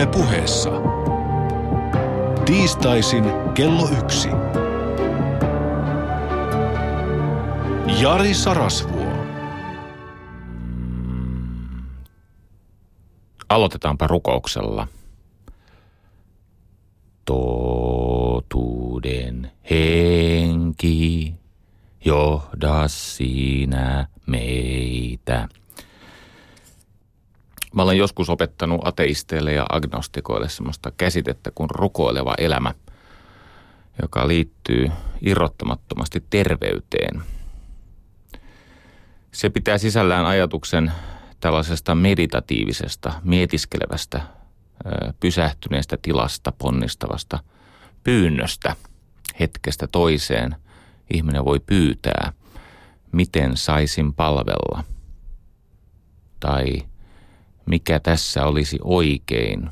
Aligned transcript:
Yle 0.00 0.06
puheessa. 0.06 0.70
Tiistaisin 2.44 3.24
kello 3.54 3.88
yksi. 4.02 4.28
Jari 8.02 8.34
Sarasvuo. 8.34 9.06
Aloitetaanpa 13.48 14.06
rukouksella. 14.06 14.88
Totuuden 17.24 18.32
henki, 19.70 21.34
johda 22.04 22.88
sinä 22.88 24.08
meitä. 24.26 25.48
Mä 27.74 27.82
olen 27.82 27.98
joskus 27.98 28.30
opettanut 28.30 28.80
ateisteille 28.84 29.52
ja 29.52 29.66
agnostikoille 29.68 30.48
semmoista 30.48 30.92
käsitettä 30.96 31.50
kuin 31.54 31.70
rukoileva 31.70 32.34
elämä, 32.38 32.74
joka 34.02 34.28
liittyy 34.28 34.90
irrottamattomasti 35.20 36.24
terveyteen. 36.30 37.22
Se 39.32 39.50
pitää 39.50 39.78
sisällään 39.78 40.26
ajatuksen 40.26 40.92
tällaisesta 41.40 41.94
meditatiivisesta, 41.94 43.12
mietiskelevästä, 43.24 44.20
pysähtyneestä 45.20 45.98
tilasta, 46.02 46.52
ponnistavasta 46.52 47.38
pyynnöstä 48.04 48.76
hetkestä 49.40 49.86
toiseen. 49.86 50.56
Ihminen 51.14 51.44
voi 51.44 51.60
pyytää, 51.60 52.32
miten 53.12 53.56
saisin 53.56 54.14
palvella. 54.14 54.84
Tai 56.40 56.82
mikä 57.70 58.00
tässä 58.00 58.44
olisi 58.46 58.78
oikein. 58.84 59.70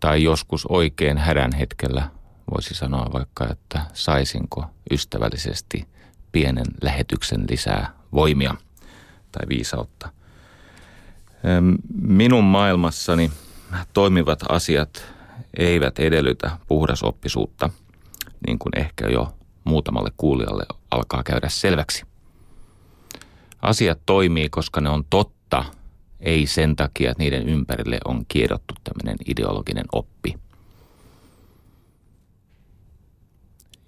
Tai 0.00 0.22
joskus 0.22 0.66
oikein 0.66 1.18
hädän 1.18 1.52
hetkellä 1.52 2.10
voisi 2.50 2.74
sanoa 2.74 3.06
vaikka, 3.12 3.48
että 3.50 3.80
saisinko 3.92 4.64
ystävällisesti 4.90 5.86
pienen 6.32 6.66
lähetyksen 6.82 7.44
lisää 7.50 7.92
voimia 8.12 8.54
tai 9.32 9.48
viisautta. 9.48 10.12
Minun 12.02 12.44
maailmassani 12.44 13.30
toimivat 13.92 14.40
asiat 14.48 15.04
eivät 15.58 15.98
edellytä 15.98 16.50
puhdasoppisuutta, 16.66 17.70
niin 18.46 18.58
kuin 18.58 18.78
ehkä 18.78 19.08
jo 19.08 19.34
muutamalle 19.64 20.10
kuulijalle 20.16 20.66
alkaa 20.90 21.22
käydä 21.22 21.48
selväksi. 21.48 22.04
Asiat 23.62 23.98
toimii, 24.06 24.48
koska 24.48 24.80
ne 24.80 24.88
on 24.88 25.04
totta– 25.10 25.64
ei 26.22 26.46
sen 26.46 26.76
takia, 26.76 27.10
että 27.10 27.22
niiden 27.22 27.48
ympärille 27.48 27.98
on 28.04 28.24
kiedottu 28.28 28.74
tämmöinen 28.84 29.16
ideologinen 29.26 29.84
oppi. 29.92 30.34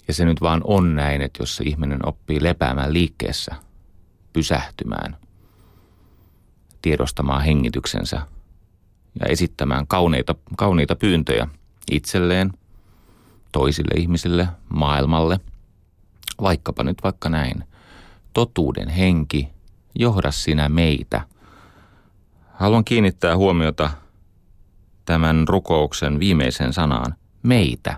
Ja 0.08 0.14
se 0.14 0.24
nyt 0.24 0.40
vaan 0.40 0.60
on 0.64 0.94
näin, 0.94 1.22
että 1.22 1.42
jos 1.42 1.56
se 1.56 1.64
ihminen 1.64 2.08
oppii 2.08 2.42
lepäämään 2.42 2.92
liikkeessä, 2.92 3.54
pysähtymään, 4.32 5.16
tiedostamaan 6.82 7.42
hengityksensä 7.42 8.16
ja 9.20 9.26
esittämään 9.26 9.86
kauneita, 9.86 10.34
kauniita 10.56 10.96
pyyntöjä 10.96 11.48
itselleen, 11.90 12.52
toisille 13.52 14.00
ihmisille, 14.00 14.48
maailmalle, 14.68 15.40
vaikkapa 16.42 16.84
nyt 16.84 16.98
vaikka 17.02 17.28
näin. 17.28 17.64
Totuuden 18.32 18.88
henki, 18.88 19.48
johda 19.94 20.30
sinä 20.30 20.68
meitä– 20.68 21.20
Haluan 22.54 22.84
kiinnittää 22.84 23.36
huomiota 23.36 23.90
tämän 25.04 25.48
rukouksen 25.48 26.18
viimeisen 26.18 26.72
sanaan, 26.72 27.14
meitä. 27.42 27.96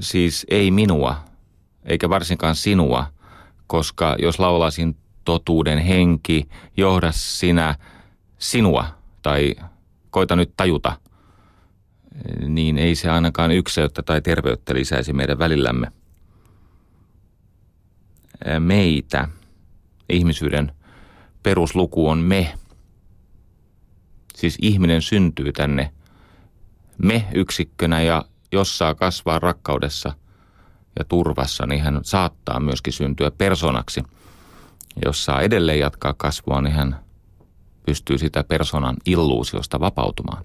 Siis 0.00 0.46
ei 0.50 0.70
minua, 0.70 1.16
eikä 1.84 2.08
varsinkaan 2.08 2.54
sinua, 2.54 3.06
koska 3.66 4.16
jos 4.18 4.38
laulaisin 4.38 4.96
totuuden 5.24 5.78
henki, 5.78 6.48
johda 6.76 7.12
sinä 7.12 7.74
sinua 8.38 8.84
tai 9.22 9.54
koita 10.10 10.36
nyt 10.36 10.52
tajuta, 10.56 10.98
niin 12.48 12.78
ei 12.78 12.94
se 12.94 13.10
ainakaan 13.10 13.50
ykseyttä 13.50 14.02
tai 14.02 14.20
terveyttä 14.20 14.74
lisäisi 14.74 15.12
meidän 15.12 15.38
välillämme. 15.38 15.92
Meitä, 18.58 19.28
ihmisyyden 20.08 20.72
perusluku 21.44 22.08
on 22.08 22.18
me. 22.18 22.54
Siis 24.34 24.58
ihminen 24.62 25.02
syntyy 25.02 25.52
tänne 25.52 25.90
me-yksikkönä 26.98 28.02
ja 28.02 28.24
jos 28.52 28.78
saa 28.78 28.94
kasvaa 28.94 29.38
rakkaudessa 29.38 30.12
ja 30.98 31.04
turvassa, 31.04 31.66
niin 31.66 31.82
hän 31.82 32.00
saattaa 32.02 32.60
myöskin 32.60 32.92
syntyä 32.92 33.30
personaksi. 33.30 34.02
Jos 35.04 35.24
saa 35.24 35.40
edelleen 35.40 35.78
jatkaa 35.78 36.14
kasvua, 36.16 36.60
niin 36.60 36.74
hän 36.74 37.00
pystyy 37.86 38.18
sitä 38.18 38.44
personan 38.44 38.96
illuusiosta 39.06 39.80
vapautumaan. 39.80 40.44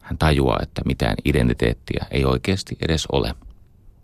Hän 0.00 0.18
tajuaa, 0.18 0.58
että 0.62 0.82
mitään 0.84 1.16
identiteettiä 1.24 2.06
ei 2.10 2.24
oikeasti 2.24 2.76
edes 2.80 3.06
ole. 3.06 3.34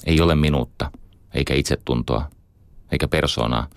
Ei 0.07 0.21
ole 0.21 0.35
minuutta, 0.35 0.91
eikä 1.35 1.55
itsetuntoa, 1.55 2.31
eikä 2.93 3.09
persoonaa. 3.09 3.69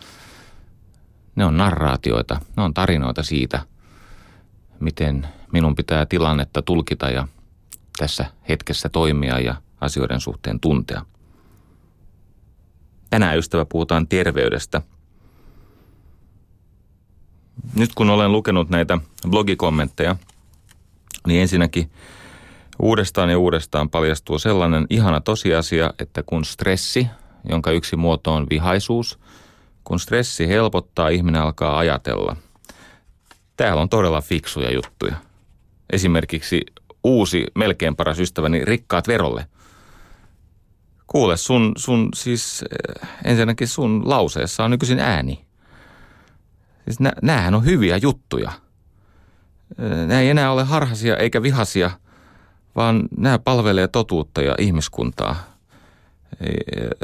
Ne 1.36 1.46
on 1.46 1.58
narraatioita, 1.58 2.40
ne 2.58 2.64
on 2.64 2.74
tarinoita 2.74 3.24
siitä, 3.24 3.60
miten 4.80 5.28
minun 5.54 5.76
pitää 5.76 6.06
tilannetta 6.06 6.62
tulkita 6.62 7.10
ja 7.10 7.28
tässä 7.98 8.26
hetkessä 8.50 8.90
toimia 8.90 9.40
ja 9.40 9.56
asioiden 9.82 10.20
suhteen 10.20 10.60
tuntea. 10.60 11.06
Tänään 13.10 13.38
ystävä 13.38 13.66
puhutaan 13.66 14.08
terveydestä. 14.08 14.82
Nyt 17.76 17.96
kun 17.96 18.10
olen 18.10 18.32
lukenut 18.32 18.70
näitä 18.70 18.98
blogikommentteja, 19.30 20.16
niin 21.28 21.42
ensinnäkin 21.42 21.92
uudestaan 22.80 23.30
ja 23.30 23.40
uudestaan 23.40 23.90
paljastuu 23.90 24.40
sellainen 24.40 24.88
ihana 24.90 25.22
tosiasia, 25.22 25.94
että 26.00 26.24
kun 26.24 26.46
stressi, 26.46 27.08
jonka 27.50 27.72
yksi 27.72 27.96
muoto 27.96 28.34
on 28.34 28.48
vihaisuus– 28.50 29.20
kun 29.92 30.00
stressi 30.00 30.48
helpottaa, 30.48 31.10
ihminen 31.10 31.42
alkaa 31.42 31.78
ajatella. 31.78 32.36
Täällä 33.58 33.82
on 33.82 33.90
todella 33.90 34.22
fiksuja 34.22 34.74
juttuja. 34.74 35.16
Esimerkiksi 35.90 36.62
uusi, 37.04 37.48
melkein 37.56 37.96
paras 37.96 38.20
ystäväni, 38.20 38.66
rikkaat 38.66 39.08
verolle. 39.08 39.46
Kuule, 41.08 41.38
sun, 41.38 41.72
sun 41.78 42.10
siis 42.16 42.64
eh, 42.64 43.10
ensinnäkin 43.24 43.68
sun 43.68 44.10
lauseessa 44.10 44.64
on 44.64 44.72
nykyisin 44.72 45.00
ääni. 45.00 45.46
Siis 46.86 47.00
nä, 47.00 47.12
näähän 47.22 47.56
on 47.56 47.66
hyviä 47.66 47.98
juttuja. 47.98 48.52
Eh, 49.80 50.08
nämä 50.08 50.20
ei 50.22 50.30
enää 50.30 50.52
ole 50.52 50.64
harhasia 50.64 51.18
eikä 51.18 51.42
vihasia, 51.42 51.92
vaan 52.76 53.04
nämä 53.18 53.40
palvelee 53.40 53.88
totuutta 53.88 54.42
ja 54.42 54.56
ihmiskuntaa– 54.58 55.36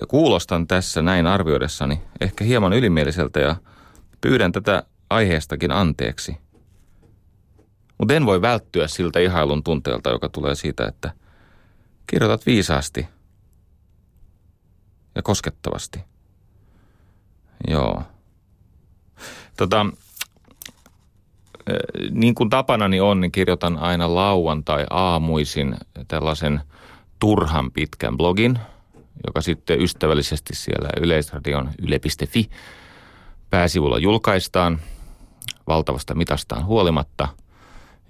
Kuulostan 0.08 0.68
tässä 0.68 1.02
näin 1.02 1.28
arvioidessani 1.28 2.02
ehkä 2.22 2.44
hieman 2.44 2.74
ylimieliseltä 2.74 3.40
ja 3.40 3.56
pyydän 4.22 4.52
tätä 4.52 4.84
aiheestakin 5.10 5.72
anteeksi. 5.72 6.38
Mutta 7.98 8.14
en 8.14 8.26
voi 8.26 8.42
välttyä 8.42 8.88
siltä 8.88 9.20
ihailun 9.20 9.64
tunteelta, 9.64 10.10
joka 10.10 10.30
tulee 10.30 10.56
siitä, 10.56 10.88
että 10.88 11.12
kirjoitat 12.08 12.46
viisaasti 12.46 13.08
ja 15.16 15.22
koskettavasti. 15.22 16.00
Joo. 17.68 18.04
Tota, 19.58 19.86
niin 22.12 22.36
kuin 22.36 22.50
tapanani 22.50 23.00
on, 23.00 23.22
niin 23.22 23.32
kirjoitan 23.32 23.78
aina 23.78 24.16
lauantai 24.16 24.86
aamuisin 24.90 25.78
tällaisen 26.08 26.62
turhan 27.20 27.72
pitkän 27.72 28.18
blogin– 28.18 28.60
joka 29.28 29.42
sitten 29.42 29.82
ystävällisesti 29.82 30.56
siellä 30.56 30.90
Yleisradion 31.02 31.70
yle.fi 31.82 32.50
pääsivulla 33.50 34.00
julkaistaan 34.00 34.80
valtavasta 35.68 36.16
mitastaan 36.16 36.66
huolimatta, 36.66 37.28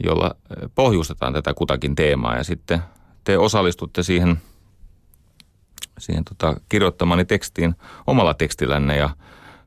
jolla 0.04 0.36
pohjustetaan 0.76 1.34
tätä 1.34 1.54
kutakin 1.54 1.96
teemaa 1.96 2.36
ja 2.36 2.44
sitten 2.44 2.82
te 3.24 3.38
osallistutte 3.38 4.04
siihen, 4.04 4.38
siihen 6.00 6.24
tota, 6.26 6.62
kirjoittamani 6.70 7.26
tekstiin 7.26 7.76
omalla 8.08 8.34
tekstillänne 8.34 8.98
ja 8.98 9.10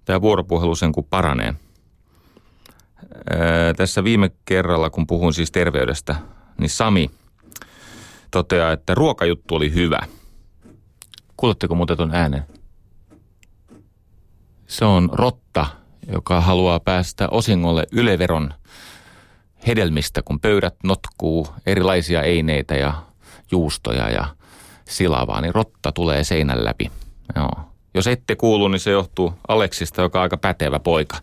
tämä 0.05 0.21
vuoropuhelu 0.21 0.75
sen 0.75 0.93
kun 0.93 1.07
paranee. 1.11 1.55
Ää, 3.31 3.75
tässä 3.77 4.05
viime 4.05 4.31
kerralla, 4.45 4.91
kun 4.91 5.07
puhuin 5.07 5.35
siis 5.35 5.51
terveydestä, 5.51 6.17
niin 6.59 6.71
Sami 6.71 7.11
toteaa, 8.31 8.73
että 8.73 8.95
ruokajuttu 8.95 9.55
oli 9.55 9.75
hyvä– 9.75 9.99
Kuuletteko 11.41 11.75
muuten 11.75 11.97
tuon 11.97 12.15
äänen? 12.15 12.43
Se 14.67 14.85
on 14.85 15.09
rotta, 15.13 15.67
joka 16.13 16.41
haluaa 16.41 16.81
päästä 16.81 17.29
osingolle 17.29 17.87
yleveron 17.93 18.55
hedelmistä, 19.67 20.23
kun 20.23 20.41
pöydät 20.41 20.75
notkuu 20.85 21.47
erilaisia 21.67 22.23
eineitä 22.23 22.75
ja 22.75 22.95
juustoja 23.51 24.11
ja 24.11 24.27
silavaa, 24.85 25.41
niin 25.41 25.55
rotta 25.55 25.93
tulee 25.93 26.25
seinän 26.25 26.65
läpi. 26.65 26.91
Joo. 27.37 27.51
Jos 27.95 28.07
ette 28.07 28.37
kuulu, 28.37 28.69
niin 28.69 28.81
se 28.81 28.91
johtuu 28.91 29.35
Aleksista, 29.49 30.03
joka 30.03 30.19
on 30.19 30.23
aika 30.23 30.37
pätevä 30.37 30.81
poika. 30.81 31.17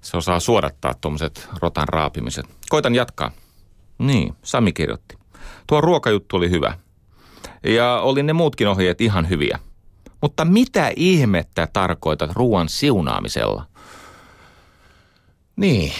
Se 0.00 0.16
osaa 0.16 0.40
suodattaa 0.40 0.94
tuommoiset 1.00 1.48
rotan 1.62 1.88
raapimiset. 1.88 2.46
Koitan 2.68 2.94
jatkaa. 2.94 3.30
Niin, 3.98 4.34
Sami 4.42 4.72
kirjoitti. 4.72 5.18
Tuo 5.66 5.80
ruokajuttu 5.80 6.36
oli 6.36 6.50
hyvä. 6.50 6.78
Ja 7.64 8.00
oli 8.00 8.22
ne 8.22 8.32
muutkin 8.32 8.68
ohjeet 8.68 9.00
ihan 9.00 9.28
hyviä. 9.28 9.58
Mutta 10.20 10.44
mitä 10.44 10.92
ihmettä 10.96 11.68
tarkoitat 11.72 12.30
ruoan 12.32 12.68
siunaamisella? 12.68 13.64
Niin. 15.56 15.92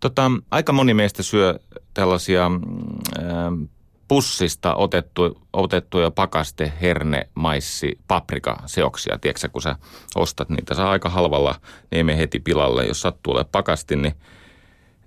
Tota, 0.00 0.30
aika 0.50 0.72
moni 0.72 0.94
meistä 0.94 1.22
syö 1.22 1.58
tällaisia 1.94 2.46
äh, 2.46 3.68
pussista 4.08 4.74
otettu, 4.74 5.42
otettuja 5.52 6.10
pakaste, 6.10 6.72
herne, 6.80 7.28
maissi, 7.34 7.98
paprika 8.08 8.62
seoksia. 8.66 9.18
Tiedätkö 9.18 9.48
kun 9.48 9.62
sä 9.62 9.76
ostat 10.14 10.48
niitä, 10.48 10.74
saa 10.74 10.90
aika 10.90 11.08
halvalla, 11.08 11.54
ne 11.90 12.12
ei 12.12 12.18
heti 12.18 12.40
pilalle. 12.40 12.86
Jos 12.86 13.00
sattuu 13.00 13.32
ole 13.32 13.44
pakasti, 13.44 13.96
niin 13.96 14.14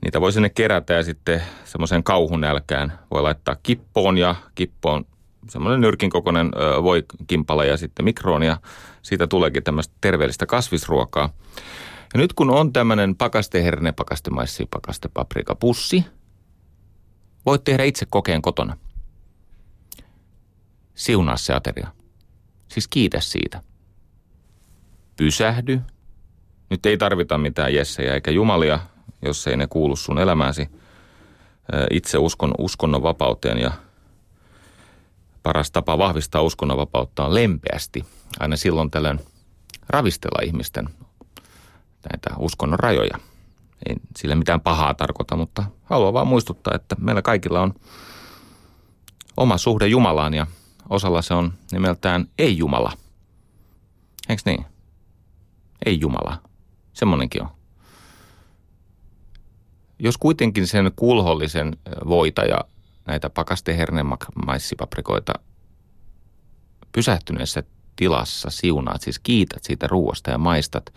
niitä 0.06 0.22
voi 0.22 0.32
sinne 0.32 0.50
kerätä 0.50 0.94
ja 0.94 1.04
sitten 1.04 1.42
semmoisen 1.64 2.04
kauhun 2.04 2.42
nälkään 2.42 3.00
voi 3.12 3.22
laittaa 3.22 3.56
kippoon 3.64 4.18
ja 4.18 4.36
kippoon 4.56 5.06
semmoinen 5.50 5.82
nyrkin 5.82 6.10
kokoinen 6.10 6.52
voi 6.84 7.06
kimpala 7.28 7.66
ja 7.66 7.78
sitten 7.78 8.04
mikroon 8.04 8.44
ja 8.44 8.58
siitä 9.02 9.28
tuleekin 9.28 9.64
tämmöistä 9.64 9.96
terveellistä 10.02 10.46
kasvisruokaa. 10.46 11.34
Ja 12.14 12.20
nyt 12.20 12.34
kun 12.34 12.50
on 12.50 12.74
tämmöinen 12.74 13.16
pakaste 13.16 13.64
herne, 13.64 13.92
pakaste 13.92 14.30
maissi, 14.30 14.68
pakaste 14.72 15.10
paprika 15.14 15.56
pussi, 15.56 16.06
voit 17.46 17.64
tehdä 17.64 17.84
itse 17.84 18.06
kokeen 18.10 18.42
kotona– 18.42 18.78
Siunaa 21.00 21.38
se 21.38 21.54
ateria. 21.54 21.88
Siis 22.68 22.88
kiitä 22.88 23.20
siitä. 23.20 23.62
Pysähdy. 25.18 25.82
Nyt 26.70 26.86
ei 26.86 26.98
tarvita 26.98 27.38
mitään 27.38 27.74
jessejä 27.74 28.14
eikä 28.14 28.32
jumalia, 28.32 28.80
jos 29.22 29.48
ei 29.48 29.58
ne 29.58 29.68
kuulu 29.68 29.96
sun 29.96 30.20
elämääsi. 30.20 30.70
Itse 31.92 32.18
uskon 32.18 32.54
uskonnon 32.58 33.04
vapauteen 33.04 33.58
ja 33.58 33.72
paras 35.44 35.72
tapa 35.72 35.98
vahvistaa 35.98 36.42
uskonnon 36.42 36.78
vapautta 36.78 37.26
on 37.26 37.34
lempeästi. 37.34 38.06
Aina 38.40 38.56
silloin 38.56 38.92
tällöin 38.92 39.20
ravistella 39.90 40.42
ihmisten 40.46 40.90
näitä 42.12 42.30
uskonnon 42.38 42.80
rajoja. 42.80 43.20
Ei 43.90 43.96
sille 44.18 44.36
mitään 44.36 44.62
pahaa 44.62 44.94
tarkoita, 44.94 45.36
mutta 45.36 45.64
haluan 45.84 46.14
vaan 46.14 46.28
muistuttaa, 46.28 46.76
että 46.76 46.96
meillä 47.00 47.22
kaikilla 47.22 47.62
on 47.62 47.74
oma 49.38 49.58
suhde 49.58 49.88
Jumalaan 49.88 50.34
ja 50.34 50.48
osalla 50.90 51.22
se 51.22 51.34
on 51.34 51.54
nimeltään 51.72 52.26
ei-Jumala. 52.38 52.92
Eikö 54.30 54.42
niin? 54.46 54.66
Ei-Jumala. 55.86 56.38
Semmonenkin 56.94 57.42
on. 57.42 57.50
Jos 60.00 60.18
kuitenkin 60.18 60.68
sen 60.68 60.92
kulhollisen 60.96 61.78
voita 62.08 62.42
ja 62.42 62.60
näitä 63.06 63.30
pakastehernemaisipaprikoita 63.30 65.34
pysähtyneessä 66.92 67.64
tilassa 67.96 68.50
siunaat, 68.50 69.02
siis 69.02 69.20
kiität 69.20 69.64
siitä 69.64 69.88
ruoasta 69.88 70.32
ja 70.32 70.38
maistat, 70.38 70.94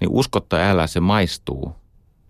niin 0.00 0.10
uskotta 0.10 0.56
älä 0.56 0.86
se 0.86 1.00
maistuu 1.00 1.76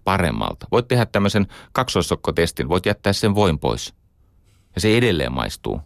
paremmalta. 0.05 0.67
Voit 0.73 0.89
tehdä 0.89 1.07
tämmöisen 1.07 1.47
kaksoissokkotestin, 1.73 2.69
voit 2.69 2.87
jättää 2.87 3.13
sen 3.13 3.35
voin 3.35 3.59
pois. 3.59 3.95
Ja 4.75 4.81
se 4.81 4.97
edelleen 4.97 5.33
maistuu 5.33 5.81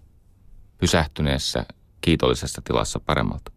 pysähtyneessä, 0.79 1.67
kiitollisessa 2.01 2.63
tilassa 2.65 3.01
paremmalta? 3.01 3.53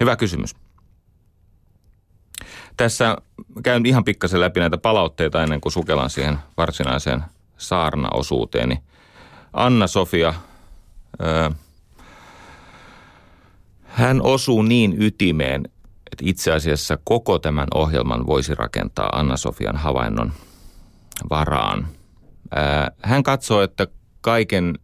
Hyvä 0.00 0.16
kysymys. 0.16 0.54
Tässä 2.76 3.16
käyn 3.62 3.86
ihan 3.86 4.04
pikkasen 4.04 4.40
läpi 4.40 4.60
näitä 4.60 4.78
palautteita 4.78 5.42
ennen 5.42 5.60
kuin 5.60 5.72
sukellan 5.72 6.10
siihen 6.10 6.38
varsinaiseen 6.56 7.24
saarnaosuuteeni. 7.56 8.82
Anna-Sofia, 9.52 10.34
hän 13.84 14.22
osuu 14.22 14.62
niin 14.62 15.02
ytimeen, 15.02 15.64
että 16.12 16.24
itse 16.24 16.52
asiassa 16.52 16.98
koko 17.04 17.38
tämän 17.38 17.68
ohjelman 17.74 18.26
voisi 18.26 18.54
rakentaa 18.54 19.08
Anna-Sofian 19.12 19.76
havainnon 19.76 20.32
varaan. 21.30 21.86
hän 23.02 23.22
katsoo, 23.22 23.62
että 23.62 23.86
kaiken 24.20 24.78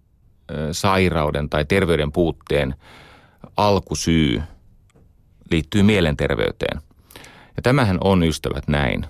sairauden 0.73 1.49
tai 1.49 1.65
terveyden 1.65 2.13
puutteen 2.13 2.75
alkusyy 3.57 4.43
liittyy 5.51 5.83
mielenterveyteen. 5.83 6.81
Ja 7.57 7.63
tämähän 7.63 7.99
on 8.01 8.23
ystävät 8.23 8.69
näin. 8.69 9.07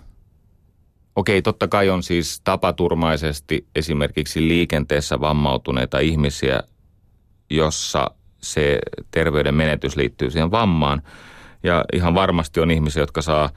Okei, 1.16 1.42
totta 1.42 1.68
kai 1.68 1.88
on 1.88 2.02
siis 2.02 2.40
tapaturmaisesti 2.44 3.66
esimerkiksi 3.74 4.48
liikenteessä 4.48 5.20
vammautuneita 5.20 5.98
ihmisiä, 5.98 6.62
jossa 7.50 8.10
se 8.42 8.78
terveyden 9.10 9.54
menetys 9.54 9.96
liittyy 9.96 10.30
siihen 10.30 10.50
vammaan. 10.50 11.02
Ja 11.62 11.84
ihan 11.92 12.14
varmasti 12.14 12.60
on 12.60 12.70
ihmisiä, 12.70 13.02
jotka 13.02 13.22
saa 13.22 13.50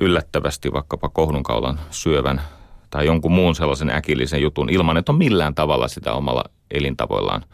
yllättävästi 0.00 0.72
vaikkapa 0.72 1.08
kohdunkaulan 1.08 1.80
syövän 1.90 2.42
tai 2.90 3.06
jonkun 3.06 3.32
muun 3.32 3.54
sellaisen 3.54 3.90
äkillisen 3.90 4.42
jutun 4.42 4.70
ilman, 4.70 4.96
että 4.96 5.12
on 5.12 5.18
millään 5.18 5.54
tavalla 5.54 5.88
sitä 5.88 6.12
omalla 6.12 6.44
elintavoillaan 6.70 7.44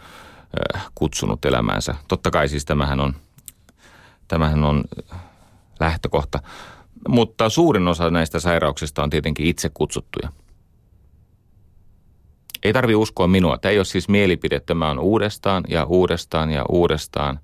kutsunut 0.94 1.44
elämäänsä. 1.44 1.94
Totta 2.08 2.30
kai 2.30 2.48
siis 2.48 2.64
tämähän 2.64 3.00
on, 3.00 3.14
tämähän 4.28 4.64
on 4.64 4.84
lähtökohta, 5.80 6.42
mutta 7.08 7.48
suurin 7.48 7.88
osa 7.88 8.10
näistä 8.10 8.40
sairauksista 8.40 9.02
on 9.02 9.10
tietenkin 9.10 9.46
itse 9.46 9.70
kutsuttuja. 9.74 10.28
Ei 12.62 12.72
tarvi 12.72 12.94
uskoa 12.94 13.26
minua. 13.26 13.58
Tämä 13.58 13.70
ei 13.70 13.78
ole 13.78 13.84
siis 13.84 14.08
mielipide. 14.08 14.60
Tämä 14.60 14.90
on 14.90 14.98
uudestaan 14.98 15.64
ja 15.68 15.84
uudestaan 15.84 16.50
ja 16.50 16.64
uudestaan 16.68 17.40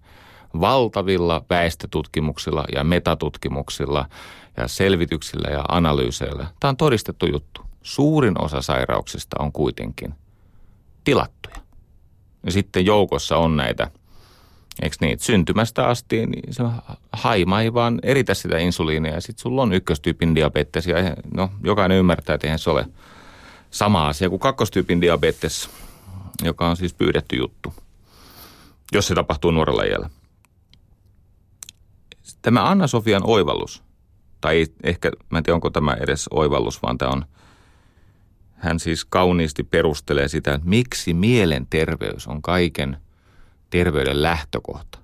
valtavilla 0.60 1.44
väestötutkimuksilla 1.50 2.64
ja 2.74 2.84
metatutkimuksilla 2.84 4.08
ja 4.56 4.68
selvityksillä 4.68 5.48
ja 5.50 5.64
analyyseillä. 5.68 6.46
Tämä 6.60 6.68
on 6.68 6.76
todistettu 6.76 7.26
juttu. 7.26 7.62
Suurin 7.82 8.42
osa 8.42 8.62
sairauksista 8.62 9.36
on 9.38 9.52
kuitenkin 9.52 10.14
tilattuja. 11.04 11.56
Ja 12.44 12.52
sitten 12.52 12.86
joukossa 12.86 13.36
on 13.36 13.56
näitä, 13.56 13.90
eikö 14.82 14.96
niin, 15.00 15.18
syntymästä 15.18 15.86
asti, 15.86 16.26
niin 16.26 16.54
se 16.54 16.62
haima 17.12 17.60
ei 17.60 17.74
vaan 17.74 17.98
eritä 18.02 18.34
sitä 18.34 18.58
insuliinia 18.58 19.14
ja 19.14 19.20
sitten 19.20 19.42
sulla 19.42 19.62
on 19.62 19.72
ykköstyypin 19.72 20.34
diabetes. 20.34 20.86
Ja 20.86 20.96
no, 21.34 21.50
jokainen 21.64 21.98
ymmärtää, 21.98 22.34
että 22.34 22.46
eihän 22.46 22.58
se 22.58 22.70
ole 22.70 22.86
sama 23.70 24.08
asia 24.08 24.28
kuin 24.28 24.40
kakkostyypin 24.40 25.00
diabetes, 25.00 25.70
joka 26.44 26.68
on 26.68 26.76
siis 26.76 26.94
pyydetty 26.94 27.36
juttu, 27.36 27.74
jos 28.92 29.06
se 29.06 29.14
tapahtuu 29.14 29.50
nuorella 29.50 29.82
iällä. 29.82 30.10
Tämä 32.42 32.68
Anna-Sofian 32.70 33.22
oivallus, 33.24 33.82
tai 34.40 34.66
ehkä, 34.82 35.10
mä 35.30 35.38
en 35.38 35.44
tiedä 35.44 35.54
onko 35.54 35.70
tämä 35.70 35.96
edes 36.00 36.28
oivallus, 36.30 36.82
vaan 36.82 36.98
tämä 36.98 37.10
on– 37.10 37.24
hän 38.56 38.80
siis 38.80 39.04
kauniisti 39.04 39.64
perustelee 39.64 40.28
sitä, 40.28 40.54
että 40.54 40.68
miksi 40.68 41.14
mielenterveys 41.14 42.26
on 42.26 42.42
kaiken 42.42 42.96
terveyden 43.70 44.22
lähtökohta. 44.22 44.98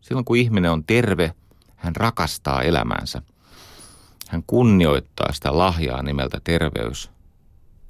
Silloin 0.00 0.24
kun 0.24 0.36
ihminen 0.36 0.70
on 0.70 0.84
terve, 0.84 1.34
hän 1.76 1.96
rakastaa 1.96 2.62
elämäänsä. 2.62 3.22
Hän 4.28 4.42
kunnioittaa 4.46 5.32
sitä 5.32 5.58
lahjaa 5.58 6.02
nimeltä 6.02 6.40
terveys. 6.44 7.10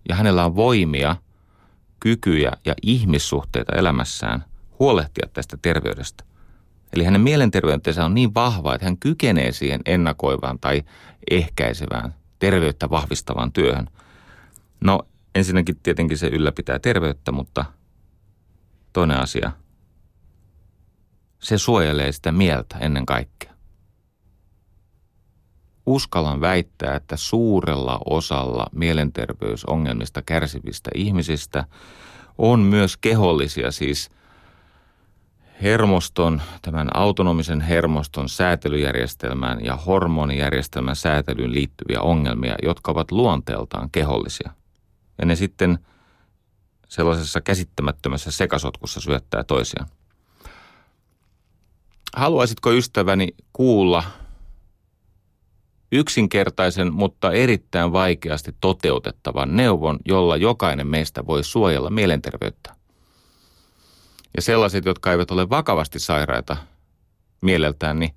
Ja 0.09 0.14
hänellä 0.14 0.45
on 0.45 0.57
voimia, 0.57 1.16
kykyjä 2.00 2.52
ja 2.64 2.75
ihmissuhteita 2.83 3.76
elämässään 3.76 4.45
huolehtia 4.78 5.28
tästä 5.33 5.59
terveydestä. 5.62 6.25
Eli 6.92 7.04
hänen 7.04 7.21
mielenterveytensä 7.21 8.04
on 8.04 8.14
niin 8.14 8.35
vahva, 8.35 8.75
että 8.75 8.87
hän 8.87 8.97
kykenee 8.97 9.52
siihen 9.52 9.80
ennakoivaan 9.87 10.59
tai 10.59 10.83
ehkäisevään 11.30 12.14
terveyttä 12.38 12.90
vahvistavaan 12.90 13.52
työhön? 13.52 13.87
No 14.80 15.02
ensinnäkin 15.35 15.76
tietenkin 15.83 16.19
se 16.19 16.26
ylläpitää 16.26 16.78
terveyttä, 16.78 17.33
mutta 17.33 17.64
toinen 18.92 19.20
asia, 19.20 19.52
se 21.38 21.59
suojelee 21.59 22.12
sitä 22.12 22.32
mieltä 22.32 22.78
ennen 22.78 23.06
kaikkea. 23.06 23.54
Uskallan 25.87 26.40
väittää, 26.40 26.97
että 26.97 27.16
suurella 27.16 28.00
osalla 28.06 28.66
mielenterveysongelmista 28.73 30.23
kärsivistä 30.23 30.90
ihmisistä 30.94 31.64
on 32.38 32.61
myös 32.61 32.97
kehollisia, 32.97 33.70
siis 33.70 34.11
hermoston, 35.62 36.42
tämän 36.62 36.88
autonomisen 36.94 37.61
hermoston 37.61 38.28
säätelyjärjestelmään 38.28 39.64
ja 39.64 39.76
hormonijärjestelmän 39.76 40.97
säätelyyn 40.97 41.52
liittyviä 41.52 42.00
ongelmia, 42.00 42.54
jotka 42.62 42.92
ovat 42.92 43.12
luonteeltaan 43.12 43.90
kehollisia. 43.90 44.50
Ja 45.18 45.26
ne 45.26 45.37
sitten 45.37 45.78
sellaisessa 46.90 47.40
käsittämättömässä 47.40 48.30
sekasotkussa 48.30 49.00
syöttää 49.00 49.44
toisiaan. 49.44 49.88
Haluaisitko 52.16 52.73
ystäväni 52.73 53.28
kuulla 53.52 54.02
yksinkertaisen, 55.92 56.92
mutta 56.92 57.32
erittäin 57.32 57.92
vaikeasti 57.92 58.54
toteutettavan 58.61 59.56
neuvon, 59.56 59.99
jolla 60.04 60.37
jokainen 60.37 60.87
meistä 60.87 61.26
voi 61.26 61.44
suojella 61.44 61.90
mielenterveyttä? 61.90 62.76
Ja 64.37 64.42
sellaiset, 64.42 64.85
jotka 64.85 65.12
eivät 65.12 65.30
ole 65.30 65.50
vakavasti 65.50 65.99
sairaita 65.99 66.56
mieleltään, 67.40 67.99
niin 67.99 68.14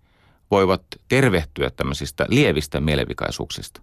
voivat 0.52 0.84
tervehtyä 1.08 1.70
tämmöisistä 1.70 2.26
lievistä 2.30 2.80
mielenvikaisuuksista. 2.80 3.82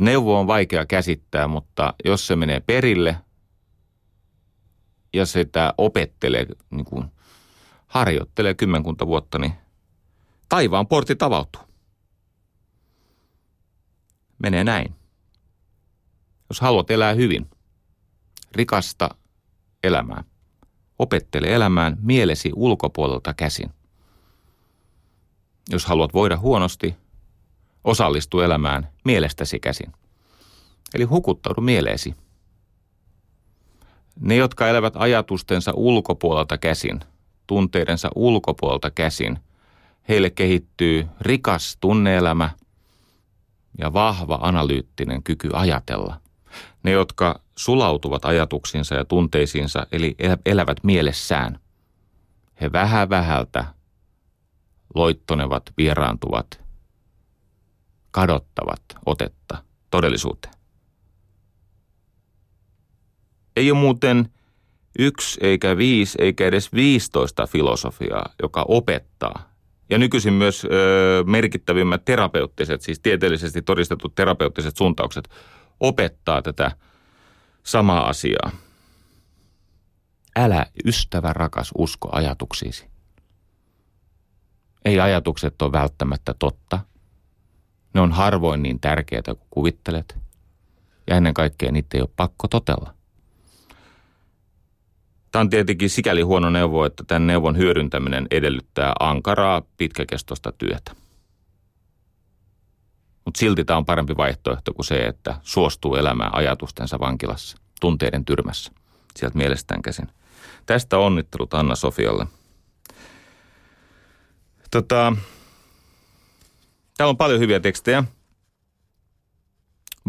Neuvo 0.00 0.40
on 0.40 0.46
vaikea 0.46 0.86
käsittää, 0.86 1.48
mutta 1.48 1.94
jos 2.04 2.26
se 2.26 2.36
menee 2.36 2.60
perille 2.60 3.16
ja 5.12 5.26
sitä 5.26 5.74
opettelee, 5.78 6.46
niin 6.70 6.84
kuin 6.84 7.04
harjoittelee 7.86 8.54
kymmenkunta 8.54 9.06
vuotta, 9.06 9.38
niin 9.38 9.52
taivaan 10.48 10.86
portti 10.86 11.16
avautuu. 11.20 11.62
Menee 14.38 14.64
näin. 14.64 14.94
Jos 16.50 16.60
haluat 16.60 16.90
elää 16.90 17.14
hyvin, 17.14 17.50
rikasta 18.52 19.08
elämää. 19.82 20.24
Opettele 20.98 21.54
elämään 21.54 21.96
mielesi 22.00 22.52
ulkopuolelta 22.54 23.34
käsin. 23.34 23.70
Jos 25.70 25.86
haluat 25.86 26.14
voida 26.14 26.36
huonosti, 26.36 26.96
osallistu 27.84 28.40
elämään 28.40 28.88
mielestäsi 29.04 29.60
käsin. 29.60 29.92
Eli 30.94 31.04
hukuttaudu 31.04 31.60
mieleesi. 31.60 32.14
Ne, 34.20 34.36
jotka 34.36 34.68
elävät 34.68 34.94
ajatustensa 34.96 35.72
ulkopuolelta 35.74 36.58
käsin, 36.58 37.00
tunteidensa 37.46 38.10
ulkopuolelta 38.14 38.90
käsin, 38.90 39.38
heille 40.08 40.30
kehittyy 40.30 41.06
rikas 41.20 41.76
tunneelämä 41.80 42.50
ja 43.78 43.92
vahva 43.92 44.38
analyyttinen 44.42 45.22
kyky 45.22 45.48
ajatella. 45.52 46.20
Ne, 46.82 46.90
jotka 46.90 47.40
sulautuvat 47.58 48.24
ajatuksiinsa 48.24 48.94
ja 48.94 49.04
tunteisiinsa, 49.04 49.86
eli 49.92 50.16
elävät 50.46 50.84
mielessään. 50.84 51.58
He 52.60 52.72
vähän 52.72 53.10
vähältä 53.10 53.64
loittonevat, 54.94 55.62
vieraantuvat, 55.76 56.67
kadottavat 58.10 58.82
otetta 59.06 59.64
todellisuuteen. 59.90 60.54
Ei 63.56 63.70
ole 63.70 63.80
muuten 63.80 64.28
yksi 64.98 65.40
eikä 65.42 65.76
viisi 65.76 66.18
eikä 66.20 66.46
edes 66.46 66.72
viistoista 66.72 67.46
filosofiaa, 67.46 68.34
joka 68.42 68.64
opettaa. 68.68 69.52
Ja 69.90 69.98
nykyisin 69.98 70.32
myös 70.32 70.64
ö, 70.64 70.68
merkittävimmät 71.26 72.04
terapeuttiset, 72.04 72.82
siis 72.82 73.00
tieteellisesti 73.00 73.62
todistetut 73.62 74.14
terapeuttiset 74.14 74.76
suuntaukset 74.76 75.28
opettaa 75.80 76.42
tätä– 76.42 76.70
samaa 77.68 78.08
asiaa. 78.08 78.50
Älä 80.36 80.66
ystävä 80.84 81.32
rakas 81.32 81.70
usko 81.78 82.08
ajatuksiisi. 82.12 82.86
Ei 84.84 85.00
ajatukset 85.00 85.62
ole 85.62 85.72
välttämättä 85.72 86.34
totta. 86.38 86.78
Ne 87.94 88.00
on 88.00 88.12
harvoin 88.12 88.62
niin 88.62 88.80
tärkeitä 88.80 89.34
kuin 89.34 89.46
kuvittelet. 89.50 90.16
Ja 91.06 91.16
ennen 91.16 91.34
kaikkea 91.34 91.72
niitä 91.72 91.96
ei 91.96 92.00
ole 92.00 92.10
pakko 92.16 92.48
totella. 92.48 92.94
Tämä 95.32 95.40
on 95.40 95.50
tietenkin 95.50 95.90
sikäli 95.90 96.22
huono 96.22 96.50
neuvo, 96.50 96.84
että 96.84 97.04
tämän 97.06 97.26
neuvon 97.26 97.56
hyödyntäminen 97.56 98.26
edellyttää 98.30 98.92
ankaraa 99.00 99.62
pitkäkestoista 99.76 100.52
työtä. 100.52 100.92
Mutta 103.24 103.38
silti 103.38 103.64
tämä 103.64 103.76
on 103.76 103.84
parempi 103.84 104.16
vaihtoehto 104.16 104.74
kuin 104.74 104.86
se, 104.86 105.06
että 105.06 105.34
suostuu 105.42 105.94
elämään 105.94 106.34
ajatustensa 106.34 106.98
vankilassa, 106.98 107.56
tunteiden 107.80 108.24
tyrmässä, 108.24 108.72
sieltä 109.16 109.38
mielestään 109.38 109.82
käsin. 109.82 110.08
Tästä 110.66 110.98
onnittelut 110.98 111.54
Anna 111.54 111.76
Sofialle. 111.76 112.26
Tota, 114.70 115.12
täällä 116.98 117.10
on 117.10 117.16
paljon 117.16 117.40
hyviä 117.40 117.60
tekstejä. 117.60 118.04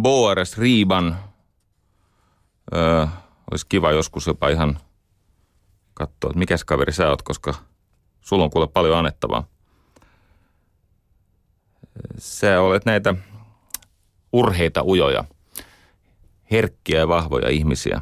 Boares 0.01 0.57
Riiban. 0.57 1.17
Öö, 2.73 3.07
olisi 3.51 3.65
kiva 3.69 3.91
joskus 3.91 4.27
jopa 4.27 4.49
ihan 4.49 4.79
katsoa, 5.93 6.29
että 6.29 6.39
mikäs 6.39 6.63
kaveri 6.63 6.93
sä 6.93 7.09
oot, 7.09 7.21
koska 7.21 7.53
sulla 8.21 8.43
on 8.43 8.49
kuule 8.49 8.67
paljon 8.67 8.97
annettavaa 8.97 9.43
sä 12.17 12.61
olet 12.61 12.85
näitä 12.85 13.15
urheita 14.33 14.83
ujoja, 14.83 15.23
herkkiä 16.51 16.99
ja 16.99 17.07
vahvoja 17.07 17.49
ihmisiä. 17.49 18.01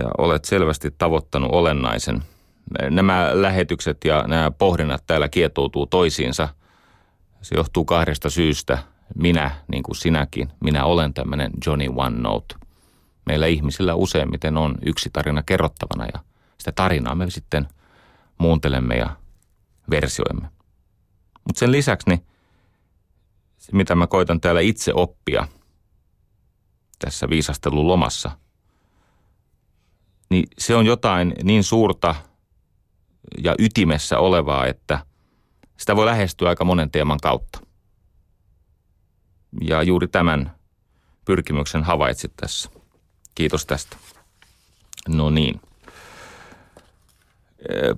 Ja 0.00 0.10
olet 0.18 0.44
selvästi 0.44 0.90
tavoittanut 0.98 1.50
olennaisen. 1.52 2.22
Nämä 2.90 3.30
lähetykset 3.32 4.04
ja 4.04 4.24
nämä 4.26 4.50
pohdinnat 4.50 5.02
täällä 5.06 5.28
kietoutuu 5.28 5.86
toisiinsa. 5.86 6.48
Se 7.42 7.54
johtuu 7.56 7.84
kahdesta 7.84 8.30
syystä. 8.30 8.78
Minä, 9.14 9.50
niin 9.72 9.82
kuin 9.82 9.96
sinäkin, 9.96 10.52
minä 10.64 10.84
olen 10.84 11.14
tämmöinen 11.14 11.50
Johnny 11.66 11.86
One 11.96 12.18
Note. 12.18 12.54
Meillä 13.26 13.46
ihmisillä 13.46 13.94
useimmiten 13.94 14.56
on 14.56 14.74
yksi 14.86 15.10
tarina 15.12 15.42
kerrottavana 15.42 16.06
ja 16.14 16.20
sitä 16.58 16.72
tarinaa 16.72 17.14
me 17.14 17.30
sitten 17.30 17.68
muuntelemme 18.38 18.94
ja 18.94 19.16
versioimme. 19.90 20.48
Mutta 21.46 21.58
sen 21.58 21.72
lisäksi 21.72 22.08
niin 22.10 22.26
se, 23.58 23.72
mitä 23.72 23.94
mä 23.94 24.06
koitan 24.06 24.40
täällä 24.40 24.60
itse 24.60 24.92
oppia 24.94 25.48
tässä 26.98 27.28
viisastelun 27.28 27.88
lomassa, 27.88 28.30
niin 30.30 30.44
se 30.58 30.76
on 30.76 30.86
jotain 30.86 31.34
niin 31.42 31.64
suurta 31.64 32.14
ja 33.44 33.54
ytimessä 33.58 34.18
olevaa, 34.18 34.66
että 34.66 35.06
sitä 35.82 35.96
voi 35.96 36.06
lähestyä 36.06 36.48
aika 36.48 36.64
monen 36.64 36.90
teeman 36.90 37.18
kautta. 37.22 37.60
Ja 39.60 39.82
juuri 39.82 40.08
tämän 40.08 40.56
pyrkimyksen 41.24 41.82
havaitsit 41.82 42.32
tässä. 42.36 42.70
Kiitos 43.34 43.66
tästä. 43.66 43.96
No 45.08 45.30
niin. 45.30 45.60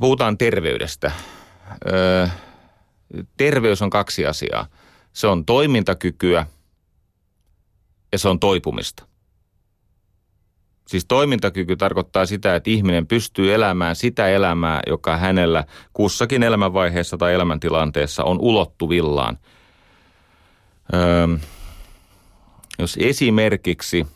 Puhutaan 0.01 0.39
terveydestä 0.39 1.13
terveys 3.37 3.83
on 3.83 3.91
kaksi 3.91 4.27
asiaa. 4.27 4.67
Se 5.13 5.27
on 5.27 5.45
toimintakykyä 5.45 6.47
ja 8.13 8.19
se 8.19 8.29
on 8.29 8.41
toipumista. 8.41 9.07
Siis 10.87 11.05
toimintakyky 11.05 11.77
tarkoittaa 11.77 12.27
sitä, 12.27 12.55
että 12.55 12.71
ihminen 12.71 13.07
pystyy 13.07 13.55
elämään 13.55 13.97
sitä 13.97 14.29
elämää, 14.29 14.81
joka 14.87 15.17
hänellä 15.17 15.65
kussakin 15.93 16.43
elämänvaiheessa 16.43 17.17
tai 17.17 17.35
elämäntilanteessa 17.35 18.25
on 18.25 18.39
ulottuvillaan. 18.41 19.39
Öö, 20.95 21.29
jos 22.79 22.97
esimerkiksi 23.01 24.07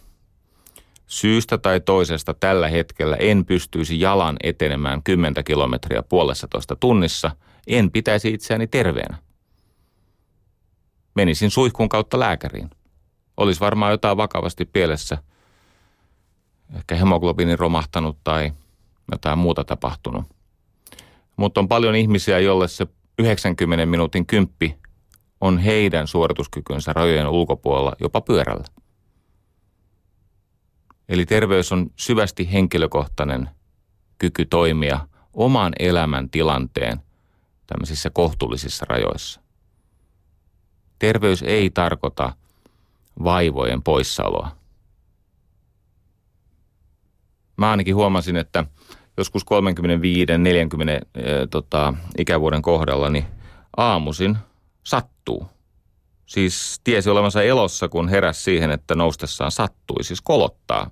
syystä 1.07 1.59
tai 1.59 1.81
toisesta 1.81 2.35
tällä 2.35 2.69
hetkellä 2.69 3.17
en 3.17 3.45
pystyisi 3.45 4.01
jalan 4.01 4.37
etenemään 4.43 5.03
10 5.03 5.45
kilometriä 5.45 6.03
puolessa 6.03 6.49
toista 6.49 6.77
tunnissa– 6.77 7.31
en 7.69 7.91
pitäisi 7.91 8.29
itseäni 8.29 8.67
terveenä. 8.67 9.19
Menisin 11.15 11.51
suihkun 11.51 11.89
kautta 11.89 12.19
lääkäriin. 12.19 12.71
Olisi 13.37 13.61
varmaan 13.61 13.93
jotain 13.93 14.17
vakavasti 14.17 14.65
pielessä. 14.65 15.19
Ehkä 16.75 16.95
hemoglobiini 16.95 17.57
romahtanut 17.57 18.19
tai 18.25 18.53
jotain 19.13 19.39
muuta 19.39 19.65
tapahtunut. 19.65 20.25
Mutta 21.37 21.61
on 21.61 21.69
paljon 21.69 21.95
ihmisiä, 21.95 22.39
jolle 22.39 22.69
se 22.69 22.87
90 23.19 23.87
minuutin 23.87 24.27
kymppi 24.27 24.79
on 25.41 25.59
heidän 25.59 26.07
suorituskykynsä 26.07 26.93
rajojen 26.93 27.29
ulkopuolella 27.29 27.93
jopa 28.01 28.21
pyörällä. 28.21 28.65
Eli 31.09 31.27
terveys 31.27 31.73
on 31.73 31.91
syvästi 31.97 32.53
henkilökohtainen 32.53 33.51
kyky 34.19 34.47
toimia 34.47 35.09
oman 35.33 35.73
elämän 35.79 36.31
tilanteen 36.31 37.01
tämmöisissä 37.67 38.11
kohtuullisissa 38.11 38.87
rajoissa. 38.89 39.41
Terveys 40.99 41.43
ei 41.43 41.71
tarkoita 41.71 42.33
vaivojen 43.25 43.83
poissaoloa. 43.83 44.58
Mä 47.59 47.71
ainakin 47.71 47.95
huomasin, 47.95 48.37
että 48.37 48.65
joskus 49.17 49.43
35-40 49.43 49.47
e, 51.15 51.47
tota, 51.51 51.95
ikävuoden 52.19 52.63
kohdalla, 52.63 53.11
niin 53.11 53.25
aamuisin 53.77 54.39
sattuu. 54.85 55.47
Siis 56.27 56.81
tiesi 56.85 57.11
olevansa 57.11 57.43
elossa, 57.43 57.89
kun 57.89 58.09
heräsi 58.09 58.43
siihen, 58.43 58.71
että 58.71 58.95
noustessaan 58.95 59.51
sattui, 59.51 60.05
siis 60.05 60.21
kolottaa. 60.21 60.91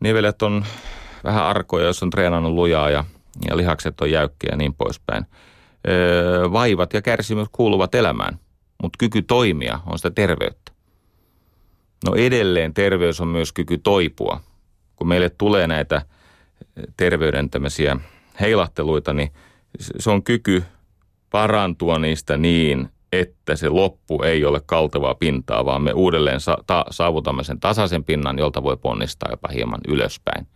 Nivelet 0.00 0.42
on 0.42 0.64
vähän 1.24 1.44
arkoja, 1.44 1.86
jos 1.86 2.02
on 2.02 2.10
treenannut 2.10 2.52
lujaa 2.52 2.90
ja, 2.90 3.04
ja 3.48 3.56
lihakset 3.56 4.00
on 4.00 4.10
jäykkiä 4.10 4.50
ja 4.50 4.56
niin 4.56 4.74
poispäin. 4.74 5.26
Öö, 5.88 6.52
vaivat 6.52 6.94
ja 6.94 7.02
kärsimys 7.02 7.48
kuuluvat 7.52 7.94
elämään, 7.94 8.38
mutta 8.82 8.96
kyky 8.98 9.22
toimia 9.22 9.80
on 9.86 9.98
sitä 9.98 10.10
terveyttä. 10.10 10.72
No 12.06 12.14
edelleen 12.14 12.74
terveys 12.74 13.20
on 13.20 13.28
myös 13.28 13.52
kyky 13.52 13.78
toipua. 13.78 14.40
Kun 15.00 15.08
meille 15.08 15.30
tulee 15.30 15.66
näitä 15.66 16.02
terveyden 16.96 17.50
tämmöisiä 17.50 17.96
heilahteluita, 18.40 19.12
niin 19.12 19.32
se 19.78 20.10
on 20.10 20.22
kyky 20.22 20.64
parantua 21.30 21.98
niistä 21.98 22.36
niin, 22.36 22.88
että 23.12 23.56
se 23.56 23.68
loppu 23.68 24.22
ei 24.22 24.44
ole 24.44 24.60
kaltevaa 24.66 25.14
pintaa, 25.14 25.64
vaan 25.64 25.82
me 25.82 25.92
uudelleen 25.92 26.40
sa- 26.40 26.58
ta- 26.66 26.84
saavutamme 26.90 27.44
sen 27.44 27.60
tasaisen 27.60 28.04
pinnan, 28.04 28.38
jolta 28.38 28.62
voi 28.62 28.76
ponnistaa 28.76 29.30
jopa 29.30 29.48
hieman 29.48 29.80
ylöspäin. 29.88 30.46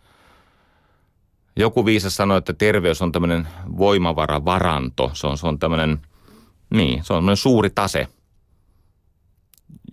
Joku 1.55 1.85
viisas 1.85 2.15
sanoi, 2.15 2.37
että 2.37 2.53
terveys 2.53 3.01
on 3.01 3.11
tämmöinen 3.11 3.47
voimavara-varanto. 3.77 5.11
Se 5.13 5.27
on, 5.27 5.37
se 5.37 5.47
on 5.47 5.59
tämmöinen, 5.59 6.01
niin, 6.69 7.03
se 7.03 7.13
on 7.13 7.37
suuri 7.37 7.69
tase, 7.69 8.07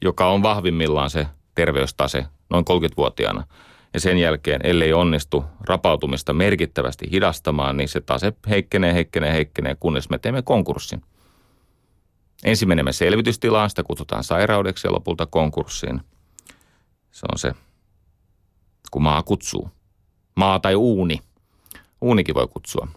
joka 0.02 0.26
on 0.26 0.42
vahvimmillaan 0.42 1.10
se 1.10 1.26
terveystase 1.54 2.26
noin 2.50 2.64
30-vuotiaana. 2.64 3.46
Ja 3.94 4.00
sen 4.00 4.18
jälkeen, 4.18 4.60
ellei 4.64 4.92
onnistu 4.92 5.44
rapautumista 5.60 6.32
merkittävästi 6.32 7.10
hidastamaan, 7.10 7.76
niin 7.76 7.88
se 7.88 8.00
tase 8.00 8.32
heikkenee, 8.48 8.94
heikkenee, 8.94 9.32
heikkenee, 9.32 9.74
kunnes 9.74 10.10
me 10.10 10.18
teemme 10.18 10.42
konkurssin. 10.42 11.02
Ensin 12.44 12.68
menemme 12.68 12.92
selvitystilaan, 12.92 13.70
sitä 13.70 13.82
kutsutaan 13.82 14.24
sairaudeksi 14.24 14.86
ja 14.86 14.92
lopulta 14.92 15.26
konkurssiin. 15.26 16.00
Se 17.10 17.26
on 17.32 17.38
se, 17.38 17.52
kun 18.90 19.02
maa 19.02 19.22
kutsuu. 19.22 19.70
Maa 20.36 20.60
tai 20.60 20.74
uuni. 20.74 21.20
Uunikin 22.00 22.34
voi 22.34 22.48
kutsua. 22.48 22.88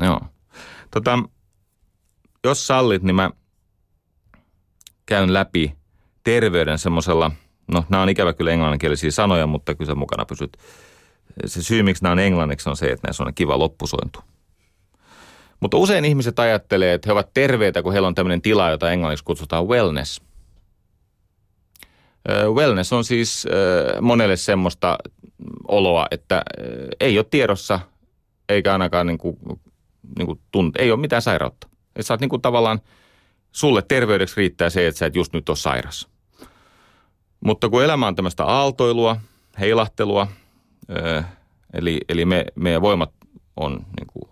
Joo. 0.00 0.20
Tota, 0.90 1.18
jos 2.44 2.66
sallit, 2.66 3.02
niin 3.02 3.16
mä 3.16 3.30
käyn 5.06 5.34
läpi 5.34 5.74
terveyden 6.24 6.78
semmoisella, 6.78 7.30
no 7.68 7.84
nämä 7.88 8.02
on 8.02 8.08
ikävä 8.08 8.32
kyllä 8.32 8.50
englanninkielisiä 8.50 9.10
sanoja, 9.10 9.46
mutta 9.46 9.74
kyllä 9.74 9.88
sä 9.88 9.94
mukana 9.94 10.24
pysyt. 10.24 10.56
Se 11.46 11.62
syy, 11.62 11.82
miksi 11.82 12.02
nämä 12.02 12.12
on 12.12 12.18
englanniksi, 12.18 12.70
on 12.70 12.76
se, 12.76 12.86
että 12.86 13.08
näissä 13.08 13.24
on 13.24 13.34
kiva 13.34 13.58
loppusointu. 13.58 14.20
Mutta 15.60 15.76
usein 15.76 16.04
ihmiset 16.04 16.38
ajattelee, 16.38 16.94
että 16.94 17.08
he 17.08 17.12
ovat 17.12 17.30
terveitä, 17.34 17.82
kun 17.82 17.92
heillä 17.92 18.08
on 18.08 18.14
tämmöinen 18.14 18.42
tila, 18.42 18.70
jota 18.70 18.90
englanniksi 18.90 19.24
kutsutaan 19.24 19.68
wellness. 19.68 20.22
Wellness 22.54 22.92
on 22.92 23.04
siis 23.04 23.46
monelle 24.00 24.36
semmoista 24.36 24.98
oloa, 25.68 26.06
että 26.10 26.42
ei 27.00 27.18
ole 27.18 27.26
tiedossa 27.30 27.80
eikä 28.48 28.72
ainakaan 28.72 29.06
niin 29.06 29.18
kuin, 29.18 29.36
niin 30.18 30.26
kuin 30.26 30.40
tunt, 30.52 30.76
ei 30.76 30.90
ole 30.90 31.00
mitään 31.00 31.22
sairautta. 31.22 31.68
Että 31.96 32.02
sä 32.02 32.14
oot 32.14 32.20
niin 32.20 32.28
kuin 32.28 32.42
tavallaan, 32.42 32.80
sulle 33.52 33.82
terveydeksi 33.82 34.36
riittää 34.36 34.70
se, 34.70 34.86
että 34.86 34.98
sä 34.98 35.06
et 35.06 35.16
just 35.16 35.32
nyt 35.32 35.48
ole 35.48 35.56
sairas. 35.56 36.08
Mutta 37.44 37.68
kun 37.68 37.84
elämä 37.84 38.06
on 38.06 38.14
tämmöistä 38.16 38.44
aaltoilua, 38.44 39.16
heilahtelua, 39.60 40.26
eli, 41.72 42.00
eli 42.08 42.24
me, 42.24 42.44
meidän 42.54 42.82
voimat 42.82 43.12
on 43.56 43.72
niin 43.72 44.06
kuin 44.06 44.30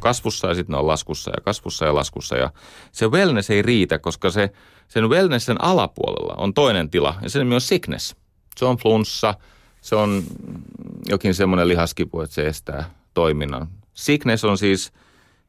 kasvussa 0.00 0.48
ja 0.48 0.54
sitten 0.54 0.72
ne 0.72 0.78
on 0.78 0.86
laskussa 0.86 1.30
ja 1.30 1.40
kasvussa 1.44 1.84
ja 1.84 1.94
laskussa. 1.94 2.36
Ja 2.36 2.50
se 2.92 3.08
wellness 3.08 3.50
ei 3.50 3.62
riitä, 3.62 3.98
koska 3.98 4.30
se, 4.30 4.50
sen 4.88 5.10
wellnessen 5.10 5.64
alapuolella 5.64 6.34
on 6.36 6.54
toinen 6.54 6.90
tila 6.90 7.14
ja 7.22 7.30
se 7.30 7.38
nimi 7.38 7.54
on 7.54 7.60
sickness. 7.60 8.16
Se 8.56 8.64
on 8.64 8.76
flunssa, 8.76 9.34
se 9.80 9.96
on 9.96 10.22
jokin 11.08 11.34
semmoinen 11.34 11.68
lihaskipu, 11.68 12.20
että 12.20 12.34
se 12.34 12.46
estää 12.46 12.90
toiminnan. 13.14 13.68
Sickness 13.94 14.44
on 14.44 14.58
siis, 14.58 14.92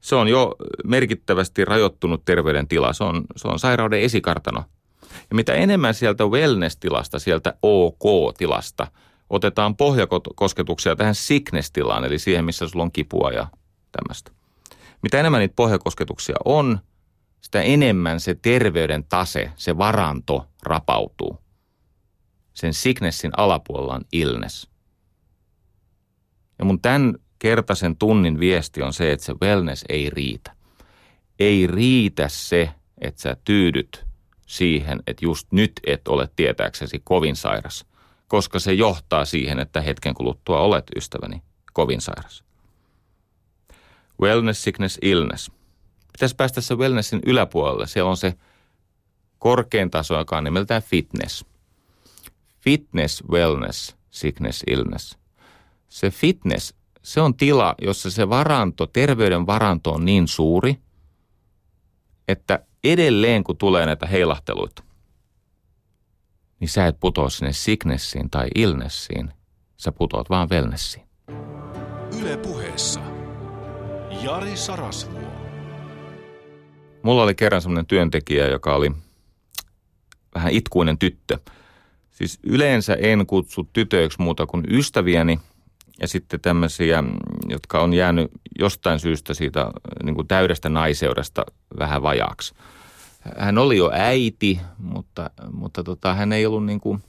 se 0.02 0.16
on 0.16 0.28
jo 0.28 0.56
merkittävästi 0.84 1.66
rajoittunut 1.66 2.26
terveydentila. 2.26 2.94
Se 2.94 3.04
on, 3.04 3.24
se 3.36 3.48
on 3.48 3.60
sairauden 3.60 4.02
esikartano. 4.02 4.64
Ja 5.30 5.36
mitä 5.36 5.54
enemmän 5.54 5.94
sieltä 5.94 6.26
wellness-tilasta, 6.26 7.20
sieltä 7.20 7.54
OK-tilasta, 7.62 8.88
otetaan 9.30 9.76
pohjakosketuksia 9.78 10.96
tähän 10.96 11.16
sickness-tilaan, 11.16 12.06
eli 12.06 12.20
siihen, 12.20 12.46
missä 12.46 12.68
sulla 12.68 12.84
on 12.84 12.92
kipua 12.92 13.32
ja 13.32 13.48
tämmöistä. 13.92 14.32
Mitä 15.02 15.20
enemmän 15.20 15.40
niitä 15.40 15.56
pohjakosketuksia 15.56 16.36
on, 16.46 16.80
sitä 17.42 17.62
enemmän 17.62 18.20
se 18.20 18.36
terveyden 18.42 19.04
tase, 19.04 19.52
se 19.56 19.78
varanto 19.78 20.48
rapautuu. 20.64 21.40
Sen 22.54 22.74
sicknessin 22.74 23.32
alapuolella 23.38 23.94
on 23.94 24.06
illness. 24.12 24.70
Ja 26.60 26.66
mun 26.66 26.82
tämän 26.82 27.16
kertaisen 27.40 27.98
tunnin 27.98 28.40
viesti 28.40 28.82
on 28.82 28.94
se, 28.94 29.12
että 29.12 29.26
se 29.26 29.34
wellness 29.42 29.86
ei 29.90 30.10
riitä. 30.10 30.56
Ei 31.40 31.68
riitä 31.68 32.30
se, 32.30 32.70
että 33.02 33.22
sä 33.22 33.38
tyydyt 33.44 34.05
siihen, 34.46 35.04
että 35.08 35.26
just 35.26 35.48
nyt 35.52 35.72
et 35.88 36.08
ole 36.08 36.30
tietääksesi 36.36 37.02
kovin 37.04 37.36
sairas, 37.36 37.86
koska 38.28 38.60
se 38.60 38.74
johtaa 38.74 39.26
siihen, 39.26 39.60
että 39.60 39.82
hetken 39.82 40.14
kuluttua 40.14 40.60
olet 40.60 40.86
ystäväni 40.96 41.42
kovin 41.74 42.02
sairas. 42.02 42.44
Wellness, 44.22 44.64
sickness, 44.64 45.00
illness. 45.02 45.52
Pitäisi 46.12 46.36
päästä 46.36 46.62
se 46.62 46.76
wellnessin 46.76 47.20
yläpuolelle. 47.26 47.88
Siellä 47.88 48.10
on 48.10 48.18
se 48.18 48.34
korkein 49.40 49.92
taso, 49.92 50.18
joka 50.18 50.38
on 50.38 50.44
nimeltään 50.44 50.82
fitness. 50.82 51.46
Fitness, 52.62 53.24
wellness, 53.32 53.96
sickness, 54.10 54.64
illness. 54.68 55.18
Se 55.90 56.10
fitness 56.10 56.74
se 57.06 57.22
on 57.22 57.38
tila, 57.38 57.76
jossa 57.82 58.12
se 58.12 58.30
varanto, 58.30 58.86
terveyden 58.88 59.48
varanto 59.48 59.92
on 59.92 60.06
niin 60.06 60.28
suuri, 60.28 60.78
että 62.28 62.66
edelleen 62.94 63.44
kun 63.44 63.58
tulee 63.58 63.86
näitä 63.86 64.08
heilahteluita, 64.08 64.84
niin 66.60 66.70
sä 66.70 66.88
et 66.88 67.00
putoa 67.00 67.30
sinne 67.30 67.54
sicknessiin 67.54 68.30
tai 68.30 68.48
illnessiin, 68.56 69.32
sä 69.78 69.92
putoat 69.92 70.30
vaan 70.30 70.50
wellnessiin. 70.50 71.06
Yle 72.22 72.38
puheessa. 72.38 73.00
Jari 74.24 74.58
Sarasvuo. 74.58 75.22
Mulla 77.04 77.24
oli 77.24 77.36
kerran 77.36 77.62
semmoinen 77.62 77.86
työntekijä, 77.86 78.48
joka 78.48 78.76
oli 78.76 78.92
vähän 80.36 80.52
itkuinen 80.52 80.98
tyttö. 80.98 81.40
Siis 82.12 82.40
yleensä 82.44 82.94
en 82.94 83.26
kutsu 83.28 83.70
tytöiksi 83.74 84.22
muuta 84.22 84.46
kuin 84.46 84.64
ystäviäni– 84.70 85.40
ja 86.02 86.08
sitten 86.08 86.40
tämmöisiä, 86.40 87.04
jotka 87.50 87.82
on 87.82 87.94
jäänyt 87.94 88.32
jostain 88.60 89.00
syystä 89.00 89.34
siitä 89.34 89.72
niin 90.04 90.16
kuin 90.16 90.28
täydestä 90.28 90.70
naiseudesta 90.70 91.46
vähän 91.80 92.02
vajaaksi. 92.02 92.56
Hän 93.38 93.58
oli 93.58 93.78
jo 93.78 93.92
äiti, 93.94 94.62
mutta, 94.78 95.30
mutta 95.52 95.84
tota, 95.84 96.14
hän 96.14 96.34
ei 96.34 96.46
ollut 96.46 96.66
niin 96.66 96.80
kuin 96.80 97.04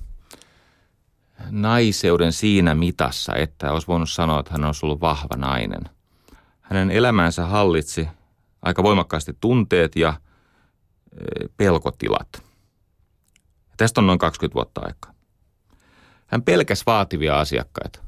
naiseuden 1.50 2.33
siinä 2.33 2.74
mitassa, 2.74 3.35
että 3.35 3.72
olisi 3.72 3.87
voinut 3.87 4.11
sanoa, 4.11 4.40
että 4.40 4.52
hän 4.52 4.64
olisi 4.64 4.87
ollut 4.87 5.00
vahva 5.00 5.37
nainen. 5.37 5.83
Hänen 6.61 6.90
elämänsä 6.90 7.46
hallitsi 7.46 8.09
aika 8.62 8.83
voimakkaasti 8.83 9.37
tunteet 9.40 9.96
ja 9.96 10.14
e, 11.12 11.48
pelkotilat. 11.57 12.42
Tästä 13.76 14.00
on 14.00 14.07
noin 14.07 14.18
20 14.18 14.55
vuotta 14.55 14.81
aikaa. 14.85 15.12
Hän 16.26 16.42
pelkäsi 16.42 16.83
vaativia 16.87 17.40
asiakkaita. 17.40 17.98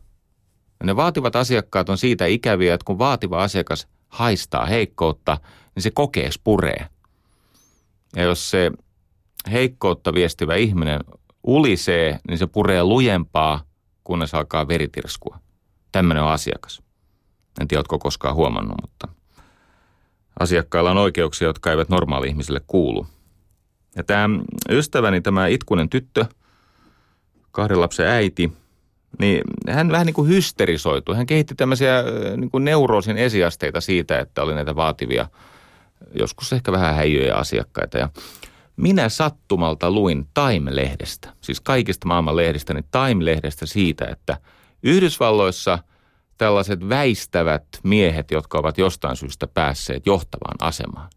Ja 0.81 0.87
ne 0.87 0.97
vaativat 0.97 1.37
asiakkaat 1.37 1.88
on 1.88 1.99
siitä 1.99 2.27
ikäviä, 2.27 2.75
että 2.75 2.85
kun 2.85 2.99
vaativa 2.99 3.42
asiakas 3.42 3.88
haistaa 4.09 4.66
heikkoutta, 4.66 5.38
niin 5.75 5.83
se 5.83 5.90
kokees 5.90 6.38
puree. 6.44 6.88
Ja 8.16 8.23
jos 8.23 8.51
se 8.51 8.71
heikkoutta 9.53 10.14
viestivä 10.14 10.55
ihminen 10.55 11.01
ulisee, 11.42 12.18
niin 12.29 12.38
se 12.38 12.47
puree 12.47 12.85
lujempaa, 12.85 13.62
kunnes 14.05 14.35
alkaa 14.35 14.68
veritirskua. 14.68 15.38
Tämmöinen 15.92 16.23
on 16.23 16.31
asiakas. 16.31 16.83
En 17.61 17.68
tiedä, 17.68 17.79
oletko 17.79 17.99
koskaan 17.99 18.35
huomannut, 18.35 18.77
mutta 18.83 19.09
asiakkailla 20.40 20.90
on 20.90 20.99
oikeuksia, 20.99 21.49
jotka 21.49 21.71
eivät 21.71 21.88
normaali-ihmisille 21.88 22.61
kuulu. 22.66 23.07
Ja 23.97 24.05
tämä 24.05 24.29
ystäväni, 24.71 25.21
tämä 25.21 25.47
itkunen 25.47 25.88
tyttö, 25.88 26.25
kahden 27.51 27.81
lapsen 27.81 28.07
äiti– 28.07 28.53
niin 29.18 29.42
hän 29.68 29.92
vähän 29.92 30.07
niin 30.07 30.14
kuin 30.14 30.29
hysterisoitui. 30.29 31.16
Hän 31.16 31.27
kehitti 31.27 31.55
tämmöisiä 31.55 32.05
niin 32.37 32.51
kuin 32.51 32.64
neuroosin 32.64 33.18
esiasteita 33.18 33.81
siitä, 33.81 34.18
että 34.18 34.42
oli 34.42 34.55
näitä 34.55 34.77
vaativia, 34.77 35.27
joskus 36.14 36.52
ehkä 36.52 36.72
vähän 36.72 36.94
häijyjä 36.94 37.34
asiakkaita. 37.34 37.98
Ja 37.98 38.08
minä 38.76 39.08
sattumalta 39.08 39.90
luin 39.90 40.28
Time-lehdestä, 40.34 41.32
siis 41.40 41.61
kaikista 41.61 42.08
maailman 42.08 42.37
lehdistä, 42.37 42.74
niin 42.74 42.84
Time-lehdestä 42.84 43.66
siitä, 43.66 44.04
että 44.04 44.40
Yhdysvalloissa 44.82 45.78
tällaiset 46.38 46.88
väistävät 46.88 47.64
miehet, 47.82 48.30
jotka 48.30 48.58
ovat 48.58 48.78
jostain 48.78 49.16
syystä 49.16 49.46
päässeet 49.46 50.06
johtavaan 50.06 50.56
asemaan, 50.61 51.11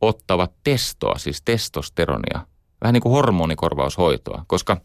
ottavat 0.00 0.52
testoa, 0.64 1.18
siis 1.18 1.42
testosteronia, 1.42 2.46
vähän 2.80 2.92
niin 2.92 3.02
kuin 3.02 3.12
hormonikorvaushoitoa, 3.12 4.44
koska 4.46 4.76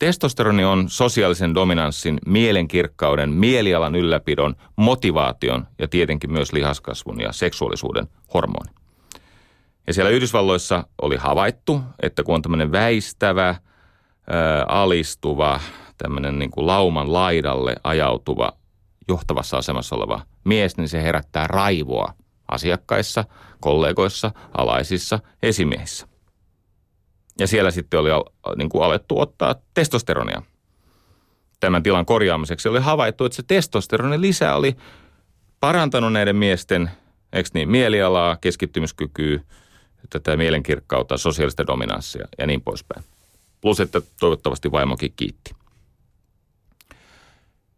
testosteroni 0.00 0.64
on 0.64 0.88
sosiaalisen 0.88 1.54
dominanssin, 1.54 2.18
mielenkirkkauden, 2.26 3.30
mielialan 3.30 3.94
ylläpidon, 3.94 4.56
motivaation 4.76 5.66
ja 5.78 5.88
tietenkin 5.88 6.32
myös 6.32 6.52
lihaskasvun 6.52 7.20
ja 7.20 7.32
seksuaalisuuden 7.32 8.08
hormoni. 8.34 8.70
Ja 9.86 9.94
siellä 9.94 10.10
Yhdysvalloissa 10.10 10.84
oli 11.02 11.16
havaittu, 11.16 11.80
että 12.02 12.22
kun 12.22 12.34
on 12.34 12.42
tämmöinen 12.42 12.72
väistävä, 12.72 13.48
ää, 13.48 14.64
alistuva, 14.68 15.60
tämmöinen 15.98 16.38
niin 16.38 16.50
kuin 16.50 16.66
lauman 16.66 17.12
laidalle 17.12 17.76
ajautuva, 17.84 18.52
johtavassa 19.08 19.56
asemassa 19.56 19.96
oleva 19.96 20.20
mies, 20.44 20.76
niin 20.76 20.88
se 20.88 21.02
herättää 21.02 21.46
raivoa 21.46 22.14
asiakkaissa, 22.48 23.24
kollegoissa, 23.60 24.30
alaisissa, 24.58 25.18
esimiehissä. 25.42 26.09
Ja 27.38 27.46
siellä 27.46 27.70
sitten 27.70 28.00
oli 28.00 28.10
niin 28.56 28.68
kuin 28.68 28.84
alettu 28.84 29.20
ottaa 29.20 29.54
testosteronia. 29.74 30.42
Tämän 31.60 31.82
tilan 31.82 32.06
korjaamiseksi 32.06 32.68
oli 32.68 32.80
havaittu, 32.80 33.24
että 33.24 33.36
se 33.36 33.42
testosteronin 33.42 34.20
lisä 34.20 34.54
oli 34.54 34.76
parantanut 35.60 36.12
näiden 36.12 36.36
miesten, 36.36 36.90
eikö 37.32 37.48
niin, 37.54 37.70
mielialaa, 37.70 38.36
keskittymiskykyä, 38.36 39.40
tätä 40.10 40.36
mielenkirkkautta, 40.36 41.18
sosiaalista 41.18 41.66
dominanssia 41.66 42.28
ja 42.38 42.46
niin 42.46 42.60
poispäin. 42.60 43.04
Plus, 43.60 43.80
että 43.80 44.02
toivottavasti 44.20 44.72
vaimokin 44.72 45.12
kiitti. 45.16 45.54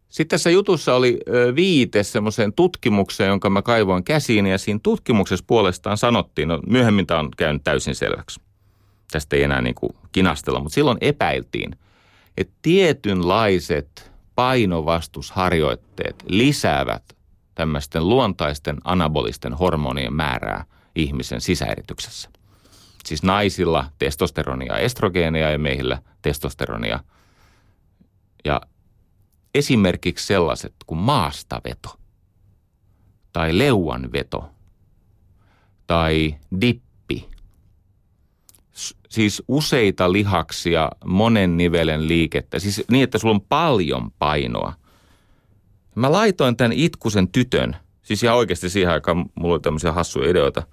Sitten 0.09 0.29
tässä 0.29 0.49
jutussa 0.49 0.95
oli 0.95 1.19
viite 1.55 2.03
semmoiseen 2.03 2.53
tutkimukseen, 2.53 3.27
jonka 3.29 3.49
mä 3.49 3.61
kaivoin 3.61 4.03
käsiin, 4.03 4.45
ja 4.45 4.57
siinä 4.57 4.79
tutkimuksessa 4.83 5.45
puolestaan 5.47 5.97
sanottiin, 5.97 6.47
no 6.47 6.59
myöhemmin 6.67 7.07
tämä 7.07 7.19
on 7.19 7.31
käynyt 7.37 7.63
täysin 7.63 7.95
selväksi. 7.95 8.41
Tästä 9.13 9.35
ei 9.35 9.43
enää 9.43 9.61
niin 9.61 9.75
kuin 9.75 9.95
kinastella, 10.11 10.59
mutta 10.59 10.73
silloin 10.73 10.97
epäiltiin, 11.01 11.75
että 12.37 12.53
tietynlaiset 12.61 14.11
painovastusharjoitteet 14.35 16.23
lisäävät 16.27 17.03
tämmöisten 17.55 18.09
luontaisten 18.09 18.77
anabolisten 18.83 19.53
hormonien 19.53 20.13
määrää 20.13 20.65
ihmisen 20.95 21.41
sisäerityksessä. 21.41 22.29
Siis 23.05 23.23
naisilla 23.23 23.85
testosteronia 23.99 24.73
ja 24.73 24.79
estrogeenia 24.79 25.51
ja 25.51 25.59
meillä 25.59 26.01
testosteronia. 26.21 26.99
Ja 28.45 28.61
esimerkiksi 29.55 30.25
sellaiset 30.25 30.73
kuin 30.85 30.99
maastaveto 30.99 31.99
tai 33.33 33.57
leuanveto 33.57 34.49
tai 35.87 36.35
dippi. 36.61 36.92
Siis 39.09 39.43
useita 39.47 40.11
lihaksia, 40.11 40.89
monen 41.05 41.57
nivelen 41.57 42.07
liikettä, 42.07 42.59
siis 42.59 42.83
niin, 42.91 43.03
että 43.03 43.17
sulla 43.17 43.33
on 43.33 43.41
paljon 43.41 44.11
painoa. 44.19 44.73
Mä 45.95 46.11
laitoin 46.11 46.57
tämän 46.57 46.71
itkusen 46.71 47.27
tytön, 47.27 47.75
siis 48.03 48.23
ihan 48.23 48.37
oikeasti 48.37 48.69
siihen 48.69 48.91
aikaan 48.91 49.25
mulla 49.35 49.53
oli 49.53 49.61
tämmöisiä 49.61 49.91
hassuja 49.91 50.29
ideoita. 50.29 50.63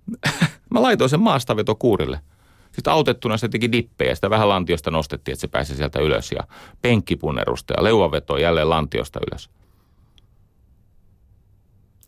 Mä 0.70 0.82
laitoin 0.82 1.10
sen 1.10 1.20
maastavetokuurille– 1.20 2.20
sitten 2.76 2.92
autettuna 2.92 3.36
se 3.36 3.48
teki 3.48 3.72
dippejä, 3.72 4.14
sitä 4.14 4.30
vähän 4.30 4.48
lantiosta 4.48 4.90
nostettiin, 4.90 5.32
että 5.32 5.40
se 5.40 5.48
pääsi 5.48 5.76
sieltä 5.76 6.00
ylös 6.00 6.32
ja 6.32 6.40
penkkipunnerusta 6.82 7.74
ja 7.76 7.84
leuaveto 7.84 8.36
jälleen 8.36 8.70
lantiosta 8.70 9.20
ylös. 9.30 9.50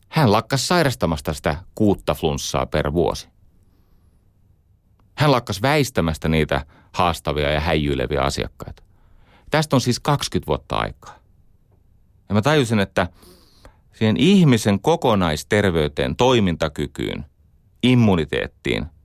Hän 0.08 0.32
lakkas 0.32 0.68
sairastamasta 0.68 1.32
sitä 1.32 1.56
kuutta 1.74 2.14
flunssaa 2.14 2.66
per 2.66 2.92
vuosi. 2.92 3.28
Hän 5.18 5.32
lakkas 5.32 5.62
väistämästä 5.62 6.28
niitä 6.28 6.66
haastavia 6.92 7.50
ja 7.50 7.60
häijyileviä 7.60 8.22
asiakkaita. 8.22 8.82
Tästä 9.50 9.76
on 9.76 9.80
siis 9.80 10.00
20 10.00 10.46
vuotta 10.46 10.76
aikaa. 10.76 11.18
Ja 12.28 12.34
mä 12.34 12.42
tajusin, 12.42 12.80
että 12.80 13.08
siihen 13.92 14.16
ihmisen 14.16 14.80
kokonaisterveyteen, 14.80 16.16
toimintakykyyn, 16.16 17.26
immuniteettiin– 17.82 18.86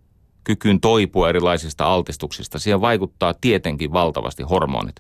kykyyn 0.43 0.79
toipua 0.79 1.29
erilaisista 1.29 1.85
altistuksista. 1.85 2.59
Siihen 2.59 2.81
vaikuttaa 2.81 3.33
tietenkin 3.41 3.93
valtavasti 3.93 4.43
hormonit. 4.43 4.95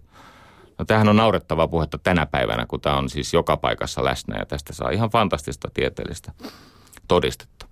No 0.79 0.85
tämähän 0.85 1.09
on 1.09 1.15
naurettavaa 1.15 1.67
puhetta 1.67 1.97
tänä 1.97 2.25
päivänä, 2.25 2.65
kun 2.65 2.81
tämä 2.81 2.97
on 2.97 3.09
siis 3.09 3.33
joka 3.33 3.57
paikassa 3.57 4.03
läsnä 4.03 4.37
ja 4.37 4.45
tästä 4.45 4.73
saa 4.73 4.89
ihan 4.89 5.09
fantastista 5.09 5.69
tieteellistä 5.73 6.31
todistetta. 7.07 7.65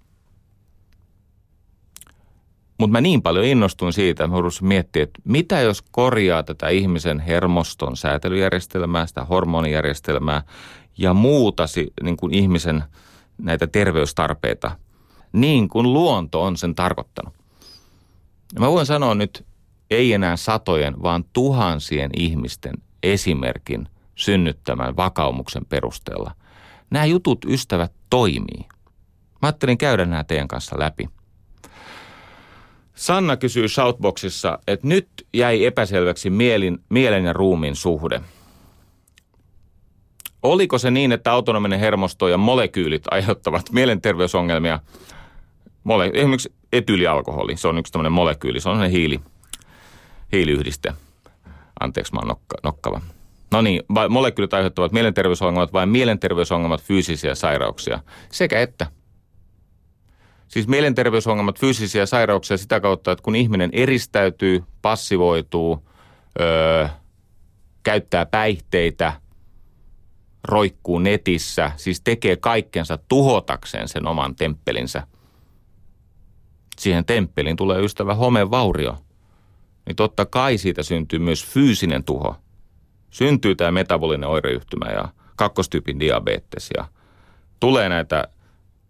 Mutta 2.81 2.91
mä 2.91 3.01
niin 3.01 3.21
paljon 3.21 3.45
innostuin 3.45 3.93
siitä, 3.93 4.23
että 4.23 4.37
mä 4.37 4.43
miettiä, 4.61 5.03
että 5.03 5.19
mitä 5.23 5.59
jos 5.59 5.81
korjaa 5.81 6.43
tätä 6.43 6.69
ihmisen 6.69 7.19
hermoston 7.19 7.97
säätelyjärjestelmää, 7.97 9.05
sitä 9.05 9.23
hormonijärjestelmää 9.23 10.43
ja 10.97 11.13
muuta 11.13 11.65
niin 12.03 12.17
kuin 12.17 12.33
ihmisen 12.33 12.83
näitä 13.37 13.67
terveystarpeita 13.67 14.71
niin 15.33 15.69
kuin 15.69 15.93
luonto 15.93 16.43
on 16.43 16.57
sen 16.57 16.75
tarkoittanut. 16.75 17.33
Mä 18.59 18.71
voin 18.71 18.85
sanoa 18.85 19.15
nyt 19.15 19.45
ei 19.91 20.13
enää 20.13 20.37
satojen, 20.37 21.03
vaan 21.03 21.23
tuhansien 21.33 22.11
ihmisten 22.17 22.73
esimerkin 23.03 23.87
synnyttämän 24.15 24.97
vakaumuksen 24.97 25.65
perusteella. 25.65 26.31
Nämä 26.89 27.05
jutut, 27.05 27.45
ystävät, 27.45 27.91
toimii. 28.09 28.65
Mä 29.41 29.47
ajattelin 29.47 29.77
käydä 29.77 30.05
nämä 30.05 30.23
teidän 30.23 30.47
kanssa 30.47 30.79
läpi. 30.79 31.09
Sanna 33.01 33.37
kysyy 33.37 33.67
Shoutboxissa, 33.67 34.59
että 34.67 34.87
nyt 34.87 35.07
jäi 35.33 35.65
epäselväksi 35.65 36.29
mielin, 36.29 36.79
mielen 36.89 37.25
ja 37.25 37.33
ruumiin 37.33 37.75
suhde. 37.75 38.21
Oliko 40.43 40.77
se 40.77 40.91
niin, 40.91 41.11
että 41.11 41.31
autonominen 41.31 41.79
hermosto 41.79 42.27
ja 42.27 42.37
molekyylit 42.37 43.03
aiheuttavat 43.11 43.71
mielenterveysongelmia? 43.71 44.79
Mole, 45.83 46.11
esimerkiksi 46.13 46.53
etyylialkoholi, 46.73 47.57
se 47.57 47.67
on 47.67 47.77
yksi 47.77 47.91
tämmöinen 47.91 48.11
molekyyli, 48.11 48.59
se 48.59 48.69
on 48.69 48.89
hiili, 48.89 49.19
hiiliyhdiste. 50.31 50.93
Anteeksi, 51.79 52.13
mä 52.13 52.19
oon 52.19 52.27
nokka, 52.27 52.57
nokkava. 52.63 53.01
No 53.51 53.61
niin, 53.61 53.81
molekyylit 54.09 54.53
aiheuttavat 54.53 54.91
mielenterveysongelmat 54.91 55.73
vai 55.73 55.85
mielenterveysongelmat 55.85 56.81
fyysisiä 56.81 57.35
sairauksia? 57.35 57.99
Sekä 58.31 58.61
että. 58.61 58.87
Siis 60.51 60.67
mielenterveysongelmat, 60.67 61.59
fyysisiä 61.59 62.05
sairauksia 62.05 62.57
sitä 62.57 62.79
kautta, 62.79 63.11
että 63.11 63.23
kun 63.23 63.35
ihminen 63.35 63.69
eristäytyy, 63.73 64.63
passivoituu, 64.81 65.87
öö, 66.39 66.87
käyttää 67.83 68.25
päihteitä, 68.25 69.13
roikkuu 70.43 70.99
netissä, 70.99 71.71
siis 71.75 72.01
tekee 72.01 72.35
kaikkensa 72.35 72.99
tuhotakseen 73.07 73.87
sen 73.87 74.07
oman 74.07 74.35
temppelinsä– 74.35 75.07
siihen 76.81 77.05
temppeliin 77.05 77.55
tulee 77.55 77.81
ystävä 77.81 78.15
homevaurio, 78.15 78.97
niin 79.85 79.95
totta 79.95 80.25
kai 80.25 80.57
siitä 80.57 80.83
syntyy 80.83 81.19
myös 81.19 81.45
fyysinen 81.45 82.03
tuho. 82.03 82.35
Syntyy 83.09 83.55
tämä 83.55 83.71
metabolinen 83.71 84.29
oireyhtymä 84.29 84.91
ja 84.91 85.09
kakkostyypin 85.35 85.99
diabetes 85.99 86.69
ja 86.77 86.85
tulee 87.59 87.89
näitä 87.89 88.27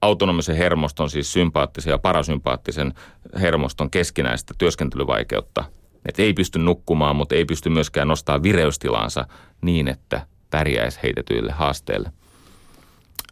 autonomisen 0.01 0.55
hermoston, 0.55 1.09
siis 1.09 1.33
sympaattisen 1.33 1.91
ja 1.91 1.97
parasympaattisen 1.97 2.93
hermoston 3.39 3.91
keskinäistä 3.91 4.53
työskentelyvaikeutta. 4.57 5.63
Että 6.05 6.21
ei 6.21 6.33
pysty 6.33 6.59
nukkumaan, 6.59 7.15
mutta 7.15 7.35
ei 7.35 7.45
pysty 7.45 7.69
myöskään 7.69 8.07
nostaa 8.07 8.43
vireystilaansa 8.43 9.25
niin, 9.61 9.87
että 9.87 10.27
pärjäisi 10.49 10.99
heitetyille 11.03 11.51
haasteille. 11.51 12.11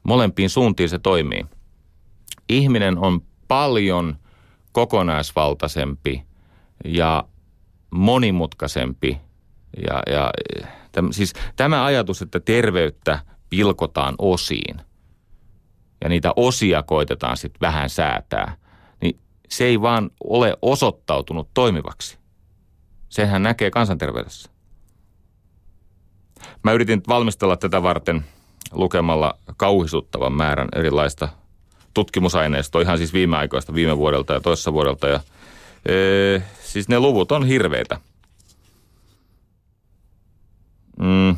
Molempiin 0.04 0.50
suuntiin 0.50 0.90
se 0.90 1.00
toimii. 1.00 1.46
Ihminen 2.50 2.98
on 2.98 3.22
paljon– 3.48 4.16
kokonaisvaltaisempi 4.72 6.24
ja 6.86 7.24
monimutkaisempi. 7.92 9.22
Ja, 9.88 10.14
ja 10.14 10.32
täm, 10.92 11.08
siis 11.12 11.34
tämä 11.56 11.86
ajatus, 11.86 12.22
että 12.22 12.40
terveyttä 12.40 13.20
pilkotaan 13.50 14.16
osiin 14.18 14.82
ja 16.02 16.10
niitä 16.10 16.34
osia 16.36 16.84
koitetaan 16.84 17.38
sitten 17.38 17.62
vähän 17.62 17.90
säätää, 17.90 18.58
niin 19.02 19.20
se 19.50 19.66
ei 19.66 19.82
vaan 19.82 20.12
ole 20.24 20.58
osoittautunut 20.62 21.50
toimivaksi. 21.54 22.18
Sehän 23.10 23.44
näkee 23.44 23.72
kansanterveydessä. 23.72 24.50
Mä 26.64 26.72
yritin 26.72 27.02
valmistella 27.08 27.58
tätä 27.58 27.84
varten 27.84 28.26
lukemalla 28.72 29.38
kauhisuttavan 29.58 30.34
määrän 30.34 30.70
erilaista 30.76 31.30
tutkimusaineisto 31.94 32.82
ihan 32.82 32.98
siis 32.98 33.14
viime 33.14 33.38
aikoista, 33.38 33.74
viime 33.74 33.98
vuodelta 33.98 34.34
ja 34.34 34.40
toissa 34.40 34.74
vuodelta. 34.74 35.08
Ja, 35.08 35.20
e, 35.86 36.42
siis 36.64 36.90
ne 36.90 37.00
luvut 37.00 37.32
on 37.32 37.46
hirveitä. 37.46 38.00
Mm. 41.00 41.38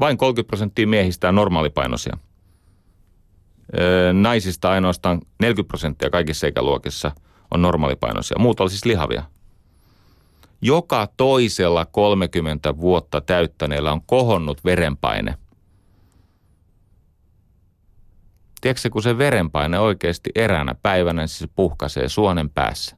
Vain 0.00 0.18
30 0.18 0.48
prosenttia 0.48 0.86
miehistä 0.86 1.28
on 1.28 1.34
normaalipainoisia. 1.34 2.18
Naisista 4.12 4.70
ainoastaan 4.70 5.20
40 5.40 5.68
prosenttia 5.68 6.10
kaikissa 6.10 6.46
ikäluokissa 6.46 7.10
on 7.50 7.62
normaalipainoisia. 7.62 8.36
Muut 8.38 8.60
on 8.60 8.70
siis 8.70 8.84
lihavia. 8.84 9.22
Joka 10.62 11.08
toisella 11.16 11.86
30 11.86 12.76
vuotta 12.76 13.20
täyttäneellä 13.20 13.92
on 13.92 14.02
kohonnut 14.02 14.64
verenpaine. 14.64 15.34
Tiedätkö 18.60 18.90
kun 18.90 19.02
se 19.02 19.18
verenpaine 19.18 19.78
oikeasti 19.78 20.30
eräänä 20.34 20.74
päivänä, 20.82 21.22
niin 21.22 21.28
se 21.28 21.46
puhkaisee 21.56 22.08
suonen 22.08 22.50
päässä. 22.50 22.96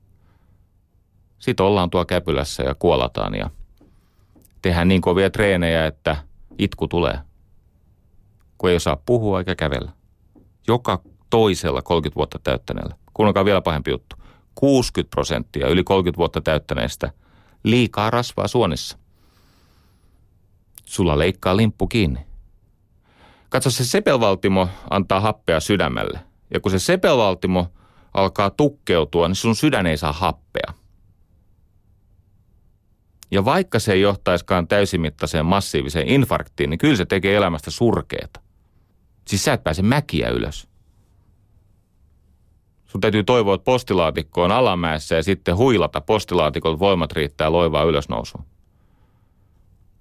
Sitten 1.38 1.66
ollaan 1.66 1.90
tuo 1.90 2.04
käpylässä 2.04 2.62
ja 2.62 2.74
kuolataan 2.74 3.34
ja 3.34 3.50
tehdään 4.62 4.88
niin 4.88 5.00
kovia 5.00 5.30
treenejä, 5.30 5.86
että 5.86 6.16
itku 6.58 6.88
tulee. 6.88 7.18
Kun 8.58 8.70
ei 8.70 8.76
osaa 8.76 8.96
puhua 9.06 9.38
eikä 9.38 9.54
kävellä. 9.54 9.99
Joka 10.70 11.02
toisella 11.30 11.82
30 11.82 12.16
vuotta 12.16 12.38
täyttäneellä. 12.38 12.94
Kuunnelkaa 13.14 13.44
vielä 13.44 13.60
pahempi 13.60 13.90
juttu. 13.90 14.16
60 14.54 15.10
prosenttia 15.10 15.68
yli 15.68 15.84
30 15.84 16.16
vuotta 16.16 16.40
täyttäneistä 16.40 17.12
liikaa 17.62 18.10
rasvaa 18.10 18.48
suonissa. 18.48 18.98
Sulla 20.84 21.18
leikkaa 21.18 21.56
limppu 21.56 21.86
kiinni. 21.86 22.20
Katso, 23.48 23.70
se 23.70 23.84
sepelvaltimo 23.84 24.68
antaa 24.90 25.20
happea 25.20 25.60
sydämelle. 25.60 26.20
Ja 26.54 26.60
kun 26.60 26.70
se 26.70 26.78
sepelvaltimo 26.78 27.66
alkaa 28.14 28.50
tukkeutua, 28.50 29.28
niin 29.28 29.36
sun 29.36 29.56
sydän 29.56 29.86
ei 29.86 29.96
saa 29.96 30.12
happea. 30.12 30.74
Ja 33.30 33.44
vaikka 33.44 33.78
se 33.78 33.92
ei 33.92 34.00
johtaiskaan 34.00 34.68
täysimittaiseen 34.68 35.46
massiiviseen 35.46 36.08
infarktiin, 36.08 36.70
niin 36.70 36.78
kyllä 36.78 36.96
se 36.96 37.04
tekee 37.04 37.36
elämästä 37.36 37.70
surkeeta. 37.70 38.40
Siis 39.30 39.44
sä 39.44 39.52
et 39.52 39.64
pääse 39.64 39.82
mäkiä 39.82 40.28
ylös. 40.28 40.68
Sun 42.86 43.00
täytyy 43.00 43.24
toivoa, 43.24 43.54
että 43.54 43.64
postilaatikko 43.64 44.42
on 44.42 44.52
alamäessä 44.52 45.14
ja 45.14 45.22
sitten 45.22 45.56
huilata 45.56 46.00
postilaatikolta 46.00 46.78
voimat 46.78 47.12
riittää 47.12 47.52
loivaa 47.52 47.82
ylösnousuun. 47.82 48.44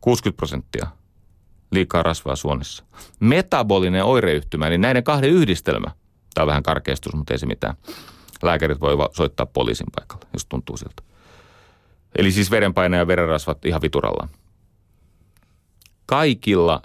60 0.01 0.37
prosenttia 0.37 0.87
liikaa 1.71 2.03
rasvaa 2.03 2.35
suonissa. 2.35 2.83
Metabolinen 3.19 4.05
oireyhtymä, 4.05 4.67
eli 4.67 4.77
näiden 4.77 5.03
kahden 5.03 5.29
yhdistelmä. 5.29 5.91
Tämä 6.33 6.43
on 6.43 6.47
vähän 6.47 6.63
karkeistus, 6.63 7.15
mutta 7.15 7.33
ei 7.33 7.39
se 7.39 7.45
mitään. 7.45 7.75
Lääkärit 8.41 8.81
voi 8.81 8.97
soittaa 9.13 9.45
poliisin 9.45 9.87
paikalle, 9.95 10.25
jos 10.33 10.45
tuntuu 10.45 10.77
siltä. 10.77 11.03
Eli 12.17 12.31
siis 12.31 12.51
verenpaine 12.51 12.97
ja 12.97 13.07
verenrasvat 13.07 13.65
ihan 13.65 13.81
vituralla. 13.81 14.27
Kaikilla, 16.05 16.81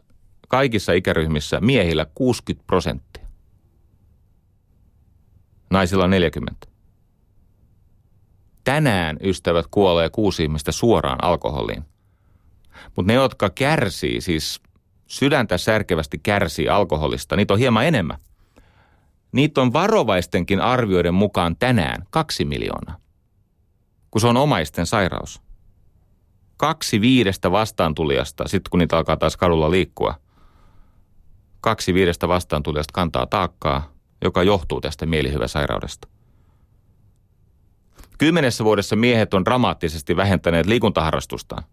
kaikissa 0.56 0.92
ikäryhmissä 0.92 1.60
miehillä 1.60 2.06
60 2.14 2.66
prosenttia. 2.66 3.26
Naisilla 5.70 6.06
40. 6.06 6.66
Tänään 8.64 9.16
ystävät 9.22 9.66
kuolee 9.70 10.10
kuusi 10.10 10.42
ihmistä 10.42 10.72
suoraan 10.72 11.24
alkoholiin. 11.24 11.84
Mutta 12.96 13.12
ne, 13.12 13.14
jotka 13.14 13.50
kärsii, 13.50 14.20
siis 14.20 14.60
sydäntä 15.06 15.58
särkevästi 15.58 16.18
kärsii 16.18 16.68
alkoholista, 16.68 17.36
niitä 17.36 17.54
on 17.54 17.60
hieman 17.60 17.86
enemmän. 17.86 18.18
Niitä 19.32 19.60
on 19.62 19.72
varovaistenkin 19.72 20.60
arvioiden 20.60 21.14
mukaan 21.14 21.56
tänään 21.56 22.06
kaksi 22.10 22.44
miljoonaa 22.44 23.04
kun 24.14 24.20
se 24.20 24.26
on 24.26 24.36
omaisten 24.36 24.86
sairaus. 24.86 25.42
Kaksi 26.56 27.00
viidestä 27.00 27.50
vastaantulijasta, 27.50 28.48
sitten 28.48 28.70
kun 28.70 28.78
niitä 28.78 28.96
alkaa 28.96 29.16
taas 29.16 29.36
kadulla 29.36 29.70
liikkua, 29.70 30.14
kaksi 31.64 31.94
viidestä 31.94 32.28
vastaantulijasta 32.28 32.92
kantaa 32.92 33.26
taakkaa, 33.26 33.92
joka 34.24 34.42
johtuu 34.42 34.80
tästä 34.80 35.06
mielihyväsairaudesta. 35.06 36.08
Kymmenessä 38.18 38.64
vuodessa 38.64 38.96
miehet 38.96 39.34
on 39.34 39.44
dramaattisesti 39.44 40.16
vähentäneet 40.16 40.66
liikuntaharrastustaan. 40.66 41.64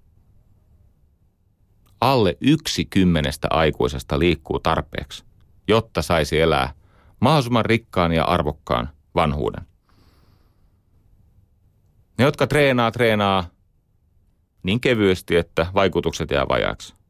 Alle 2.02 2.38
yksi 2.42 2.86
kymmenestä 2.86 3.48
aikuisesta 3.52 4.20
liikkuu 4.20 4.60
tarpeeksi, 4.60 5.24
jotta 5.68 6.02
saisi 6.02 6.40
elää 6.40 6.74
mahdollisimman 7.20 7.66
rikkaan 7.66 8.12
ja 8.12 8.24
arvokkaan 8.24 8.90
vanhuuden. 9.16 9.66
Ne, 12.18 12.26
jotka 12.26 12.48
treenaa, 12.48 12.92
treenaa 12.92 13.46
niin 14.64 14.82
kevyesti, 14.82 15.36
että 15.36 15.68
vaikutukset 15.74 16.32
jää 16.32 16.46
vajaaksi. 16.50 17.01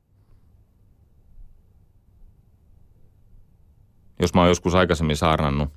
Jos 4.22 4.34
mä 4.34 4.42
oon 4.42 4.50
joskus 4.50 4.76
aikaisemmin 4.76 5.18
saarnannut, 5.18 5.70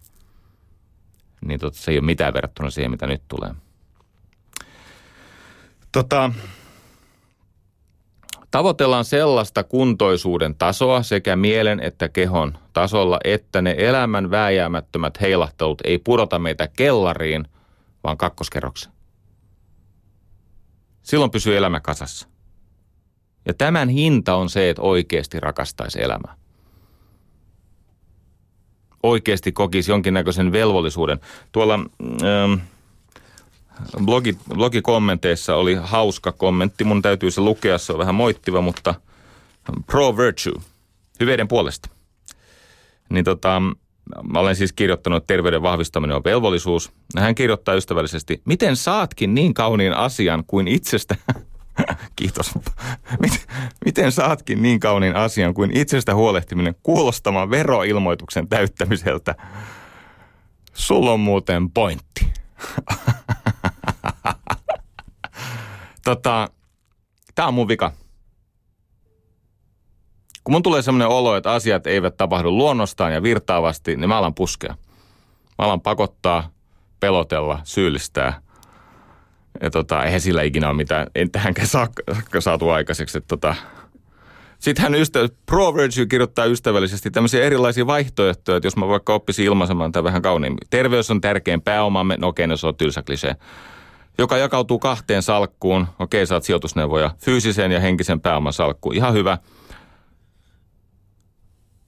niin 1.44 1.60
tota, 1.60 1.78
se 1.78 1.90
ei 1.90 1.98
ole 1.98 2.06
mitään 2.06 2.34
verrattuna 2.34 2.70
siihen, 2.70 2.90
mitä 2.90 3.06
nyt 3.06 3.22
tulee. 3.28 3.54
Tota, 5.92 6.32
tavoitellaan 8.50 9.04
sellaista 9.04 9.64
kuntoisuuden 9.64 10.54
tasoa 10.54 11.02
sekä 11.02 11.36
mielen 11.36 11.80
että 11.80 12.08
kehon 12.08 12.58
tasolla, 12.72 13.20
että 13.24 13.62
ne 13.62 13.74
elämän 13.78 14.30
vääjäämättömät 14.30 15.20
heilahtelut 15.20 15.80
ei 15.84 15.98
pudota 15.98 16.38
meitä 16.38 16.68
kellariin, 16.68 17.48
vaan 18.04 18.16
kakkoskerroksen. 18.16 18.92
Silloin 21.02 21.30
pysyy 21.30 21.56
elämä 21.56 21.80
kasassa. 21.80 22.28
Ja 23.46 23.54
tämän 23.54 23.88
hinta 23.88 24.34
on 24.34 24.50
se, 24.50 24.70
että 24.70 24.82
oikeasti 24.82 25.40
rakastaisi 25.40 26.02
elämää. 26.02 26.43
Oikeasti 29.04 29.52
kokisi 29.52 29.90
jonkinnäköisen 29.90 30.52
velvollisuuden. 30.52 31.20
Tuolla 31.52 31.74
ähm, 31.74 32.52
blogi, 34.04 34.38
blogikommenteissa 34.54 35.56
oli 35.56 35.74
hauska 35.74 36.32
kommentti. 36.32 36.84
Mun 36.84 37.02
täytyy 37.02 37.30
se 37.30 37.40
lukea, 37.40 37.78
se 37.78 37.92
on 37.92 37.98
vähän 37.98 38.14
moittiva, 38.14 38.60
mutta 38.60 38.94
pro 39.86 40.16
virtue, 40.16 40.62
hyveiden 41.20 41.48
puolesta. 41.48 41.88
Niin 43.10 43.24
tota, 43.24 43.62
Mä 44.32 44.38
olen 44.38 44.56
siis 44.56 44.72
kirjoittanut, 44.72 45.16
että 45.16 45.26
terveyden 45.26 45.62
vahvistaminen 45.62 46.16
on 46.16 46.24
velvollisuus. 46.24 46.92
Hän 47.18 47.34
kirjoittaa 47.34 47.74
ystävällisesti, 47.74 48.42
miten 48.44 48.76
saatkin 48.76 49.34
niin 49.34 49.54
kauniin 49.54 49.92
asian 49.92 50.44
kuin 50.46 50.68
itsestä... 50.68 51.16
Kiitos. 52.16 52.52
Miten, 53.84 54.12
saatkin 54.12 54.62
niin 54.62 54.80
kauniin 54.80 55.16
asian 55.16 55.54
kuin 55.54 55.76
itsestä 55.76 56.14
huolehtiminen 56.14 56.74
kuulostamaan 56.82 57.50
veroilmoituksen 57.50 58.48
täyttämiseltä? 58.48 59.34
Sulla 60.74 61.12
on 61.12 61.20
muuten 61.20 61.70
pointti. 61.70 62.26
tota, 66.04 66.48
tämä 67.34 67.48
on 67.48 67.54
mun 67.54 67.68
vika 67.68 67.92
kun 70.44 70.52
mun 70.52 70.62
tulee 70.62 70.82
sellainen 70.82 71.08
olo, 71.08 71.36
että 71.36 71.52
asiat 71.52 71.86
eivät 71.86 72.16
tapahdu 72.16 72.50
luonnostaan 72.50 73.12
ja 73.12 73.22
virtaavasti, 73.22 73.96
niin 73.96 74.08
mä 74.08 74.18
alan 74.18 74.34
puskea. 74.34 74.74
Mä 75.58 75.64
alan 75.64 75.80
pakottaa, 75.80 76.50
pelotella, 77.00 77.60
syyllistää. 77.64 78.40
Ja 79.62 79.70
tota, 79.70 80.04
eihän 80.04 80.20
sillä 80.20 80.42
ikinä 80.42 80.68
ole 80.68 80.76
mitään, 80.76 81.06
en 81.14 81.30
tähänkään 81.30 81.68
saakka 81.68 82.40
saatu 82.40 82.70
aikaiseksi. 82.70 83.18
Että 83.18 83.28
tota. 83.28 83.54
Sitten 84.58 84.82
hän 84.82 84.94
ystä, 84.94 85.28
Pro 85.46 85.74
Virtue 85.74 86.06
kirjoittaa 86.06 86.44
ystävällisesti 86.44 87.10
tämmöisiä 87.10 87.44
erilaisia 87.44 87.86
vaihtoehtoja, 87.86 88.56
että 88.56 88.66
jos 88.66 88.76
mä 88.76 88.88
vaikka 88.88 89.14
oppisin 89.14 89.44
ilmaisemaan 89.44 89.92
tämän 89.92 90.04
vähän 90.04 90.22
kauniimmin. 90.22 90.58
Terveys 90.70 91.10
on 91.10 91.20
tärkein 91.20 91.62
pääomamme, 91.62 92.16
no 92.16 92.28
okei, 92.28 92.46
no 92.46 92.56
se 92.56 92.66
on 92.66 92.76
tylsä 92.76 93.02
klisee 93.02 93.36
joka 94.18 94.36
jakautuu 94.36 94.78
kahteen 94.78 95.22
salkkuun. 95.22 95.86
Okei, 95.98 96.26
saat 96.26 96.44
sijoitusneuvoja. 96.44 97.10
Fyysisen 97.18 97.72
ja 97.72 97.80
henkisen 97.80 98.20
pääoman 98.20 98.52
salkkuun. 98.52 98.94
Ihan 98.94 99.14
hyvä 99.14 99.38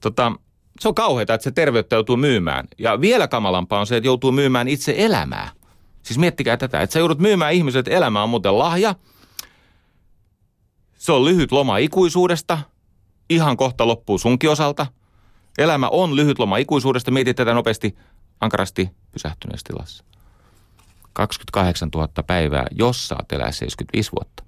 tota, 0.01 0.31
se 0.79 0.87
on 0.87 0.95
kauheata, 0.95 1.33
että 1.33 1.43
se 1.43 1.51
terveyttä 1.51 1.95
joutuu 1.95 2.17
myymään. 2.17 2.67
Ja 2.77 3.01
vielä 3.01 3.27
kamalampaa 3.27 3.79
on 3.79 3.87
se, 3.87 3.97
että 3.97 4.07
joutuu 4.07 4.31
myymään 4.31 4.67
itse 4.67 4.93
elämää. 4.97 5.49
Siis 6.07 6.17
miettikää 6.17 6.57
tätä, 6.57 6.81
että 6.81 6.93
sä 6.93 6.99
joudut 6.99 7.19
myymään 7.19 7.53
ihmiset, 7.53 7.79
että 7.79 7.97
elämä 7.97 8.23
on 8.23 8.29
muuten 8.29 8.59
lahja. 8.59 8.95
Se 10.97 11.11
on 11.11 11.25
lyhyt 11.25 11.51
loma 11.51 11.77
ikuisuudesta. 11.77 12.59
Ihan 13.29 13.57
kohta 13.57 13.87
loppuu 13.87 14.17
sunkin 14.17 14.49
osalta. 14.49 14.85
Elämä 15.57 15.87
on 15.87 16.15
lyhyt 16.15 16.39
loma 16.39 16.57
ikuisuudesta. 16.57 17.11
Mietit 17.11 17.37
tätä 17.37 17.53
nopeasti, 17.53 17.97
ankarasti 18.41 18.89
pysähtyneessä 19.11 19.65
tilassa. 19.67 20.03
28 21.13 21.89
000 21.95 22.09
päivää, 22.27 22.67
jos 22.71 23.07
saat 23.07 23.31
elää 23.31 23.51
75 23.51 24.11
vuotta. 24.11 24.43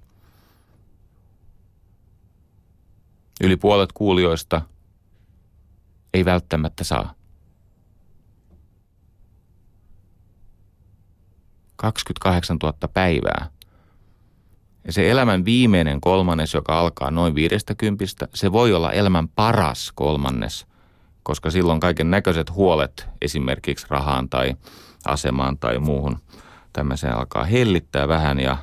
Yli 3.44 3.58
puolet 3.58 3.92
kuulijoista– 3.92 4.62
ei 6.14 6.26
välttämättä 6.26 6.84
saa. 6.84 7.14
28 11.80 12.58
000 12.64 12.74
päivää 12.94 13.50
Ja 14.86 14.94
se 14.94 15.12
elämän 15.12 15.46
viimeinen 15.46 16.02
kolmannes, 16.02 16.54
joka 16.54 16.80
alkaa 16.80 17.12
noin 17.12 17.36
viidestä 17.36 17.76
kympistä, 17.76 18.28
se 18.34 18.52
voi 18.52 18.74
olla 18.74 18.92
elämän 18.92 19.28
paras 19.28 19.92
kolmannes, 19.96 20.68
koska 21.24 21.52
silloin 21.52 21.80
kaiken 21.80 22.12
näköiset 22.12 22.52
huolet 22.52 23.08
esimerkiksi 23.22 23.88
rahaan 23.90 24.30
tai 24.30 24.56
asemaan 25.06 25.58
tai 25.58 25.80
muuhun 25.80 26.18
tämmöiseen 26.74 27.18
alkaa 27.18 27.44
hellittää 27.44 28.08
vähän 28.08 28.40
ja 28.40 28.58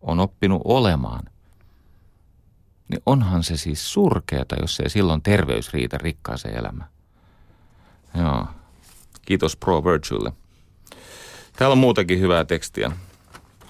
on 0.00 0.20
oppinut 0.20 0.62
olemaan. 0.64 1.24
Niin 2.88 3.02
onhan 3.06 3.42
se 3.42 3.56
siis 3.56 3.92
surkeata, 3.92 4.56
jos 4.60 4.80
ei 4.80 4.90
silloin 4.90 5.22
terveys 5.22 5.72
riitä 5.72 5.98
rikkaaseen 5.98 6.56
elämään. 6.56 6.90
Joo. 8.14 8.46
Kiitos 9.22 9.56
Pro 9.56 9.84
Virtuelle. 9.84 10.32
Täällä 11.60 11.72
on 11.72 11.78
muutakin 11.78 12.20
hyvää 12.20 12.44
tekstiä. 12.44 12.92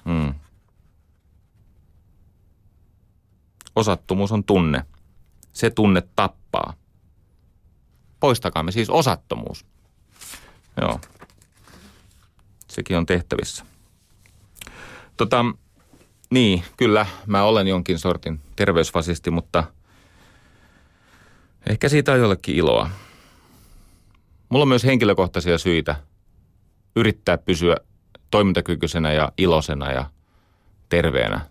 Hmm. 0.05 0.33
Osattomuus 3.75 4.31
on 4.31 4.43
tunne. 4.43 4.85
Se 5.53 5.69
tunne 5.69 6.03
tappaa. 6.15 6.73
Poistakaamme 8.19 8.71
siis 8.71 8.89
osattomuus. 8.89 9.65
Joo. 10.81 10.99
Sekin 12.67 12.97
on 12.97 13.05
tehtävissä. 13.05 13.65
Tota, 15.17 15.45
niin, 16.29 16.63
kyllä, 16.77 17.05
mä 17.27 17.43
olen 17.43 17.67
jonkin 17.67 17.99
sortin 17.99 18.41
terveysfasisti, 18.55 19.31
mutta 19.31 19.63
ehkä 21.69 21.89
siitä 21.89 22.11
on 22.11 22.19
jollekin 22.19 22.55
iloa. 22.55 22.89
Mulla 24.49 24.63
on 24.63 24.69
myös 24.69 24.83
henkilökohtaisia 24.83 25.57
syitä 25.57 26.10
yrittää 26.95 27.37
pysyä 27.37 27.77
toimintakykyisenä 28.31 29.13
ja 29.13 29.31
iloisena 29.37 29.91
ja 29.91 30.05
terveenä. 30.89 31.41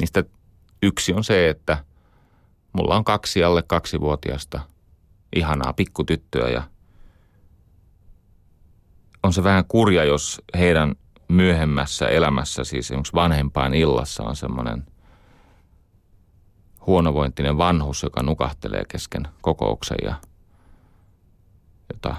Niistä 0.00 0.24
yksi 0.82 1.12
on 1.12 1.24
se, 1.24 1.48
että 1.48 1.84
mulla 2.72 2.96
on 2.96 3.04
kaksi 3.04 3.44
alle 3.44 3.62
kaksivuotiasta 3.62 4.60
ihanaa 5.36 5.72
pikkutyttöä 5.72 6.48
ja 6.48 6.62
on 9.22 9.32
se 9.32 9.44
vähän 9.44 9.64
kurja, 9.68 10.04
jos 10.04 10.42
heidän 10.58 10.94
myöhemmässä 11.28 12.08
elämässä, 12.08 12.64
siis 12.64 12.86
esimerkiksi 12.86 13.12
vanhempaan 13.12 13.74
illassa 13.74 14.22
on 14.22 14.36
semmoinen 14.36 14.86
huonovointinen 16.86 17.58
vanhus, 17.58 18.02
joka 18.02 18.22
nukahtelee 18.22 18.84
kesken 18.88 19.28
kokouksen 19.40 19.98
ja 20.02 20.14
jota 21.92 22.16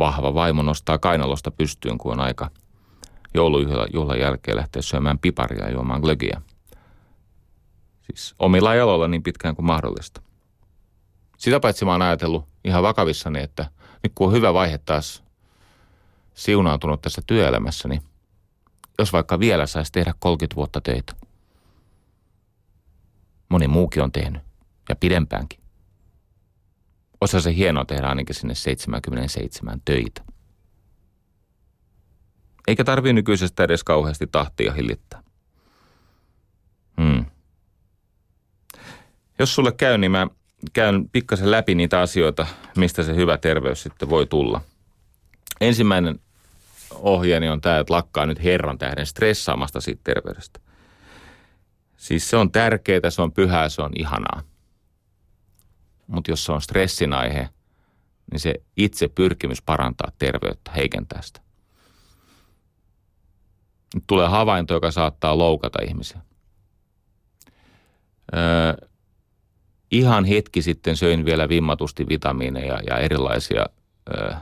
vahva 0.00 0.34
vaimo 0.34 0.62
nostaa 0.62 0.98
kainalosta 0.98 1.50
pystyyn, 1.50 1.98
kun 1.98 2.12
on 2.12 2.20
aika 2.20 2.50
joulujuhlan 3.34 4.20
jälkeen 4.20 4.56
lähteä 4.56 4.82
syömään 4.82 5.18
piparia 5.18 5.64
ja 5.64 5.72
juomaan 5.72 6.00
glögiä. 6.00 6.42
Siis 8.02 8.34
omilla 8.38 8.74
jaloilla 8.74 9.08
niin 9.08 9.22
pitkään 9.22 9.56
kuin 9.56 9.66
mahdollista. 9.66 10.22
Sitä 11.38 11.60
paitsi 11.60 11.84
mä 11.84 11.92
oon 11.92 12.02
ajatellut 12.02 12.44
ihan 12.64 12.82
vakavissani, 12.82 13.42
että 13.42 13.70
nyt 14.02 14.12
kun 14.14 14.26
on 14.26 14.32
hyvä 14.32 14.54
vaihe 14.54 14.78
taas 14.78 15.22
siunaantunut 16.34 17.02
tässä 17.02 17.22
työelämässä, 17.26 17.88
niin 17.88 18.02
jos 18.98 19.12
vaikka 19.12 19.40
vielä 19.40 19.66
saisi 19.66 19.92
tehdä 19.92 20.14
30 20.18 20.56
vuotta 20.56 20.80
töitä. 20.80 21.14
Moni 23.48 23.68
muukin 23.68 24.02
on 24.02 24.12
tehnyt 24.12 24.42
ja 24.88 24.96
pidempäänkin. 24.96 25.59
Osa 27.20 27.40
se 27.40 27.54
hienoa 27.54 27.84
tehdä 27.84 28.06
ainakin 28.06 28.34
sinne 28.34 28.54
77 28.54 29.80
töitä. 29.84 30.22
Eikä 32.66 32.84
tarvii 32.84 33.12
nykyisestä 33.12 33.64
edes 33.64 33.84
kauheasti 33.84 34.26
tahtia 34.26 34.72
hillittää. 34.72 35.22
Hmm. 37.00 37.24
Jos 39.38 39.54
sulle 39.54 39.72
käy, 39.72 39.98
niin 39.98 40.10
mä 40.10 40.26
käyn 40.72 41.08
pikkasen 41.12 41.50
läpi 41.50 41.74
niitä 41.74 42.00
asioita, 42.00 42.46
mistä 42.76 43.02
se 43.02 43.16
hyvä 43.16 43.38
terveys 43.38 43.82
sitten 43.82 44.10
voi 44.10 44.26
tulla. 44.26 44.60
Ensimmäinen 45.60 46.20
ohjeeni 46.90 47.48
on 47.48 47.60
tämä, 47.60 47.78
että 47.78 47.94
lakkaa 47.94 48.26
nyt 48.26 48.42
herran 48.42 48.78
tähden 48.78 49.06
stressaamasta 49.06 49.80
siitä 49.80 50.00
terveydestä. 50.04 50.60
Siis 51.96 52.30
se 52.30 52.36
on 52.36 52.52
tärkeää, 52.52 53.10
se 53.10 53.22
on 53.22 53.32
pyhää, 53.32 53.68
se 53.68 53.82
on 53.82 53.90
ihanaa. 53.96 54.42
Mutta 56.10 56.30
jos 56.30 56.44
se 56.44 56.52
on 56.52 56.62
stressin 56.62 57.12
aihe, 57.12 57.48
niin 58.30 58.40
se 58.40 58.54
itse 58.76 59.08
pyrkimys 59.08 59.62
parantaa 59.62 60.12
terveyttä 60.18 60.70
heikentää 60.76 61.22
sitä. 61.22 61.40
Nyt 63.94 64.04
tulee 64.06 64.28
havainto, 64.28 64.74
joka 64.74 64.90
saattaa 64.90 65.38
loukata 65.38 65.78
ihmisiä. 65.88 66.20
Öö, 68.34 68.88
ihan 69.90 70.24
hetki 70.24 70.62
sitten 70.62 70.96
söin 70.96 71.24
vielä 71.24 71.48
vimmatusti 71.48 72.08
vitamiineja 72.08 72.80
ja 72.86 72.98
erilaisia 72.98 73.66
öö, 74.14 74.34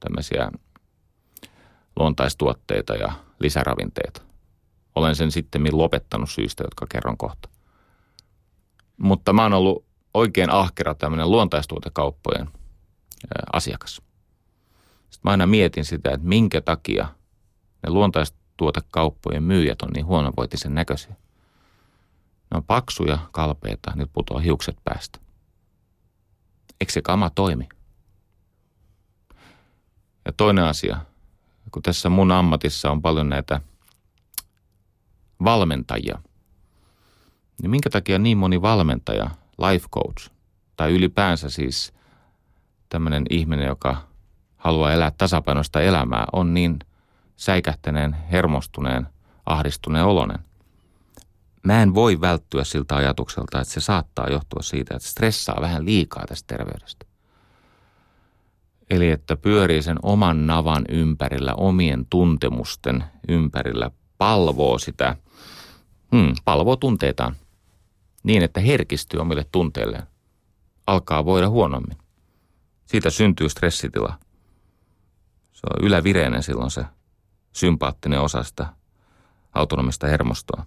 tämmöisiä 0.00 0.50
luontaistuotteita 1.96 2.94
ja 2.94 3.12
lisäravinteita. 3.40 4.22
Olen 4.94 5.16
sen 5.16 5.32
sitten 5.32 5.62
lopettanut 5.72 6.30
syistä, 6.30 6.64
jotka 6.64 6.86
kerron 6.88 7.16
kohta. 7.16 7.48
Mutta 8.96 9.32
mä 9.32 9.42
oon 9.42 9.52
ollut 9.52 9.84
oikein 10.16 10.50
ahkera 10.50 10.94
tämmöinen 10.94 11.30
luontaistuotekauppojen 11.30 12.48
asiakas. 13.52 14.02
Sitten 15.10 15.20
mä 15.24 15.30
aina 15.30 15.46
mietin 15.46 15.84
sitä, 15.84 16.10
että 16.10 16.26
minkä 16.26 16.60
takia 16.60 17.08
ne 17.82 17.90
luontaistuotekauppojen 17.90 19.42
myyjät 19.42 19.82
on 19.82 19.90
niin 19.94 20.06
huonovoitisen 20.06 20.74
näköisiä. 20.74 21.16
Ne 22.50 22.56
on 22.56 22.64
paksuja, 22.64 23.18
kalpeita, 23.32 23.92
nyt 23.94 24.10
putoaa 24.12 24.40
hiukset 24.40 24.76
päästä. 24.84 25.18
Eikö 26.80 26.92
se 26.92 27.02
kama 27.02 27.30
toimi? 27.30 27.68
Ja 30.24 30.32
toinen 30.36 30.64
asia, 30.64 31.00
kun 31.70 31.82
tässä 31.82 32.08
mun 32.08 32.32
ammatissa 32.32 32.90
on 32.90 33.02
paljon 33.02 33.28
näitä 33.28 33.60
valmentajia, 35.44 36.18
niin 37.62 37.70
minkä 37.70 37.90
takia 37.90 38.18
niin 38.18 38.38
moni 38.38 38.62
valmentaja, 38.62 39.30
life 39.58 39.86
coach 39.94 40.30
tai 40.76 40.92
ylipäänsä 40.92 41.50
siis 41.50 41.92
tämmöinen 42.88 43.24
ihminen, 43.30 43.66
joka 43.66 43.96
haluaa 44.56 44.92
elää 44.92 45.12
tasapainoista 45.18 45.80
elämää, 45.80 46.24
on 46.32 46.54
niin 46.54 46.78
säikähtäneen, 47.36 48.16
hermostuneen, 48.32 49.06
ahdistuneen 49.46 50.04
olonen. 50.04 50.38
Mä 51.62 51.82
en 51.82 51.94
voi 51.94 52.20
välttyä 52.20 52.64
siltä 52.64 52.96
ajatukselta, 52.96 53.60
että 53.60 53.74
se 53.74 53.80
saattaa 53.80 54.30
johtua 54.30 54.62
siitä, 54.62 54.96
että 54.96 55.08
stressaa 55.08 55.58
vähän 55.60 55.84
liikaa 55.84 56.26
tästä 56.26 56.56
terveydestä. 56.56 57.06
Eli 58.90 59.10
että 59.10 59.36
pyörii 59.36 59.82
sen 59.82 59.98
oman 60.02 60.46
navan 60.46 60.84
ympärillä, 60.88 61.54
omien 61.54 62.06
tuntemusten 62.10 63.04
ympärillä, 63.28 63.90
palvoo 64.18 64.78
sitä, 64.78 65.16
hmm, 66.12 66.34
palvoo 66.44 66.76
tunteitaan 66.76 67.36
niin, 68.26 68.42
että 68.42 68.60
herkistyy 68.60 69.20
omille 69.20 69.46
tunteilleen. 69.52 70.02
Alkaa 70.86 71.24
voida 71.24 71.48
huonommin. 71.48 71.98
Siitä 72.86 73.10
syntyy 73.10 73.48
stressitila. 73.48 74.18
Se 75.52 75.66
on 75.70 75.86
ylävireinen 75.86 76.42
silloin 76.42 76.70
se 76.70 76.84
sympaattinen 77.52 78.20
osa 78.20 78.42
sitä 78.42 78.66
autonomista 79.52 80.06
hermostoa. 80.06 80.66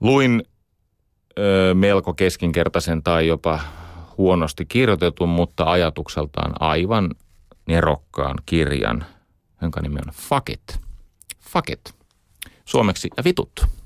Luin 0.00 0.42
ö, 1.38 1.74
melko 1.74 2.14
keskinkertaisen 2.14 3.02
tai 3.02 3.26
jopa 3.26 3.60
huonosti 4.18 4.66
kirjoitetun, 4.66 5.28
mutta 5.28 5.70
ajatukseltaan 5.70 6.52
aivan 6.60 7.10
nerokkaan 7.66 8.38
kirjan, 8.46 9.06
jonka 9.62 9.80
nimi 9.80 9.98
on 10.06 10.12
Fuck 10.14 10.50
It. 10.50 10.80
Fuck 11.40 11.70
It. 11.70 11.94
Suomeksi 12.64 13.08
ja 13.16 13.24
vitut. 13.24 13.77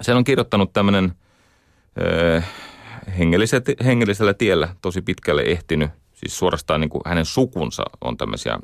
Sen 0.00 0.16
on 0.16 0.24
kirjoittanut 0.24 0.72
tämmöinen 0.72 1.12
hengellisellä 3.84 4.34
tiellä 4.34 4.74
tosi 4.82 5.02
pitkälle 5.02 5.42
ehtinyt, 5.42 5.90
siis 6.14 6.38
suorastaan 6.38 6.80
niin 6.80 6.90
kuin 6.90 7.02
hänen 7.06 7.24
sukunsa 7.24 7.82
on 8.00 8.16
tämmöisiä 8.16 8.58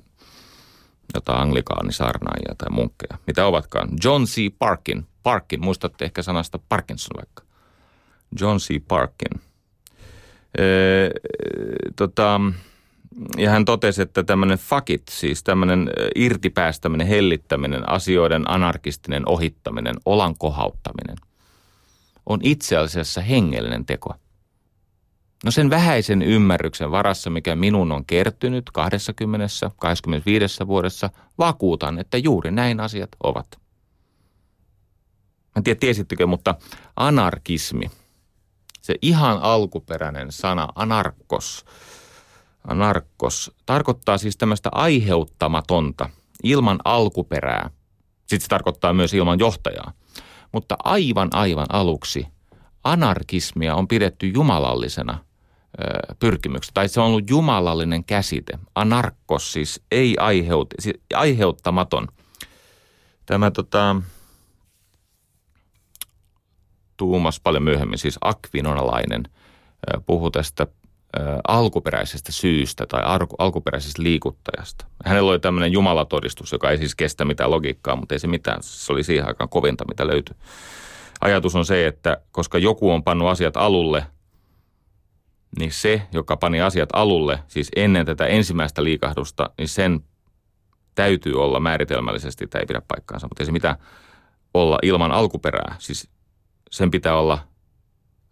jotain 1.14 1.40
anglikaanisarnaajia 1.40 2.54
tai 2.58 2.70
munkkeja. 2.70 3.18
Mitä 3.26 3.46
ovatkaan? 3.46 3.88
John 4.04 4.24
C. 4.24 4.36
Parkin. 4.58 5.06
Parkin, 5.22 5.64
muistatte 5.64 6.04
ehkä 6.04 6.22
sanasta 6.22 6.58
Parkinson 6.68 7.16
vaikka. 7.16 7.42
John 8.40 8.56
C. 8.58 8.82
Parkin– 8.88 9.40
Öö, 10.58 11.10
tota, 11.96 12.40
ja 13.36 13.50
hän 13.50 13.64
totesi, 13.64 14.02
että 14.02 14.24
tämmöinen 14.24 14.58
fakit, 14.58 15.02
siis 15.10 15.42
tämmöinen 15.42 15.90
irtipäästäminen, 16.14 17.06
hellittäminen, 17.06 17.88
asioiden 17.88 18.50
anarkistinen 18.50 19.28
ohittaminen, 19.28 19.94
olan 20.04 20.34
kohauttaminen, 20.38 21.16
on 22.26 22.40
itse 22.42 22.76
asiassa 22.76 23.20
hengellinen 23.20 23.86
teko. 23.86 24.14
No 25.44 25.50
sen 25.50 25.70
vähäisen 25.70 26.22
ymmärryksen 26.22 26.90
varassa, 26.90 27.30
mikä 27.30 27.56
minun 27.56 27.92
on 27.92 28.04
kertynyt 28.04 28.70
20, 28.70 29.46
25 29.76 30.66
vuodessa, 30.66 31.10
vakuutan, 31.38 31.98
että 31.98 32.18
juuri 32.18 32.50
näin 32.50 32.80
asiat 32.80 33.10
ovat. 33.22 33.46
En 35.56 35.64
tiedä, 35.64 35.78
tiesittekö, 35.80 36.26
mutta 36.26 36.54
anarkismi, 36.96 37.90
se 38.80 38.94
ihan 39.02 39.38
alkuperäinen 39.42 40.32
sana 40.32 40.68
anarkos, 40.74 41.64
anarkos, 42.64 43.52
tarkoittaa 43.66 44.18
siis 44.18 44.36
tämmöistä 44.36 44.68
aiheuttamatonta, 44.72 46.10
ilman 46.42 46.78
alkuperää. 46.84 47.70
Sitten 48.18 48.40
se 48.40 48.48
tarkoittaa 48.48 48.92
myös 48.92 49.14
ilman 49.14 49.38
johtajaa. 49.38 49.92
Mutta 50.52 50.76
aivan 50.84 51.28
aivan 51.32 51.66
aluksi 51.68 52.26
anarkismia 52.84 53.74
on 53.74 53.88
pidetty 53.88 54.26
jumalallisena 54.26 55.18
ö. 56.24 56.28
Tai 56.74 56.88
se 56.88 57.00
on 57.00 57.06
ollut 57.06 57.30
jumalallinen 57.30 58.04
käsite. 58.04 58.58
Anarkos 58.74 59.52
siis 59.52 59.82
ei 59.90 60.16
aiheut, 60.18 60.68
siis 60.78 60.96
aiheuttamaton. 61.14 62.08
Tämä 63.26 63.50
tota, 63.50 63.96
Tuumas 66.96 67.40
paljon 67.40 67.62
myöhemmin, 67.62 67.98
siis 67.98 68.18
akvinonalainen, 68.20 69.22
puhui 70.06 70.30
tästä 70.30 70.66
alkuperäisestä 71.48 72.32
syystä 72.32 72.86
tai 72.86 73.02
alkuperäisestä 73.38 74.02
liikuttajasta. 74.02 74.86
Hänellä 75.04 75.30
oli 75.30 75.38
tämmöinen 75.38 75.72
jumalatodistus, 75.72 76.52
joka 76.52 76.70
ei 76.70 76.78
siis 76.78 76.94
kestä 76.94 77.24
mitään 77.24 77.50
logiikkaa, 77.50 77.96
mutta 77.96 78.14
ei 78.14 78.18
se 78.18 78.26
mitään. 78.26 78.62
Se 78.62 78.92
oli 78.92 79.04
siihen 79.04 79.26
aikaan 79.26 79.48
kovinta, 79.48 79.84
mitä 79.88 80.06
löytyi. 80.06 80.36
Ajatus 81.20 81.54
on 81.54 81.64
se, 81.64 81.86
että 81.86 82.16
koska 82.32 82.58
joku 82.58 82.90
on 82.90 83.04
pannut 83.04 83.28
asiat 83.28 83.56
alulle, 83.56 84.06
niin 85.58 85.72
se, 85.72 86.02
joka 86.12 86.36
pani 86.36 86.60
asiat 86.60 86.88
alulle, 86.92 87.38
siis 87.46 87.68
ennen 87.76 88.06
tätä 88.06 88.26
ensimmäistä 88.26 88.84
liikahdusta, 88.84 89.50
niin 89.58 89.68
sen 89.68 90.00
täytyy 90.94 91.42
olla 91.42 91.60
määritelmällisesti, 91.60 92.46
tämä 92.46 92.60
ei 92.60 92.66
pidä 92.66 92.82
paikkaansa, 92.88 93.28
mutta 93.28 93.42
ei 93.42 93.46
se 93.46 93.52
mitään 93.52 93.76
olla 94.54 94.78
ilman 94.82 95.12
alkuperää. 95.12 95.76
Siis 95.78 96.10
sen 96.70 96.90
pitää 96.90 97.18
olla 97.18 97.38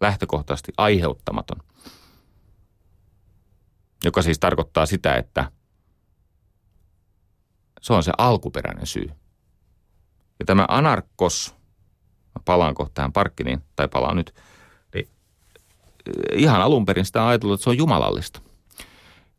lähtökohtaisesti 0.01 0.71
aiheuttamaton. 0.77 1.57
Joka 4.03 4.21
siis 4.21 4.39
tarkoittaa 4.39 4.85
sitä, 4.85 5.15
että 5.15 5.51
se 7.81 7.93
on 7.93 8.03
se 8.03 8.11
alkuperäinen 8.17 8.87
syy. 8.87 9.11
Ja 10.39 10.45
tämä 10.45 10.65
anarkos, 10.67 11.55
mä 12.35 12.41
palaan 12.45 12.75
kohta 12.75 12.93
tähän 12.93 13.13
parkkiniin, 13.13 13.61
tai 13.75 13.87
palaan 13.87 14.15
nyt, 14.15 14.35
niin 14.93 15.09
eh, 16.05 16.39
ihan 16.39 16.61
alun 16.61 16.85
perin 16.85 17.05
sitä 17.05 17.21
on 17.21 17.27
ajatellut, 17.27 17.59
että 17.59 17.63
se 17.63 17.69
on 17.69 17.77
jumalallista. 17.77 18.41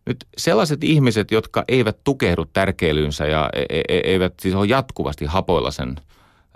Nyt 0.06 0.28
sellaiset 0.36 0.84
ihmiset, 0.84 1.30
jotka 1.30 1.64
eivät 1.68 2.04
tukehdu 2.04 2.44
tärkeilyynsä 2.44 3.26
ja 3.26 3.50
e- 3.52 3.66
e- 3.68 3.82
e- 3.88 4.00
eivät 4.04 4.34
siis 4.40 4.54
ole 4.54 4.66
jatkuvasti 4.66 5.24
hapoilla 5.24 5.70
sen 5.70 5.96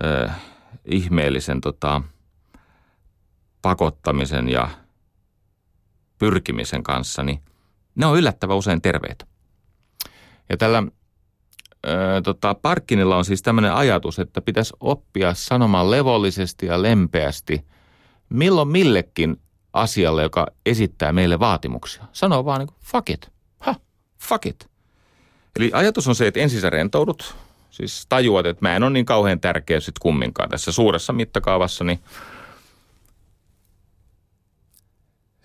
äh, 0.04 0.40
ihmeellisen 0.84 1.60
tota, 1.60 2.02
pakottamisen 3.62 4.48
ja 4.48 4.68
pyrkimisen 6.18 6.82
kanssa, 6.82 7.22
niin 7.22 7.42
ne 7.94 8.06
on 8.06 8.18
yllättävän 8.18 8.56
usein 8.56 8.82
terveitä. 8.82 9.26
Ja 10.48 10.56
tällä 10.56 10.82
ö, 11.86 12.20
tota, 12.24 12.54
Parkkinilla 12.54 13.16
on 13.16 13.24
siis 13.24 13.42
tämmöinen 13.42 13.74
ajatus, 13.74 14.18
että 14.18 14.40
pitäisi 14.40 14.74
oppia 14.80 15.34
sanomaan 15.34 15.90
levollisesti 15.90 16.66
ja 16.66 16.82
lempeästi 16.82 17.66
milloin 18.28 18.68
millekin 18.68 19.36
asialle, 19.72 20.22
joka 20.22 20.46
esittää 20.66 21.12
meille 21.12 21.38
vaatimuksia. 21.38 22.04
Sanoo 22.12 22.44
vaan 22.44 22.58
niin 22.58 22.68
kuin, 22.68 22.78
fuck 22.80 23.10
it. 23.10 23.30
Ha, 23.58 23.74
fuck 24.18 24.46
it. 24.46 24.70
Eli 25.56 25.70
ajatus 25.74 26.08
on 26.08 26.14
se, 26.14 26.26
että 26.26 26.40
ensin 26.40 26.60
sä 26.60 26.70
rentoudut, 26.70 27.36
siis 27.70 28.06
tajuat, 28.08 28.46
että 28.46 28.64
mä 28.64 28.76
en 28.76 28.82
ole 28.82 28.90
niin 28.90 29.06
kauhean 29.06 29.40
tärkeä 29.40 29.80
sitten 29.80 30.02
kumminkaan 30.02 30.48
tässä 30.48 30.72
suuressa 30.72 31.12
mittakaavassa, 31.12 31.84
niin– 31.84 32.00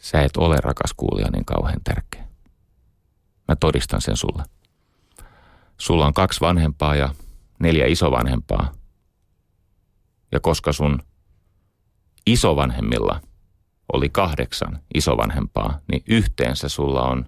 Sä 0.08 0.22
et 0.22 0.38
ole 0.38 0.58
rakas 0.64 0.94
kuulija 0.98 1.32
niin 1.32 1.46
kauhean 1.46 1.82
tärkeä. 1.84 2.27
Mä 3.48 3.56
todistan 3.56 4.02
sen 4.02 4.18
sulle. 4.18 4.44
Sulla 5.78 6.06
on 6.06 6.14
kaksi 6.14 6.42
vanhempaa 6.42 6.96
ja 6.96 7.14
neljä 7.60 7.86
isovanhempaa. 7.86 8.72
Ja 10.32 10.40
koska 10.40 10.74
sun 10.74 11.00
isovanhemmilla 12.26 13.22
oli 13.94 14.10
kahdeksan 14.10 14.80
isovanhempaa, 14.96 15.80
niin 15.92 16.04
yhteensä 16.08 16.70
sulla 16.70 17.04
on 17.04 17.26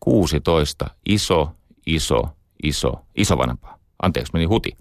16 0.00 0.90
iso, 1.06 1.52
iso, 1.86 2.22
iso, 2.62 2.92
isovanhempaa. 3.16 3.78
Anteeksi, 4.02 4.32
meni 4.32 4.44
huti. 4.44 4.76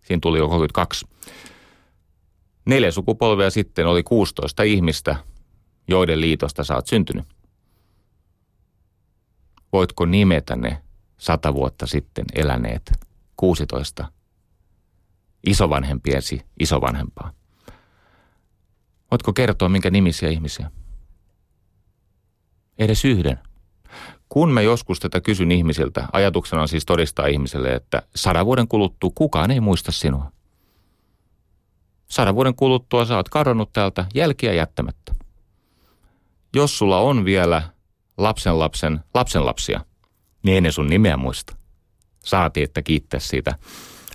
Siinä 0.00 0.18
tuli 0.22 0.38
jo 0.38 0.48
32. 0.48 1.06
Neljä 2.64 2.90
sukupolvea 2.90 3.50
sitten 3.50 3.86
oli 3.86 4.02
16 4.02 4.62
ihmistä, 4.62 5.16
joiden 5.88 6.20
liitosta 6.20 6.64
sä 6.64 6.74
oot 6.74 6.86
syntynyt. 6.86 7.24
Voitko 9.72 10.06
nimetä 10.06 10.56
ne 10.56 10.82
sata 11.18 11.54
vuotta 11.54 11.86
sitten 11.86 12.24
eläneet 12.34 12.92
16 13.36 14.12
isovanhempiesi 15.46 16.42
isovanhempaa? 16.60 17.32
Voitko 19.10 19.32
kertoa, 19.32 19.68
minkä 19.68 19.90
nimisiä 19.90 20.28
ihmisiä? 20.28 20.70
Edes 22.78 23.04
yhden. 23.04 23.38
Kun 24.28 24.52
mä 24.52 24.60
joskus 24.60 25.00
tätä 25.00 25.20
kysyn 25.20 25.52
ihmisiltä, 25.52 26.08
ajatuksena 26.12 26.62
on 26.62 26.68
siis 26.68 26.86
todistaa 26.86 27.26
ihmiselle, 27.26 27.74
että 27.74 28.02
sadan 28.16 28.46
vuoden 28.46 28.68
kuluttua 28.68 29.10
kukaan 29.14 29.50
ei 29.50 29.60
muista 29.60 29.92
sinua. 29.92 30.32
Sadan 32.08 32.34
vuoden 32.34 32.54
kuluttua 32.54 33.04
sä 33.04 33.16
oot 33.16 33.28
kadonnut 33.28 33.72
täältä 33.72 34.06
jälkiä 34.14 34.52
jättämättä 34.52 35.14
jos 36.54 36.78
sulla 36.78 36.98
on 36.98 37.24
vielä 37.24 37.62
lapsen 38.22 38.58
lapsen 38.58 39.00
lapsen 39.14 39.46
lapsia, 39.46 39.84
niin 40.42 40.54
ei 40.54 40.60
ne 40.60 40.72
sun 40.72 40.86
nimeä 40.86 41.16
muista. 41.16 41.56
Saati, 42.24 42.62
että 42.62 42.82
kiittää 42.82 43.20
siitä 43.20 43.54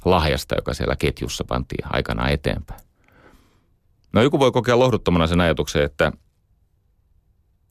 lahjasta, 0.06 0.56
joka 0.56 0.74
siellä 0.74 0.95
ketjussa 0.95 1.43
pantiin 1.43 1.86
aikana 1.93 2.30
eteenpäin. 2.30 2.82
No 4.14 4.22
joku 4.22 4.39
voi 4.39 4.51
kokea 4.51 4.80
lohduttomana 4.80 5.28
sen 5.28 5.41
ajatuksen, 5.41 5.84
että 5.84 6.12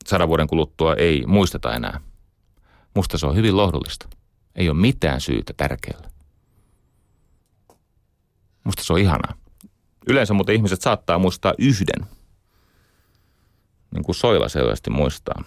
sadan 0.07 0.27
vuoden 0.27 0.47
kuluttua 0.47 0.93
ei 0.95 1.23
muisteta 1.27 1.73
enää. 1.73 1.99
Musta 2.95 3.17
se 3.17 3.25
on 3.25 3.35
hyvin 3.35 3.57
lohdullista. 3.57 4.09
Ei 4.55 4.69
ole 4.69 4.77
mitään 4.77 5.21
syytä 5.21 5.53
tärkeällä. 5.57 6.09
Musta 8.63 8.83
se 8.83 8.93
on 8.93 8.99
ihanaa. 8.99 9.33
Yleensä 10.07 10.33
muuten 10.33 10.55
ihmiset 10.55 10.81
saattaa 10.81 11.19
muistaa 11.19 11.53
yhden 11.57 12.05
niin 13.91 14.03
kuin 14.03 14.15
Soila 14.15 14.49
selvästi 14.49 14.89
muistaa. 14.89 15.43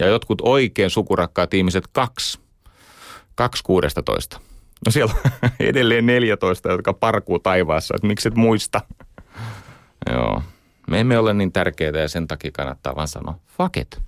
Ja 0.00 0.06
jotkut 0.06 0.40
oikein 0.40 0.90
sukurakkaat 0.90 1.54
ihmiset 1.54 1.84
kaksi, 1.92 2.40
kaksi 3.34 3.62
kuudestatoista. 3.64 4.40
No 4.86 4.92
siellä 4.92 5.14
on 5.14 5.30
edelleen 5.60 6.06
14, 6.06 6.72
jotka 6.72 6.92
parkuu 6.92 7.38
taivaassa, 7.38 7.94
että 7.96 8.06
miksi 8.06 8.28
et 8.28 8.34
muista. 8.34 8.80
Joo. 10.10 10.42
Me 10.86 11.00
emme 11.00 11.18
ole 11.18 11.34
niin 11.34 11.52
tärkeitä 11.52 11.98
ja 11.98 12.08
sen 12.08 12.26
takia 12.26 12.50
kannattaa 12.52 12.96
vaan 12.96 13.08
sanoa, 13.08 13.38
fuck 13.58 13.76
it. 13.76 14.00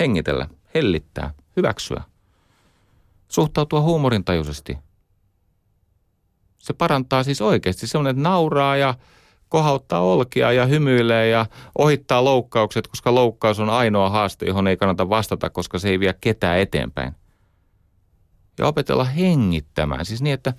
Hengitellä, 0.00 0.48
hellittää, 0.74 1.34
hyväksyä. 1.56 2.02
Suhtautua 3.28 3.80
huumorintajuisesti. 3.80 4.78
Se 6.58 6.72
parantaa 6.72 7.22
siis 7.22 7.40
oikeasti 7.40 7.86
semmoinen, 7.86 8.10
että 8.10 8.22
nauraa 8.22 8.76
ja 8.76 8.94
kohauttaa 9.48 10.00
olkia 10.00 10.52
ja 10.52 10.66
hymyilee 10.66 11.28
ja 11.28 11.46
ohittaa 11.78 12.24
loukkaukset, 12.24 12.88
koska 12.88 13.14
loukkaus 13.14 13.60
on 13.60 13.70
ainoa 13.70 14.10
haaste, 14.10 14.46
johon 14.46 14.68
ei 14.68 14.76
kannata 14.76 15.08
vastata, 15.08 15.50
koska 15.50 15.78
se 15.78 15.88
ei 15.88 16.00
vie 16.00 16.14
ketään 16.20 16.58
eteenpäin. 16.58 17.14
Ja 18.58 18.66
opetella 18.66 19.04
hengittämään, 19.04 20.04
siis 20.04 20.22
niin, 20.22 20.34
että 20.34 20.54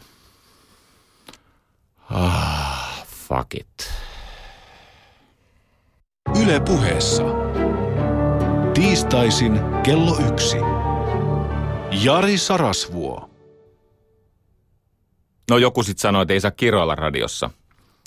ah, 2.09 3.05
fuck 3.05 3.55
it. 3.55 3.91
Yle 6.43 6.59
puheessa. 6.59 7.23
Tiistaisin 8.73 9.59
kello 9.83 10.17
yksi. 10.31 10.57
Jari 12.03 12.37
Sarasvuo. 12.37 13.29
No 15.49 15.57
joku 15.57 15.83
sitten 15.83 16.01
sanoi, 16.01 16.21
että 16.21 16.33
ei 16.33 16.41
saa 16.41 16.51
kiroilla 16.51 16.95
radiossa– 16.95 17.49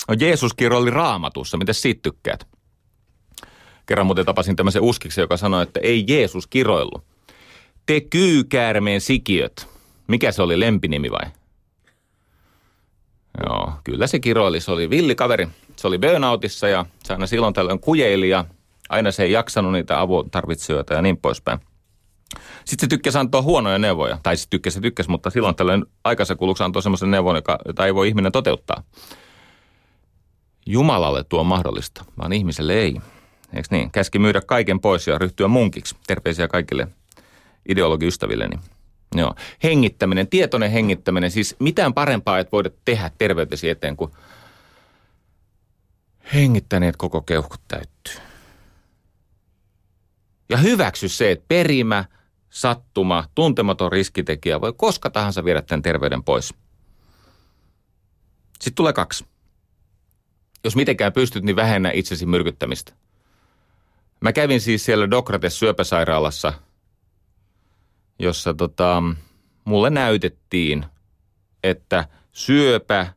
No 0.07 0.15
Jeesus 0.19 0.53
kirjoili 0.53 0.89
raamatussa, 0.89 1.57
miten 1.57 1.75
siitä 1.75 1.99
tykkäät? 2.03 2.47
Kerran 3.85 4.05
muuten 4.05 4.25
tapasin 4.25 4.55
tämmöisen 4.55 4.81
uskiksi, 4.81 5.21
joka 5.21 5.37
sanoi, 5.37 5.63
että 5.63 5.79
ei 5.83 6.05
Jeesus 6.07 6.47
kiroillu. 6.47 7.03
Te 7.85 8.01
kyykäärmeen 8.01 9.01
sikiöt. 9.01 9.67
Mikä 10.07 10.31
se 10.31 10.41
oli, 10.41 10.59
lempinimi 10.59 11.11
vai? 11.11 11.31
Joo, 13.45 13.73
kyllä 13.83 14.07
se 14.07 14.19
kiroili. 14.19 14.59
Se 14.59 14.71
oli 14.71 14.89
villikaveri. 14.89 15.47
Se 15.75 15.87
oli 15.87 15.97
burnoutissa 15.97 16.67
ja 16.67 16.85
se 17.03 17.13
aina 17.13 17.27
silloin 17.27 17.53
tällöin 17.53 17.79
kujeili 17.79 18.29
ja 18.29 18.45
Aina 18.89 19.11
se 19.11 19.23
ei 19.23 19.31
jaksanut 19.31 19.71
niitä 19.71 20.01
avun 20.01 20.29
tarvitsijoita 20.29 20.93
ja 20.93 21.01
niin 21.01 21.17
poispäin. 21.17 21.59
Sitten 22.65 22.85
se 22.85 22.87
tykkäsi 22.87 23.17
antaa 23.17 23.41
huonoja 23.41 23.77
neuvoja. 23.77 24.17
Tai 24.23 24.37
siis 24.37 24.47
tykkäsi 24.49 24.81
tykkäsi, 24.81 25.09
mutta 25.09 25.29
silloin 25.29 25.55
tällöin 25.55 25.85
aikansa 26.03 26.35
kuluksi 26.35 26.63
antoi 26.63 26.81
semmoisen 26.81 27.11
neuvon, 27.11 27.41
jota 27.65 27.85
ei 27.85 27.95
voi 27.95 28.07
ihminen 28.07 28.31
toteuttaa. 28.31 28.83
Jumalalle 30.65 31.23
tuo 31.23 31.39
on 31.39 31.45
mahdollista, 31.45 32.05
vaan 32.17 32.33
ihmiselle 32.33 32.73
ei. 32.73 33.01
Eikö 33.53 33.67
niin? 33.71 33.91
Käski 33.91 34.19
myydä 34.19 34.41
kaiken 34.41 34.79
pois 34.79 35.07
ja 35.07 35.17
ryhtyä 35.17 35.47
munkiksi. 35.47 35.95
Terveisiä 36.07 36.47
kaikille 36.47 36.87
ideologiystävilleni. 37.69 38.59
Joo. 39.15 39.35
Hengittäminen, 39.63 40.27
tietoinen 40.27 40.71
hengittäminen. 40.71 41.31
Siis 41.31 41.55
mitään 41.59 41.93
parempaa 41.93 42.39
et 42.39 42.51
voida 42.51 42.69
tehdä 42.85 43.11
terveytesi 43.17 43.69
eteen 43.69 43.97
kuin 43.97 44.11
hengittäneet 46.33 46.97
koko 46.97 47.21
keuhkot 47.21 47.61
täyttyy. 47.67 48.15
Ja 50.49 50.57
hyväksy 50.57 51.09
se, 51.09 51.31
että 51.31 51.45
perimä, 51.47 52.05
sattuma, 52.49 53.27
tuntematon 53.35 53.91
riskitekijä 53.91 54.61
voi 54.61 54.73
koska 54.77 55.09
tahansa 55.09 55.45
viedä 55.45 55.61
tämän 55.61 55.81
terveyden 55.81 56.23
pois. 56.23 56.53
Sitten 58.53 58.75
tulee 58.75 58.93
kaksi. 58.93 59.25
Jos 60.63 60.75
mitenkään 60.75 61.13
pystyt, 61.13 61.43
niin 61.43 61.55
vähennä 61.55 61.91
itsesi 61.93 62.25
myrkyttämistä. 62.25 62.93
Mä 64.21 64.33
kävin 64.33 64.61
siis 64.61 64.85
siellä 64.85 65.11
Dokrates 65.11 65.59
syöpäsairaalassa, 65.59 66.53
jossa 68.19 68.53
tota, 68.53 69.03
mulle 69.65 69.89
näytettiin, 69.89 70.85
että 71.63 72.07
syöpä, 72.31 73.07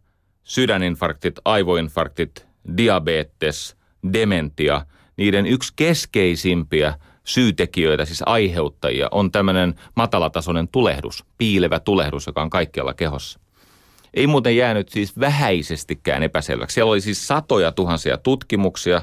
sydäninfarktit, 0.44 1.34
aivoinfarktit, 1.44 2.46
diabetes, 2.76 3.76
dementia, 4.12 4.86
niiden 5.16 5.46
yksi 5.46 5.72
keskeisimpiä 5.76 6.94
syytekijöitä, 7.24 8.04
siis 8.04 8.22
aiheuttajia, 8.26 9.08
on 9.10 9.32
tämmöinen 9.32 9.74
matalatasoinen 9.94 10.68
tulehdus, 10.68 11.24
piilevä 11.38 11.80
tulehdus, 11.80 12.26
joka 12.26 12.42
on 12.42 12.50
kaikkialla 12.50 12.94
kehossa. 12.94 13.40
Ei 14.16 14.26
muuten 14.26 14.56
jäänyt 14.56 14.88
siis 14.88 15.20
vähäisestikään 15.20 16.22
epäselväksi. 16.22 16.74
Siellä 16.74 16.90
oli 16.90 17.00
siis 17.00 17.26
satoja 17.26 17.72
tuhansia 17.72 18.18
tutkimuksia, 18.18 19.02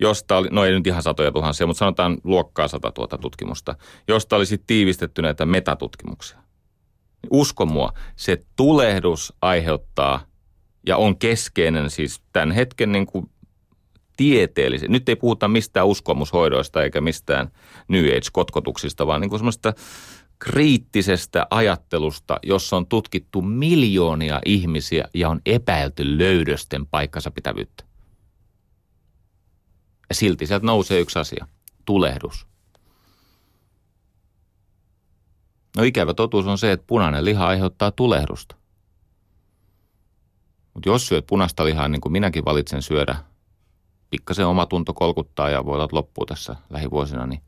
josta 0.00 0.36
oli, 0.36 0.48
no 0.50 0.64
ei 0.64 0.72
nyt 0.72 0.86
ihan 0.86 1.02
satoja 1.02 1.32
tuhansia, 1.32 1.66
mutta 1.66 1.78
sanotaan 1.78 2.18
luokkaa 2.24 2.68
sata 2.68 2.92
tuota 2.92 3.18
tutkimusta, 3.18 3.74
josta 4.08 4.36
oli 4.36 4.46
sitten 4.46 4.66
tiivistetty 4.66 5.22
näitä 5.22 5.46
metatutkimuksia. 5.46 6.38
Usko 7.30 7.66
mua, 7.66 7.92
se 8.16 8.44
tulehdus 8.56 9.32
aiheuttaa 9.42 10.20
ja 10.86 10.96
on 10.96 11.18
keskeinen 11.18 11.90
siis 11.90 12.22
tämän 12.32 12.50
hetken 12.50 12.92
niin 12.92 13.06
kuin 13.06 13.30
tieteellisen. 14.16 14.92
Nyt 14.92 15.08
ei 15.08 15.16
puhuta 15.16 15.48
mistään 15.48 15.86
uskomushoidoista 15.86 16.82
eikä 16.82 17.00
mistään 17.00 17.50
New 17.88 18.04
Age-kotkotuksista, 18.04 19.06
vaan 19.06 19.20
niin 19.20 19.28
kuin 19.30 19.38
semmoista 19.38 19.72
kriittisestä 20.38 21.46
ajattelusta, 21.50 22.38
jossa 22.42 22.76
on 22.76 22.86
tutkittu 22.86 23.42
miljoonia 23.42 24.40
ihmisiä 24.44 25.08
ja 25.14 25.28
on 25.28 25.40
epäilty 25.46 26.18
löydösten 26.18 26.86
paikkansa 26.86 27.30
pitävyyttä. 27.30 27.84
Ja 30.08 30.14
silti 30.14 30.46
sieltä 30.46 30.66
nousee 30.66 31.00
yksi 31.00 31.18
asia, 31.18 31.48
tulehdus. 31.84 32.46
No 35.76 35.82
ikävä 35.82 36.14
totuus 36.14 36.46
on 36.46 36.58
se, 36.58 36.72
että 36.72 36.86
punainen 36.86 37.24
liha 37.24 37.46
aiheuttaa 37.46 37.90
tulehdusta. 37.90 38.56
Mutta 40.74 40.88
jos 40.88 41.06
syöt 41.08 41.26
punaista 41.26 41.64
lihaa, 41.64 41.88
niin 41.88 42.00
kuin 42.00 42.12
minäkin 42.12 42.44
valitsen 42.44 42.82
syödä, 42.82 43.16
pikkasen 44.10 44.46
omatunto 44.46 44.94
kolkuttaa 44.94 45.50
ja 45.50 45.64
voi 45.64 45.74
olla 45.74 45.88
loppuu 45.92 46.26
tässä 46.26 46.56
lähivuosina, 46.70 47.26
niin 47.26 47.42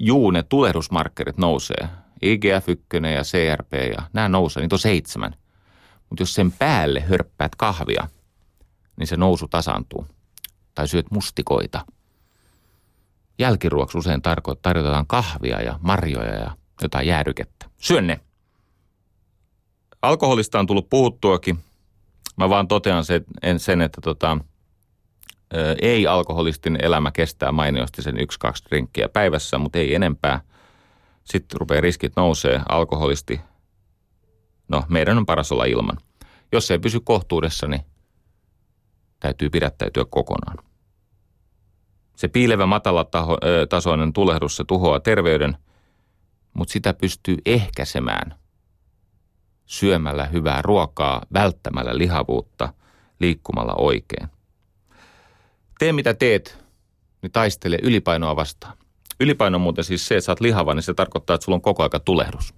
juu, 0.00 0.30
ne 0.30 0.42
tulehdusmarkkerit 0.42 1.38
nousee. 1.38 1.88
IGF-1 2.24 3.06
ja 3.06 3.22
CRP 3.22 3.72
ja 3.72 4.02
nämä 4.12 4.28
nousee, 4.28 4.60
niitä 4.60 4.74
on 4.74 4.78
seitsemän. 4.78 5.34
Mutta 6.10 6.22
jos 6.22 6.34
sen 6.34 6.52
päälle 6.52 7.00
hörppäät 7.00 7.54
kahvia, 7.54 8.08
niin 8.96 9.06
se 9.06 9.16
nousu 9.16 9.48
tasaantuu. 9.48 10.06
Tai 10.74 10.88
syöt 10.88 11.10
mustikoita. 11.10 11.86
Jälkiruoksi 13.38 13.98
usein 13.98 14.22
tarjotaan 14.62 15.06
kahvia 15.06 15.62
ja 15.62 15.78
marjoja 15.82 16.34
ja 16.34 16.56
jotain 16.82 17.06
jäädykettä. 17.06 17.66
Syön 17.78 18.06
ne. 18.06 18.20
Alkoholista 20.02 20.58
on 20.58 20.66
tullut 20.66 20.90
puhuttuakin. 20.90 21.58
Mä 22.36 22.48
vaan 22.48 22.68
totean 22.68 23.04
sen, 23.56 23.82
että 23.82 24.00
tota, 24.00 24.38
ei-alkoholistin 25.82 26.78
elämä 26.82 27.10
kestää 27.10 27.52
mainiosti 27.52 28.02
sen 28.02 28.20
yksi, 28.20 28.38
kaksi 28.38 28.64
drinkkiä 28.68 29.08
päivässä, 29.08 29.58
mutta 29.58 29.78
ei 29.78 29.94
enempää. 29.94 30.40
Sitten 31.24 31.60
rupeaa 31.60 31.80
riskit 31.80 32.12
nousee, 32.16 32.60
alkoholisti. 32.68 33.40
No, 34.68 34.84
meidän 34.88 35.18
on 35.18 35.26
paras 35.26 35.52
olla 35.52 35.64
ilman. 35.64 35.98
Jos 36.52 36.70
ei 36.70 36.78
pysy 36.78 37.00
kohtuudessa, 37.00 37.66
niin 37.66 37.80
täytyy 39.20 39.50
pidättäytyä 39.50 40.04
kokonaan. 40.10 40.58
Se 42.16 42.28
piilevä 42.28 42.66
matalatasoinen 42.66 44.12
tulehdus, 44.12 44.56
se 44.56 44.64
tuhoaa 44.64 45.00
terveyden, 45.00 45.56
mutta 46.54 46.72
sitä 46.72 46.94
pystyy 46.94 47.36
ehkäisemään 47.46 48.34
syömällä 49.66 50.24
hyvää 50.24 50.62
ruokaa, 50.62 51.22
välttämällä 51.32 51.98
lihavuutta, 51.98 52.74
liikkumalla 53.20 53.74
oikein– 53.74 54.28
tee 55.82 55.92
mitä 55.92 56.14
teet, 56.14 56.58
niin 57.22 57.32
taistele 57.32 57.78
ylipainoa 57.82 58.36
vastaan. 58.36 58.76
Ylipaino 59.20 59.56
on 59.56 59.60
muuten 59.60 59.84
siis 59.84 60.08
se, 60.08 60.14
että 60.14 60.24
sä 60.24 60.32
oot 60.32 60.40
lihava, 60.40 60.74
niin 60.74 60.82
se 60.82 60.94
tarkoittaa, 60.94 61.34
että 61.34 61.44
sulla 61.44 61.56
on 61.56 61.62
koko 61.62 61.82
aika 61.82 62.00
tulehdus. 62.00 62.54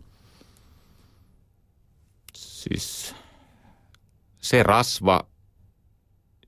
Siis 2.34 3.14
se 4.38 4.62
rasva, 4.62 5.26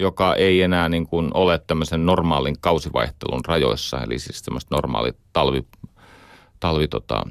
joka 0.01 0.35
ei 0.35 0.63
enää 0.63 0.89
niin 0.89 1.07
kuin 1.07 1.31
ole 1.35 1.59
tämmöisen 1.67 2.07
normaalin 2.07 2.57
kausivaihtelun 2.61 3.45
rajoissa, 3.45 4.03
eli 4.03 4.19
siis 4.19 4.43
tämmöistä 4.43 4.75
normaali 4.75 5.13
talvi, 5.33 5.67
talvi 6.61 6.89
tota, 6.89 7.23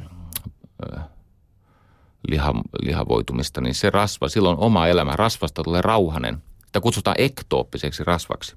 liha, 2.28 2.54
lihavoitumista, 2.82 3.62
niin 3.62 3.76
se 3.76 3.90
rasva, 3.90 4.30
silloin 4.30 4.58
oma 4.58 4.88
elämä, 4.88 5.16
rasvasta 5.16 5.64
tulee 5.64 5.82
rauhanen. 5.82 6.44
Sitä 6.66 6.82
kutsutaan 6.82 7.16
ektooppiseksi 7.20 8.04
rasvaksi. 8.04 8.56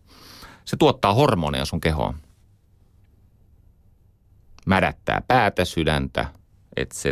Se 0.68 0.76
tuottaa 0.76 1.14
hormoneja 1.14 1.64
sun 1.64 1.80
kehoon. 1.80 2.14
Mädättää 4.66 5.22
päätä, 5.28 5.64
sydäntä, 5.64 6.26
etc. 6.76 7.04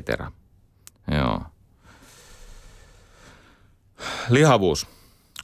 Joo. 1.11 1.43
Lihavuus 4.29 4.87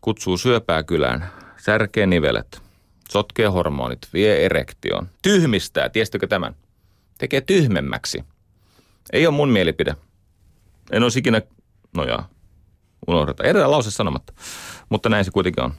kutsuu 0.00 0.38
syöpää 0.38 0.82
kylään, 0.82 1.32
särkee 1.56 2.06
nivelet, 2.06 2.62
sotkee 3.08 3.46
hormonit, 3.46 4.08
vie 4.12 4.44
erektioon, 4.44 5.08
tyhmistää, 5.22 5.88
tiestikö 5.88 6.26
tämän? 6.26 6.56
Tekee 7.18 7.40
tyhmemmäksi. 7.40 8.24
Ei 9.12 9.26
ole 9.26 9.34
mun 9.34 9.48
mielipide. 9.48 9.96
En 10.90 11.02
olisi 11.02 11.18
ikinä, 11.18 11.42
no 11.96 12.04
jaa, 12.04 12.28
unohdeta. 13.06 13.44
Edellä 13.44 13.70
lause 13.70 13.90
sanomatta, 13.90 14.32
mutta 14.88 15.08
näin 15.08 15.24
se 15.24 15.30
kuitenkin 15.30 15.64
on. 15.64 15.74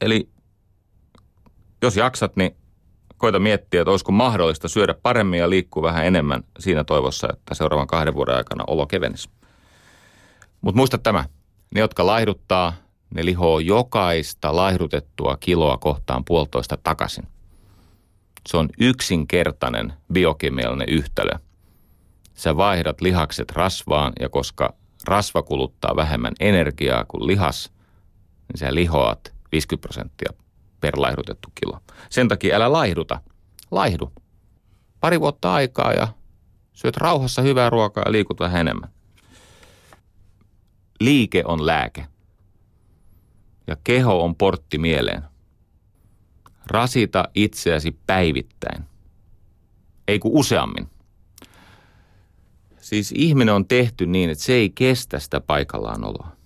Eli 0.00 0.33
jos 1.82 1.96
jaksat, 1.96 2.36
niin 2.36 2.56
koita 3.16 3.38
miettiä, 3.38 3.80
että 3.80 3.90
olisiko 3.90 4.12
mahdollista 4.12 4.68
syödä 4.68 4.94
paremmin 5.02 5.38
ja 5.38 5.50
liikkua 5.50 5.82
vähän 5.82 6.06
enemmän 6.06 6.44
siinä 6.58 6.84
toivossa, 6.84 7.28
että 7.32 7.54
seuraavan 7.54 7.86
kahden 7.86 8.14
vuoden 8.14 8.36
aikana 8.36 8.64
olo 8.66 8.86
kevenisi. 8.86 9.30
Mutta 10.60 10.76
muista 10.76 10.98
tämä, 10.98 11.24
ne 11.74 11.80
jotka 11.80 12.06
laihduttaa, 12.06 12.72
ne 13.14 13.24
lihoo 13.24 13.58
jokaista 13.58 14.56
laihdutettua 14.56 15.36
kiloa 15.40 15.78
kohtaan 15.78 16.24
puolitoista 16.24 16.76
takaisin. 16.82 17.24
Se 18.48 18.56
on 18.56 18.68
yksinkertainen 18.78 19.92
biokemiallinen 20.12 20.88
yhtälö. 20.88 21.32
Sä 22.34 22.56
vaihdat 22.56 23.00
lihakset 23.00 23.52
rasvaan 23.52 24.12
ja 24.20 24.28
koska 24.28 24.74
rasva 25.06 25.42
kuluttaa 25.42 25.96
vähemmän 25.96 26.32
energiaa 26.40 27.04
kuin 27.04 27.26
lihas, 27.26 27.72
niin 28.48 28.58
sä 28.58 28.74
lihoat 28.74 29.34
50 29.52 29.82
prosenttia 29.82 30.43
per 30.84 31.00
laihdutettu 31.00 31.48
kilo. 31.54 31.80
Sen 32.10 32.28
takia 32.28 32.56
älä 32.56 32.72
laihduta. 32.72 33.20
Laihdu. 33.70 34.12
Pari 35.00 35.20
vuotta 35.20 35.54
aikaa 35.54 35.92
ja 35.92 36.08
syöt 36.72 36.96
rauhassa 36.96 37.42
hyvää 37.42 37.70
ruokaa 37.70 38.04
ja 38.06 38.12
liikut 38.12 38.40
vähän 38.40 38.60
enemmän. 38.60 38.90
Liike 41.00 41.42
on 41.46 41.66
lääke. 41.66 42.06
Ja 43.66 43.76
keho 43.84 44.24
on 44.24 44.36
portti 44.36 44.78
mieleen. 44.78 45.22
Rasita 46.66 47.28
itseäsi 47.34 47.98
päivittäin. 48.06 48.84
Ei 50.08 50.18
kuin 50.18 50.34
useammin. 50.34 50.90
Siis 52.78 53.12
ihminen 53.16 53.54
on 53.54 53.68
tehty 53.68 54.06
niin, 54.06 54.30
että 54.30 54.44
se 54.44 54.52
ei 54.52 54.70
kestä 54.70 55.18
sitä 55.18 55.40
paikallaan 55.40 56.04
oloa. 56.04 56.36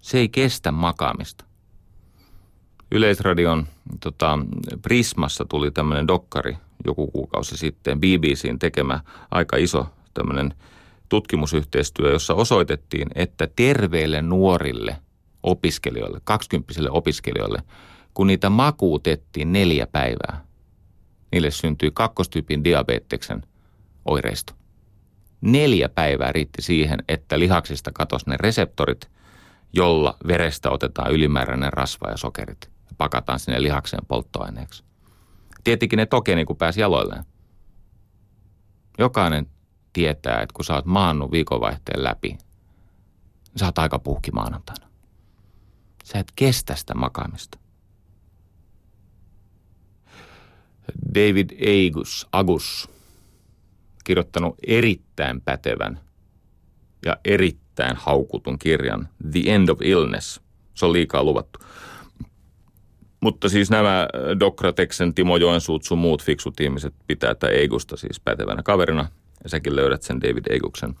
Se 0.00 0.18
ei 0.18 0.28
kestä 0.28 0.72
makaamista 0.72 1.44
Yleisradion 2.92 3.66
tota, 4.00 4.38
Prismassa 4.82 5.44
tuli 5.44 5.70
tämmöinen 5.70 6.08
dokkari 6.08 6.56
joku 6.84 7.06
kuukausi 7.06 7.56
sitten, 7.56 8.00
BBCin 8.00 8.58
tekemä 8.58 9.00
aika 9.30 9.56
iso 9.56 9.86
tämmöinen 10.14 10.54
tutkimusyhteistyö, 11.08 12.12
jossa 12.12 12.34
osoitettiin, 12.34 13.08
että 13.14 13.48
terveille 13.56 14.22
nuorille 14.22 14.96
opiskelijoille, 15.42 16.20
20 16.24 16.74
opiskelijoille, 16.90 17.62
kun 18.14 18.26
niitä 18.26 18.50
makuutettiin 18.50 19.52
neljä 19.52 19.86
päivää, 19.86 20.44
niille 21.32 21.50
syntyi 21.50 21.90
kakkostyypin 21.94 22.64
diabeteksen 22.64 23.42
oireisto. 24.04 24.52
Neljä 25.40 25.88
päivää 25.88 26.32
riitti 26.32 26.62
siihen, 26.62 26.98
että 27.08 27.38
lihaksista 27.38 27.90
katosi 27.94 28.30
ne 28.30 28.36
reseptorit, 28.40 29.10
jolla 29.72 30.16
verestä 30.26 30.70
otetaan 30.70 31.12
ylimääräinen 31.12 31.72
rasva 31.72 32.10
ja 32.10 32.16
sokerit 32.16 32.71
pakataan 32.94 33.38
sinne 33.38 33.62
lihakseen 33.62 34.06
polttoaineeksi. 34.08 34.84
Tietenkin 35.64 35.96
ne 35.96 36.06
tokeni, 36.06 36.44
kun 36.44 36.56
pääsi 36.56 36.80
jaloilleen. 36.80 37.24
Jokainen 38.98 39.46
tietää, 39.92 40.40
että 40.40 40.54
kun 40.54 40.64
sä 40.64 40.74
oot 40.74 40.84
maannut 40.84 41.32
viikonvaihteen 41.32 42.04
läpi, 42.04 42.28
niin 42.28 42.38
sä 43.56 43.64
oot 43.64 43.78
aika 43.78 43.98
puhki 43.98 44.30
maanantaina. 44.30 44.86
Sä 46.04 46.18
et 46.18 46.32
kestä 46.36 46.74
sitä 46.74 46.94
makaamista. 46.94 47.58
David 51.14 51.50
Agus, 51.50 52.28
Agus 52.32 52.90
kirjoittanut 54.04 54.56
erittäin 54.66 55.40
pätevän 55.40 56.00
ja 57.04 57.16
erittäin 57.24 57.96
haukutun 57.96 58.58
kirjan 58.58 59.08
The 59.32 59.40
End 59.46 59.68
of 59.68 59.82
Illness. 59.82 60.40
Se 60.74 60.86
on 60.86 60.92
liikaa 60.92 61.24
luvattu. 61.24 61.58
Mutta 63.22 63.48
siis 63.48 63.70
nämä 63.70 64.08
Dokrateksen, 64.40 65.14
Timo 65.14 65.36
Joensuut, 65.36 65.84
sun 65.84 65.98
muut 65.98 66.22
fiksut 66.22 66.60
ihmiset 66.60 66.94
pitää 67.06 67.34
tätä 67.34 67.52
Eigusta 67.52 67.96
siis 67.96 68.20
pätevänä 68.20 68.62
kaverina. 68.62 69.08
Ja 69.44 69.48
säkin 69.48 69.76
löydät 69.76 70.02
sen 70.02 70.20
David 70.20 70.44
Eiguksen. 70.50 70.94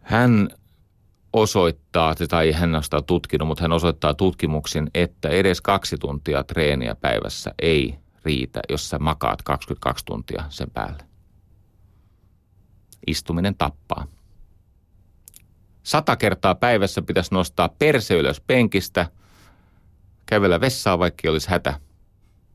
Hän 0.00 0.48
osoittaa, 1.32 2.14
tai 2.14 2.52
hän 2.52 2.74
on 2.74 2.82
tutkinut, 3.06 3.48
mutta 3.48 3.64
hän 3.64 3.72
osoittaa 3.72 4.14
tutkimuksin, 4.14 4.90
että 4.94 5.28
edes 5.28 5.60
kaksi 5.60 5.96
tuntia 5.98 6.44
treeniä 6.44 6.94
päivässä 6.94 7.54
ei 7.62 7.98
riitä, 8.24 8.60
jos 8.68 8.90
sä 8.90 8.98
makaat 8.98 9.42
22 9.42 10.04
tuntia 10.04 10.44
sen 10.48 10.70
päälle. 10.70 11.02
Istuminen 13.06 13.54
tappaa. 13.54 14.06
Sata 15.90 16.16
kertaa 16.16 16.54
päivässä 16.54 17.02
pitäisi 17.02 17.34
nostaa 17.34 17.68
perse 17.68 18.18
ylös 18.18 18.40
penkistä, 18.40 19.06
kävellä 20.26 20.60
vessaa 20.60 20.98
vaikka 20.98 21.30
olisi 21.30 21.50
hätä, 21.50 21.80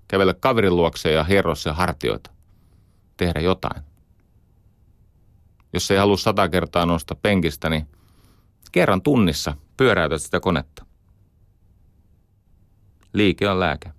kävellä 0.07 0.33
kaverin 0.33 0.75
luokse 0.75 1.11
ja 1.11 1.23
hierrossa 1.23 1.73
hartioita, 1.73 2.31
tehdä 3.17 3.39
jotain. 3.39 3.83
Jos 5.73 5.91
ei 5.91 5.97
halua 5.97 6.17
sata 6.17 6.49
kertaa 6.49 6.85
nostaa 6.85 7.17
penkistä, 7.21 7.69
niin 7.69 7.87
kerran 8.71 9.01
tunnissa 9.01 9.55
pyöräytät 9.77 10.21
sitä 10.21 10.39
konetta. 10.39 10.85
Liike 13.13 13.49
on 13.49 13.59
lääke. 13.59 13.91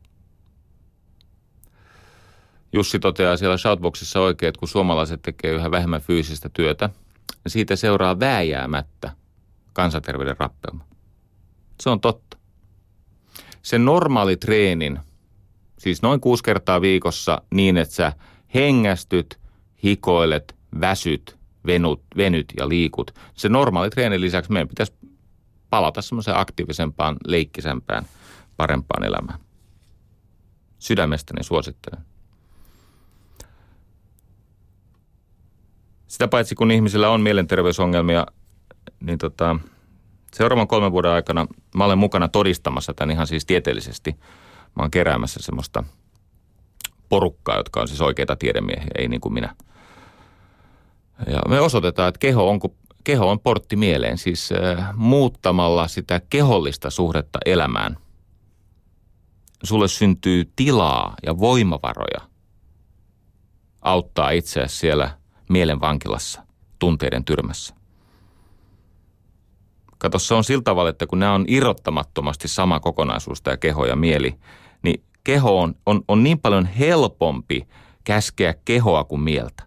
Jussi 2.73 2.99
toteaa 2.99 3.37
siellä 3.37 3.57
shoutboxissa 3.57 4.21
oikein, 4.21 4.49
että 4.49 4.59
kun 4.59 4.69
suomalaiset 4.69 5.23
tekee 5.23 5.53
yhä 5.53 5.71
vähemmän 5.71 6.01
fyysistä 6.01 6.49
työtä, 6.49 6.91
niin 7.45 7.53
siitä 7.53 7.77
seuraa 7.77 8.21
vääjäämättä 8.21 9.26
kansanterveyden 9.77 10.37
rappeuma. 10.39 10.85
Se 11.81 11.91
on 11.91 12.01
totta. 12.01 12.37
Sen 13.63 13.85
normaali 13.85 14.37
treenin, 14.37 14.99
siis 15.79 16.03
noin 16.03 16.21
kuusi 16.21 16.43
kertaa 16.43 16.81
viikossa 16.81 17.43
niin, 17.55 17.77
että 17.77 17.95
sä 17.95 18.13
hengästyt, 18.55 19.41
hikoilet, 19.85 20.57
väsyt, 20.81 21.37
venut, 21.67 22.03
venyt 22.17 22.53
ja 22.59 22.69
liikut. 22.69 23.11
Se 23.35 23.49
normaali 23.49 23.91
treenin 23.91 24.21
lisäksi 24.21 24.53
meidän 24.53 24.69
pitäisi 24.69 24.93
palata 25.71 26.03
semmoiseen 26.03 26.39
aktiivisempaan, 26.39 27.17
leikkisempään, 27.27 28.07
parempaan 28.57 29.05
elämään. 29.05 29.39
Sydämestäni 30.79 31.45
suosittelen. 31.45 32.01
Sitä 36.07 36.29
paitsi 36.29 36.55
kun 36.55 36.71
ihmisillä 36.71 37.11
on 37.11 37.21
mielenterveysongelmia, 37.21 38.27
niin 39.01 39.19
tota, 39.19 39.57
seuraavan 40.35 40.69
kolmen 40.69 40.93
vuoden 40.93 41.11
aikana 41.11 41.47
mä 41.75 41.85
olen 41.85 41.99
mukana 41.99 42.29
todistamassa 42.29 42.95
tämän 42.95 43.11
ihan 43.11 43.27
siis 43.27 43.47
tieteellisesti. 43.47 44.17
Mä 44.77 44.83
oon 44.83 44.91
keräämässä 44.91 45.41
semmoista 45.43 45.85
porukkaa, 47.09 47.57
jotka 47.57 47.81
on 47.81 47.89
siis 47.89 48.01
oikeita 48.01 48.37
tiedemiehiä, 48.37 48.91
ei 48.99 49.09
niin 49.09 49.21
kuin 49.21 49.35
minä. 49.35 49.55
Ja 51.27 51.41
me 51.49 51.61
osoitetaan, 51.61 52.09
että 52.09 52.19
keho 52.19 52.51
on, 52.51 52.61
keho 53.05 53.31
on 53.31 53.41
portti 53.41 53.77
mieleen, 53.77 54.19
siis 54.19 54.53
äh, 54.53 54.89
muuttamalla 54.97 55.89
sitä 55.89 56.21
kehollista 56.31 56.91
suhdetta 56.91 57.39
elämään. 57.47 57.97
Sulle 59.63 59.89
syntyy 59.89 60.53
tilaa 60.57 61.15
ja 61.27 61.39
voimavaroja 61.39 62.21
auttaa 63.83 64.31
itseäsi 64.31 64.77
siellä– 64.77 65.11
mielen 65.49 65.81
vankilassa, 65.81 66.43
tunteiden 66.79 67.25
tyrmässä. 67.25 67.76
Kato, 70.07 70.19
se 70.19 70.35
on 70.35 70.45
sillä 70.45 70.63
tavalla, 70.63 70.91
että 70.91 71.07
kun 71.07 71.19
nämä 71.19 71.35
on 71.35 71.45
irrottamattomasti 71.49 72.49
sama 72.49 72.81
kokonaisuus, 72.81 73.43
tämä 73.43 73.57
keho 73.57 73.85
ja 73.85 73.97
mieli, 73.97 74.39
niin 74.83 75.05
keho 75.25 75.63
on, 75.63 75.75
on, 75.87 76.03
on 76.09 76.23
niin 76.23 76.39
paljon 76.39 76.67
helpompi 76.67 77.69
käskeä 78.05 78.55
kehoa 78.65 79.05
kuin 79.05 79.21
mieltä. 79.21 79.63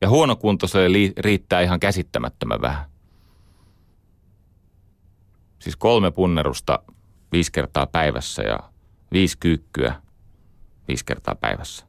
Ja 0.00 0.08
huonokuntoiselle 0.08 0.98
riittää 1.18 1.60
ihan 1.60 1.80
käsittämättömän 1.80 2.60
vähän. 2.60 2.90
Siis 5.58 5.76
kolme 5.76 6.10
punnerusta 6.10 6.78
viisi 7.32 7.52
kertaa 7.52 7.86
päivässä 7.86 8.42
ja 8.42 8.58
viisi 9.12 9.38
kyykkyä 9.38 10.02
viisi 10.88 11.04
kertaa 11.04 11.34
päivässä. 11.34 11.86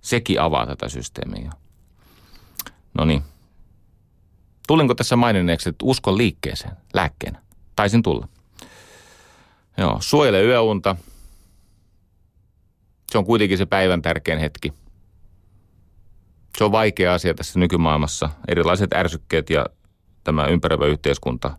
Sekin 0.00 0.40
avaa 0.40 0.66
tätä 0.66 0.88
systeemiä. 0.88 1.52
No 2.98 3.04
niin. 3.04 3.22
Tulinko 4.70 4.94
tässä 4.94 5.16
maininneeksi, 5.16 5.68
että 5.68 5.84
uskon 5.84 6.18
liikkeeseen 6.18 6.76
lääkkeenä? 6.94 7.42
Taisin 7.76 8.02
tulla. 8.02 8.28
Joo, 9.76 9.96
suojele 10.00 10.42
yöunta. 10.42 10.96
Se 13.12 13.18
on 13.18 13.24
kuitenkin 13.24 13.58
se 13.58 13.66
päivän 13.66 14.02
tärkein 14.02 14.38
hetki. 14.38 14.72
Se 16.58 16.64
on 16.64 16.72
vaikea 16.72 17.14
asia 17.14 17.34
tässä 17.34 17.58
nykymaailmassa. 17.58 18.30
Erilaiset 18.48 18.92
ärsykkeet 18.92 19.50
ja 19.50 19.66
tämä 20.24 20.46
ympäröivä 20.46 20.86
yhteiskunta 20.86 21.58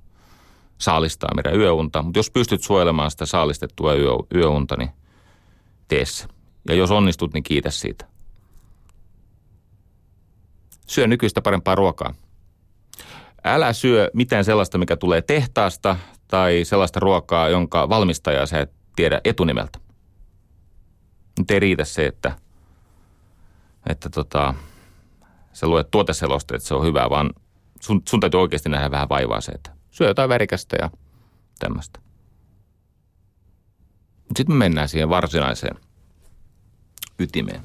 saalistaa 0.78 1.36
meidän 1.36 1.60
yöunta. 1.60 2.02
Mutta 2.02 2.20
jos 2.20 2.32
pystyt 2.32 2.64
suojelemaan 2.64 3.12
sitä 3.12 3.26
saalistettua 3.26 3.94
yö, 3.94 4.12
yöunta, 4.36 4.78
niin 4.78 4.90
tee 5.88 6.06
se. 6.06 6.26
Ja 6.68 6.76
jos 6.76 6.92
onnistut, 6.92 7.34
niin 7.34 7.44
kiitä 7.44 7.72
siitä 7.72 8.06
syö 10.88 11.08
nykyistä 11.08 11.42
parempaa 11.42 11.76
ruokaa. 11.76 12.14
Älä 13.44 13.74
syö 13.74 14.10
mitään 14.14 14.46
sellaista, 14.46 14.78
mikä 14.78 14.98
tulee 14.98 15.22
tehtaasta 15.22 15.98
tai 16.28 16.62
sellaista 16.64 17.00
ruokaa, 17.00 17.50
jonka 17.50 17.90
valmistajaa 17.90 18.46
sä 18.46 18.60
et 18.60 18.72
tiedä 18.96 19.22
etunimeltä. 19.24 19.80
Nyt 21.40 21.52
ei 21.52 21.60
riitä 21.60 21.86
se, 21.86 22.06
että, 22.06 22.36
että 23.90 24.10
tota, 24.10 24.54
sä 25.54 25.68
luet 25.68 25.92
tuoteselosta, 25.92 26.56
että 26.56 26.68
se 26.68 26.74
on 26.74 26.86
hyvä, 26.86 27.10
vaan 27.10 27.30
sun, 27.82 28.02
sun 28.10 28.20
täytyy 28.20 28.42
oikeasti 28.42 28.70
nähdä 28.70 28.92
vähän 28.92 29.10
vaivaa 29.10 29.42
se, 29.42 29.52
että 29.52 29.72
syö 29.92 30.08
jotain 30.08 30.30
värikästä 30.30 30.78
ja 30.82 30.90
tämmöistä. 31.60 32.00
Sitten 34.38 34.56
me 34.56 34.60
mennään 34.60 34.90
siihen 34.90 35.10
varsinaiseen 35.10 35.76
ytimeen. 37.20 37.62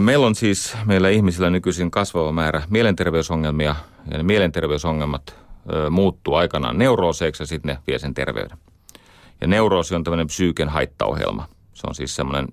Meillä 0.00 0.26
on 0.26 0.34
siis 0.34 0.76
meillä 0.84 1.08
ihmisillä 1.08 1.50
nykyisin 1.50 1.90
kasvava 1.90 2.32
määrä 2.32 2.62
mielenterveysongelmia 2.70 3.76
ja 4.10 4.16
ne 4.16 4.22
mielenterveysongelmat 4.22 5.38
muuttuu 5.90 6.34
aikanaan 6.34 6.78
neurooseiksi 6.78 7.42
ja 7.42 7.46
sitten 7.46 7.68
ne 7.68 7.78
vie 7.86 7.98
sen 7.98 8.14
terveyden. 8.14 8.58
Ja 9.40 9.46
neuroosi 9.46 9.94
on 9.94 10.04
tämmöinen 10.04 10.26
psyyken 10.26 10.68
haittaohjelma. 10.68 11.48
Se 11.74 11.86
on 11.86 11.94
siis 11.94 12.16
semmoinen, 12.16 12.48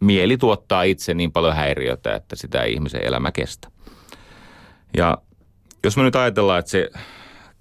mieli 0.00 0.36
tuottaa 0.36 0.82
itse 0.82 1.14
niin 1.14 1.32
paljon 1.32 1.56
häiriötä, 1.56 2.14
että 2.14 2.36
sitä 2.36 2.62
ei 2.62 2.72
ihmisen 2.72 3.04
elämä 3.04 3.32
kestä. 3.32 3.68
Ja 4.96 5.18
jos 5.84 5.96
me 5.96 6.02
nyt 6.02 6.16
ajatellaan, 6.16 6.58
että 6.58 6.70
se 6.70 6.90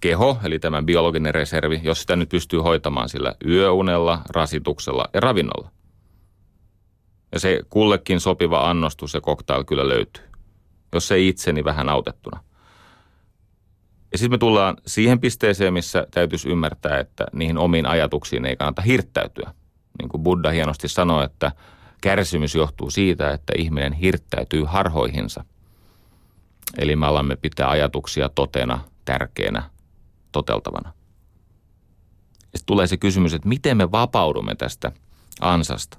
keho, 0.02 0.38
eli 0.44 0.60
tämä 0.60 0.82
biologinen 0.82 1.34
reservi, 1.34 1.80
jos 1.84 2.02
sitä 2.02 2.16
nyt 2.16 2.30
pystyy 2.30 2.60
hoitamaan 2.60 3.10
sillä 3.10 3.36
yöunella, 3.46 4.22
rasituksella 4.30 5.06
ja 5.14 5.20
ravinnolla, 5.20 5.72
ja 7.32 7.40
se 7.40 7.60
kullekin 7.70 8.20
sopiva 8.20 8.70
annostus 8.70 9.14
ja 9.14 9.22
cocktail 9.22 9.64
kyllä 9.64 9.88
löytyy. 9.88 10.24
Jos 10.94 11.08
se 11.08 11.20
itse, 11.20 11.54
niin 11.54 11.66
vähän 11.66 11.90
autettuna. 11.90 12.44
Ja 14.12 14.18
sitten 14.18 14.32
me 14.32 14.38
tullaan 14.38 14.78
siihen 14.88 15.20
pisteeseen, 15.20 15.74
missä 15.74 16.08
täytyisi 16.12 16.50
ymmärtää, 16.50 17.00
että 17.00 17.26
niihin 17.34 17.58
omiin 17.58 17.86
ajatuksiin 17.86 18.46
ei 18.46 18.56
kannata 18.56 18.82
hirttäytyä. 18.82 19.54
Niin 20.00 20.10
kuin 20.10 20.24
Buddha 20.24 20.52
hienosti 20.52 20.88
sanoi, 20.88 21.26
että 21.26 21.52
kärsimys 22.02 22.56
johtuu 22.56 22.90
siitä, 22.90 23.32
että 23.32 23.54
ihminen 23.58 23.94
hirttäytyy 23.94 24.64
harhoihinsa. 24.64 25.46
Eli 26.78 26.96
me 26.96 27.06
alamme 27.06 27.36
pitää 27.36 27.70
ajatuksia 27.70 28.30
totena, 28.30 28.80
tärkeänä, 29.06 29.70
toteltavana. 30.32 30.94
Sitten 32.40 32.66
tulee 32.66 32.88
se 32.88 32.98
kysymys, 32.98 33.34
että 33.34 33.50
miten 33.50 33.78
me 33.78 33.92
vapaudumme 33.92 34.56
tästä 34.56 34.92
ansasta. 35.42 35.98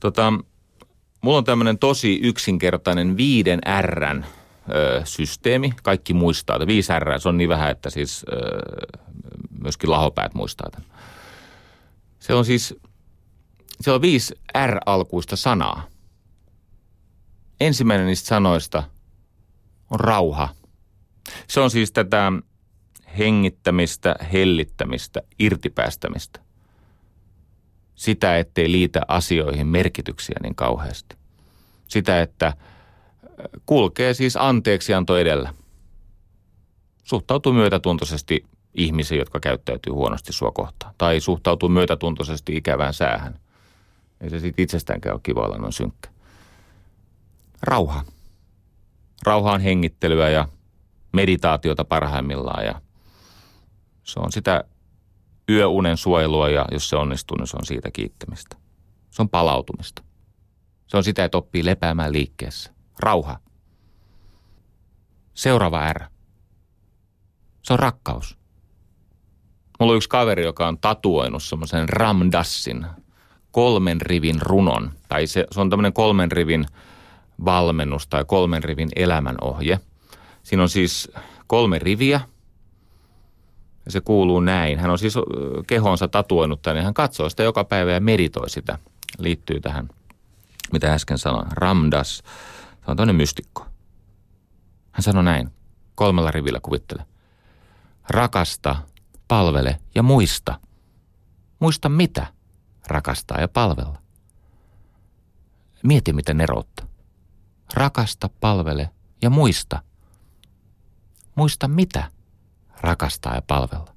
Tota, 0.00 0.32
mulla 1.20 1.38
on 1.38 1.44
tämmöinen 1.44 1.78
tosi 1.78 2.20
yksinkertainen 2.22 3.16
viiden 3.16 3.60
Rn 3.80 4.24
systeemi. 5.04 5.72
Kaikki 5.82 6.14
muistaa, 6.14 6.56
että 6.56 6.66
viisi 6.66 6.92
R, 6.98 7.20
se 7.20 7.28
on 7.28 7.36
niin 7.36 7.48
vähän, 7.48 7.70
että 7.70 7.90
siis 7.90 8.24
myöskin 9.60 9.90
lahopäät 9.90 10.34
muistaa 10.34 10.70
tämän. 10.70 10.90
Se 12.18 12.34
on 12.34 12.44
siis, 12.44 12.74
se 13.80 13.90
on 13.90 14.02
viisi 14.02 14.34
R-alkuista 14.66 15.36
sanaa. 15.36 15.86
Ensimmäinen 17.60 18.06
niistä 18.06 18.26
sanoista 18.26 18.82
on 19.90 20.00
rauha. 20.00 20.48
Se 21.48 21.60
on 21.60 21.70
siis 21.70 21.92
tätä 21.92 22.32
hengittämistä, 23.18 24.16
hellittämistä, 24.32 25.22
irtipäästämistä. 25.38 26.40
Sitä, 28.00 28.38
ettei 28.38 28.72
liitä 28.72 29.00
asioihin 29.08 29.66
merkityksiä 29.66 30.36
niin 30.42 30.54
kauheasti. 30.54 31.16
Sitä, 31.88 32.22
että 32.22 32.52
kulkee 33.66 34.14
siis 34.14 34.36
anteeksianto 34.36 35.18
edellä. 35.18 35.54
Suhtautuu 37.04 37.52
myötätuntoisesti 37.52 38.44
ihmisiin, 38.74 39.18
jotka 39.18 39.40
käyttäytyy 39.40 39.92
huonosti 39.92 40.32
sua 40.32 40.50
kohtaan. 40.50 40.94
Tai 40.98 41.20
suhtautuu 41.20 41.68
myötätuntoisesti 41.68 42.56
ikävään 42.56 42.94
säähän. 42.94 43.38
Ei 44.20 44.30
se 44.30 44.40
sitten 44.40 44.62
itsestäänkään 44.62 45.14
ole 45.14 45.20
kiva 45.22 45.40
olla 45.40 45.58
noin 45.58 45.72
synkkä. 45.72 46.10
Rauha. 47.62 48.04
Rauha 49.26 49.52
on 49.52 49.60
hengittelyä 49.60 50.28
ja 50.28 50.48
meditaatiota 51.12 51.84
parhaimmillaan 51.84 52.64
ja 52.64 52.80
se 54.04 54.20
on 54.20 54.32
sitä 54.32 54.64
yöunen 55.50 55.96
suojelua 55.96 56.48
ja 56.48 56.64
jos 56.72 56.88
se 56.88 56.96
onnistuu, 56.96 57.36
niin 57.36 57.46
se 57.46 57.56
on 57.56 57.66
siitä 57.66 57.90
kiittämistä. 57.90 58.56
Se 59.10 59.22
on 59.22 59.28
palautumista. 59.28 60.02
Se 60.86 60.96
on 60.96 61.04
sitä, 61.04 61.24
että 61.24 61.38
oppii 61.38 61.64
lepäämään 61.64 62.12
liikkeessä. 62.12 62.70
Rauha. 62.98 63.38
Seuraava 65.34 65.92
R. 65.92 66.00
Se 67.62 67.72
on 67.72 67.78
rakkaus. 67.78 68.38
Mulla 69.80 69.92
on 69.92 69.96
yksi 69.96 70.08
kaveri, 70.08 70.44
joka 70.44 70.68
on 70.68 70.78
tatuoinut 70.78 71.42
semmoisen 71.42 71.88
Ramdassin 71.88 72.86
kolmen 73.50 74.00
rivin 74.00 74.42
runon. 74.42 74.92
Tai 75.08 75.26
se, 75.26 75.46
se 75.50 75.60
on 75.60 75.70
tämmöinen 75.70 75.92
kolmen 75.92 76.32
rivin 76.32 76.66
valmennus 77.44 78.06
tai 78.06 78.24
kolmen 78.24 78.64
rivin 78.64 78.88
elämänohje. 78.96 79.80
Siinä 80.42 80.62
on 80.62 80.68
siis 80.68 81.12
kolme 81.46 81.78
riviä– 81.78 82.20
ja 83.84 83.90
se 83.90 84.00
kuuluu 84.00 84.40
näin. 84.40 84.78
Hän 84.78 84.90
on 84.90 84.98
siis 84.98 85.14
kehonsa 85.66 86.08
tatuoinut 86.08 86.62
tänne. 86.62 86.82
Hän 86.82 86.94
katsoo 86.94 87.28
sitä 87.28 87.42
joka 87.42 87.64
päivä 87.64 87.92
ja 87.92 88.00
meditoi 88.00 88.50
sitä. 88.50 88.78
Liittyy 89.18 89.60
tähän, 89.60 89.88
mitä 90.72 90.94
äsken 90.94 91.18
sanoin. 91.18 91.46
Ramdas. 91.52 92.22
Se 92.84 92.90
on 92.90 92.96
toinen 92.96 93.16
mystikko. 93.16 93.66
Hän 94.92 95.02
sanoi 95.02 95.24
näin. 95.24 95.50
Kolmella 95.94 96.30
rivillä 96.30 96.60
kuvittele. 96.62 97.04
Rakasta, 98.10 98.76
palvele 99.28 99.78
ja 99.94 100.02
muista. 100.02 100.60
Muista 101.58 101.88
mitä? 101.88 102.26
Rakastaa 102.86 103.40
ja 103.40 103.48
palvella. 103.48 103.98
Mieti, 105.82 106.12
miten 106.12 106.40
eroutta. 106.40 106.86
Rakasta, 107.74 108.30
palvele 108.40 108.90
ja 109.22 109.30
muista. 109.30 109.82
Muista 111.34 111.68
mitä? 111.68 112.10
Rakastaa 112.80 113.34
ja 113.34 113.42
palvella. 113.42 113.94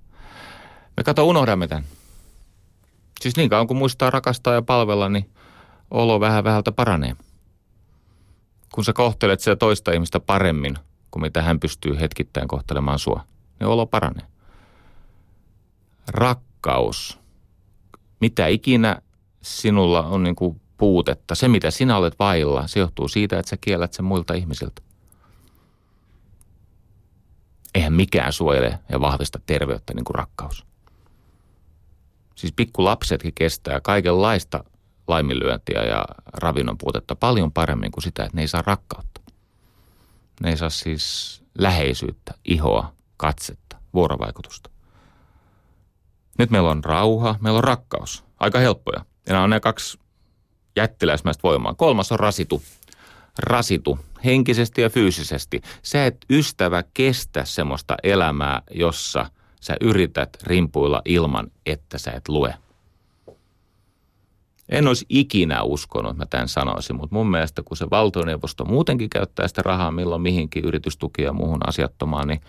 Me 0.97 1.03
kato, 1.03 1.27
unohdamme 1.27 1.67
tämän. 1.67 1.83
Siis 3.21 3.35
niin 3.35 3.49
kauan 3.49 3.67
kun 3.67 3.77
muistaa 3.77 4.09
rakastaa 4.09 4.53
ja 4.53 4.61
palvella, 4.61 5.09
niin 5.09 5.29
olo 5.91 6.19
vähän 6.19 6.43
vähältä 6.43 6.71
paranee. 6.71 7.15
Kun 8.73 8.85
sä 8.85 8.93
kohtelet 8.93 9.39
sitä 9.39 9.55
toista 9.55 9.91
ihmistä 9.91 10.19
paremmin 10.19 10.77
kuin 11.11 11.21
mitä 11.21 11.41
hän 11.41 11.59
pystyy 11.59 11.99
hetkittäin 11.99 12.47
kohtelemaan 12.47 12.99
sua, 12.99 13.23
niin 13.59 13.67
olo 13.67 13.85
paranee. 13.85 14.25
Rakkaus. 16.07 17.19
Mitä 18.19 18.47
ikinä 18.47 19.01
sinulla 19.41 20.01
on 20.01 20.23
niin 20.23 20.35
kuin 20.35 20.61
puutetta, 20.77 21.35
se 21.35 21.47
mitä 21.47 21.71
sinä 21.71 21.97
olet 21.97 22.19
vailla, 22.19 22.67
se 22.67 22.79
johtuu 22.79 23.07
siitä, 23.07 23.39
että 23.39 23.49
sä 23.49 23.57
kiellät 23.61 23.93
sen 23.93 24.05
muilta 24.05 24.33
ihmisiltä 24.33 24.81
eihän 27.73 27.93
mikään 27.93 28.33
suojele 28.33 28.79
ja 28.89 29.01
vahvista 29.01 29.39
terveyttä 29.45 29.93
niin 29.93 30.05
kuin 30.05 30.15
rakkaus. 30.15 30.65
Siis 32.35 32.53
pikkulapsetkin 32.55 33.33
kestää 33.35 33.81
kaikenlaista 33.81 34.63
laiminlyöntiä 35.07 35.83
ja 35.83 36.05
ravinnon 36.33 36.77
puutetta 36.77 37.15
paljon 37.15 37.51
paremmin 37.51 37.91
kuin 37.91 38.03
sitä, 38.03 38.23
että 38.23 38.35
ne 38.35 38.41
ei 38.41 38.47
saa 38.47 38.63
rakkautta. 38.65 39.21
Ne 40.41 40.49
ei 40.49 40.57
saa 40.57 40.69
siis 40.69 41.43
läheisyyttä, 41.57 42.33
ihoa, 42.45 42.93
katsetta, 43.17 43.77
vuorovaikutusta. 43.93 44.69
Nyt 46.37 46.49
meillä 46.49 46.69
on 46.69 46.83
rauha, 46.83 47.35
meillä 47.41 47.57
on 47.57 47.63
rakkaus. 47.63 48.23
Aika 48.39 48.59
helppoja. 48.59 49.05
Ja 49.27 49.33
nämä 49.33 49.43
on 49.43 49.49
ne 49.49 49.59
kaksi 49.59 49.99
jättiläismäistä 50.75 51.43
voimaa. 51.43 51.73
Kolmas 51.73 52.11
on 52.11 52.19
rasitu. 52.19 52.63
Rasitu 53.39 53.99
henkisesti 54.25 54.81
ja 54.81 54.89
fyysisesti. 54.89 55.61
Se, 55.83 56.05
että 56.05 56.27
ystävä 56.29 56.83
kestä 56.93 57.45
semmoista 57.45 57.95
elämää, 58.03 58.61
jossa 58.71 59.25
sä 59.61 59.75
yrität 59.81 60.37
rimpuilla 60.43 61.01
ilman, 61.05 61.51
että 61.65 61.97
sä 61.97 62.11
et 62.11 62.29
lue. 62.29 62.55
En 64.69 64.87
olisi 64.87 65.05
ikinä 65.09 65.63
uskonut, 65.63 66.11
että 66.11 66.21
mä 66.21 66.25
tämän 66.25 66.47
sanoisin, 66.47 66.95
mutta 66.95 67.15
mun 67.15 67.31
mielestä 67.31 67.63
kun 67.63 67.77
se 67.77 67.89
valtioneuvosto 67.91 68.65
muutenkin 68.65 69.09
käyttää 69.09 69.47
sitä 69.47 69.61
rahaa 69.61 69.91
milloin 69.91 70.21
mihinkin 70.21 70.65
yritystukia 70.65 71.25
ja 71.25 71.33
muuhun 71.33 71.67
asiattomaan, 71.67 72.27
niin 72.27 72.41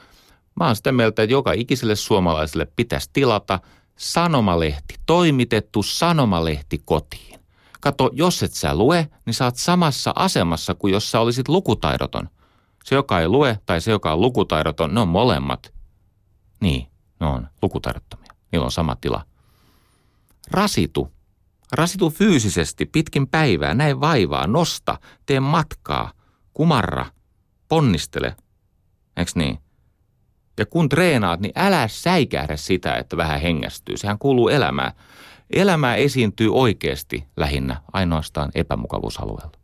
mä 0.61 0.67
oon 0.67 0.77
sitä 0.77 0.93
mieltä, 0.93 1.23
että 1.23 1.33
joka 1.33 1.53
ikiselle 1.53 1.97
suomalaiselle 1.97 2.67
pitäisi 2.77 3.11
tilata 3.13 3.61
sanomalehti, 3.97 4.95
toimitettu 5.07 5.83
sanomalehti 5.83 6.83
kotiin. 6.85 7.41
Kato, 7.85 8.11
jos 8.13 8.43
et 8.43 8.53
sä 8.53 8.75
lue, 8.75 9.09
niin 9.27 9.35
sä 9.35 9.45
oot 9.45 9.57
samassa 9.57 10.13
asemassa 10.17 10.75
kuin 10.75 10.93
jos 10.93 11.11
sä 11.11 11.21
olisit 11.21 11.49
lukutaidoton. 11.49 12.29
Se, 12.85 12.95
joka 12.95 13.21
ei 13.21 13.29
lue, 13.29 13.59
tai 13.67 13.81
se, 13.81 13.91
joka 13.91 14.13
on 14.13 14.21
lukutaidoton, 14.21 14.95
ne 14.95 15.01
on 15.01 15.09
molemmat. 15.09 15.73
Niin, 16.61 16.87
ne 17.21 17.27
on 17.27 17.49
lukutaidottomia. 17.63 18.33
Niillä 18.53 18.65
on 18.65 18.73
sama 18.73 18.97
tila. 18.97 19.25
Rasitu. 20.51 21.13
Rasitu 21.73 22.11
fyysisesti 22.11 22.87
pitkin 22.87 23.27
päivää, 23.27 23.75
näin 23.75 24.01
vaivaa, 24.01 24.47
nosta, 24.47 24.99
tee 25.27 25.41
matkaa, 25.41 26.13
kumarra, 26.55 27.07
ponnistele. 27.69 28.37
Eks 29.17 29.37
niin? 29.37 29.59
Ja 30.59 30.67
kun 30.67 30.89
treenaat, 30.89 31.41
niin 31.41 31.53
älä 31.57 31.89
säikähdä 31.89 32.57
sitä, 32.57 32.95
että 32.95 33.17
vähän 33.17 33.41
hengästyy. 33.41 33.97
Sehän 33.97 34.19
kuuluu 34.19 34.49
elämään. 34.49 34.93
Elämää 35.55 35.97
esiintyy 35.97 36.55
oikeasti 36.55 37.29
lähinnä 37.37 37.81
ainoastaan 37.93 38.51
epämukavuusalueella. 38.55 39.59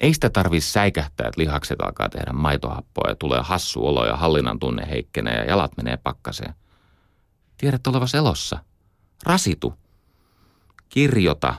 Ei 0.00 0.14
sitä 0.14 0.30
tarvitse 0.30 0.70
säikähtää, 0.70 1.28
että 1.28 1.40
lihakset 1.40 1.80
alkaa 1.80 2.08
tehdä 2.08 2.32
maitohappoa 2.32 3.08
ja 3.08 3.14
tulee 3.14 3.40
hassu 3.40 3.86
olo 3.86 4.06
ja 4.06 4.16
hallinnan 4.16 4.58
tunne 4.58 4.88
heikkenee 4.90 5.34
ja 5.34 5.44
jalat 5.44 5.76
menee 5.76 5.96
pakkaseen. 5.96 6.54
Tiedät 7.56 7.86
olevas 7.86 8.14
elossa. 8.14 8.58
Rasitu. 9.22 9.74
Kirjota. 10.88 11.54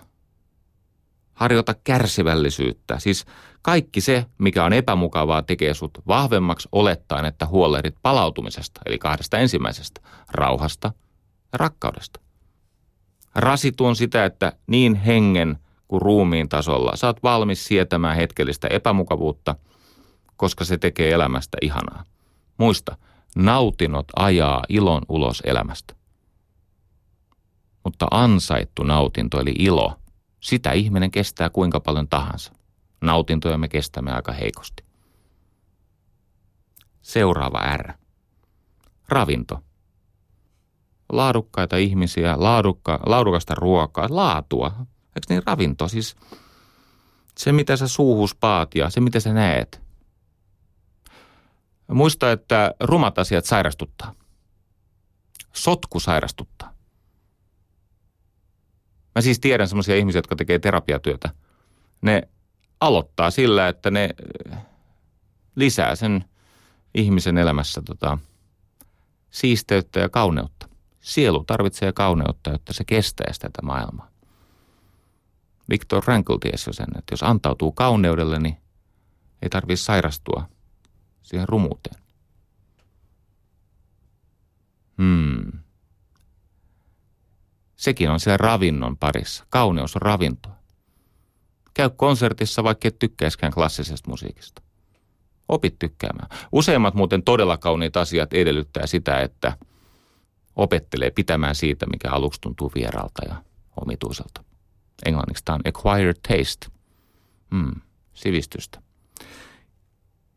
Harjoita 1.33 1.73
kärsivällisyyttä. 1.83 2.99
Siis 2.99 3.25
kaikki 3.61 4.01
se, 4.01 4.25
mikä 4.37 4.63
on 4.63 4.73
epämukavaa, 4.73 5.41
tekee 5.41 5.73
sut 5.73 5.97
vahvemmaksi 6.07 6.69
olettaen, 6.71 7.25
että 7.25 7.45
huolehdit 7.45 7.95
palautumisesta, 8.01 8.81
eli 8.85 8.97
kahdesta 8.97 9.37
ensimmäisestä, 9.37 10.01
rauhasta– 10.31 10.91
rakkaudesta. 11.53 12.19
Rasitu 13.35 13.85
on 13.85 13.95
sitä, 13.95 14.25
että 14.25 14.53
niin 14.67 14.95
hengen 14.95 15.59
kuin 15.87 16.01
ruumiin 16.01 16.49
tasolla 16.49 16.95
saat 16.95 17.23
valmis 17.23 17.65
sietämään 17.65 18.15
hetkellistä 18.15 18.67
epämukavuutta, 18.67 19.55
koska 20.35 20.65
se 20.65 20.77
tekee 20.77 21.11
elämästä 21.11 21.57
ihanaa. 21.61 22.03
Muista, 22.57 22.97
nautinot 23.35 24.05
ajaa 24.15 24.63
ilon 24.69 25.01
ulos 25.09 25.41
elämästä. 25.45 25.95
Mutta 27.83 28.07
ansaittu 28.11 28.83
nautinto 28.83 29.39
eli 29.39 29.53
ilo, 29.59 29.99
sitä 30.39 30.71
ihminen 30.71 31.11
kestää 31.11 31.49
kuinka 31.49 31.79
paljon 31.79 32.07
tahansa. 32.07 32.53
Nautintoja 33.01 33.57
me 33.57 33.67
kestämme 33.67 34.11
aika 34.11 34.31
heikosti. 34.31 34.83
Seuraava 37.01 37.77
R. 37.77 37.93
Ravinto. 39.09 39.63
Laadukkaita 41.09 41.77
ihmisiä, 41.77 42.33
laadukka, 42.37 42.99
laadukasta 43.05 43.55
ruokaa, 43.55 44.07
laatua. 44.09 44.71
Eikö 45.15 45.25
niin 45.29 45.43
ravinto? 45.45 45.87
Siis 45.87 46.15
se, 47.37 47.51
mitä 47.51 47.77
sä 47.77 47.87
suuhus 47.87 48.35
paat 48.35 48.75
ja 48.75 48.89
se, 48.89 48.99
mitä 48.99 49.19
sä 49.19 49.33
näet. 49.33 49.81
Muista, 51.87 52.31
että 52.31 52.75
rumat 52.79 53.19
asiat 53.19 53.45
sairastuttaa. 53.45 54.15
Sotku 55.53 55.99
sairastuttaa. 55.99 56.73
Mä 59.15 59.21
siis 59.21 59.39
tiedän 59.39 59.67
semmoisia 59.67 59.95
ihmisiä, 59.95 60.19
jotka 60.19 60.35
tekee 60.35 60.59
terapiatyötä. 60.59 61.29
Ne 62.01 62.27
aloittaa 62.81 63.31
sillä, 63.31 63.67
että 63.67 63.91
ne 63.91 64.09
äh, 64.51 64.65
lisää 65.55 65.95
sen 65.95 66.25
ihmisen 66.93 67.37
elämässä 67.37 67.81
tota, 67.81 68.17
siisteyttä 69.29 69.99
ja 69.99 70.09
kauneutta. 70.09 70.68
Sielu 70.99 71.43
tarvitsee 71.43 71.91
kauneutta, 71.91 72.49
jotta 72.49 72.73
se 72.73 72.83
kestäisi 72.83 73.39
tätä 73.39 73.61
maailmaa. 73.61 74.09
Viktor 75.69 76.03
Frankl 76.03 76.35
tiesi 76.35 76.69
jo 76.69 76.73
sen, 76.73 76.87
että 76.97 77.13
jos 77.13 77.23
antautuu 77.23 77.71
kauneudelle, 77.71 78.39
niin 78.39 78.57
ei 79.41 79.49
tarvitse 79.49 79.83
sairastua 79.83 80.49
siihen 81.21 81.49
rumuuteen. 81.49 82.01
Hmm. 84.97 85.51
Sekin 87.75 88.09
on 88.09 88.19
siellä 88.19 88.37
ravinnon 88.37 88.97
parissa. 88.97 89.45
Kauneus 89.49 89.95
on 89.95 90.01
ravintoa. 90.01 90.59
Käy 91.73 91.89
konsertissa, 91.89 92.63
vaikka 92.63 92.87
et 92.87 92.99
tykkäiskään 92.99 93.53
klassisesta 93.53 94.09
musiikista. 94.09 94.61
Opit 95.47 95.79
tykkäämään. 95.79 96.29
Useimmat 96.51 96.93
muuten 96.93 97.23
todella 97.23 97.57
kauniit 97.57 97.97
asiat 97.97 98.33
edellyttää 98.33 98.87
sitä, 98.87 99.21
että 99.21 99.57
opettelee 100.55 101.11
pitämään 101.11 101.55
siitä, 101.55 101.85
mikä 101.85 102.11
aluksi 102.11 102.41
tuntuu 102.41 102.71
vieraalta 102.75 103.25
ja 103.29 103.35
omituiselta. 103.81 104.43
Englanniksi 105.05 105.45
tämä 105.45 105.55
on 105.55 105.61
acquired 105.65 106.15
taste. 106.27 106.67
Hmm, 107.55 107.81
sivistystä. 108.13 108.81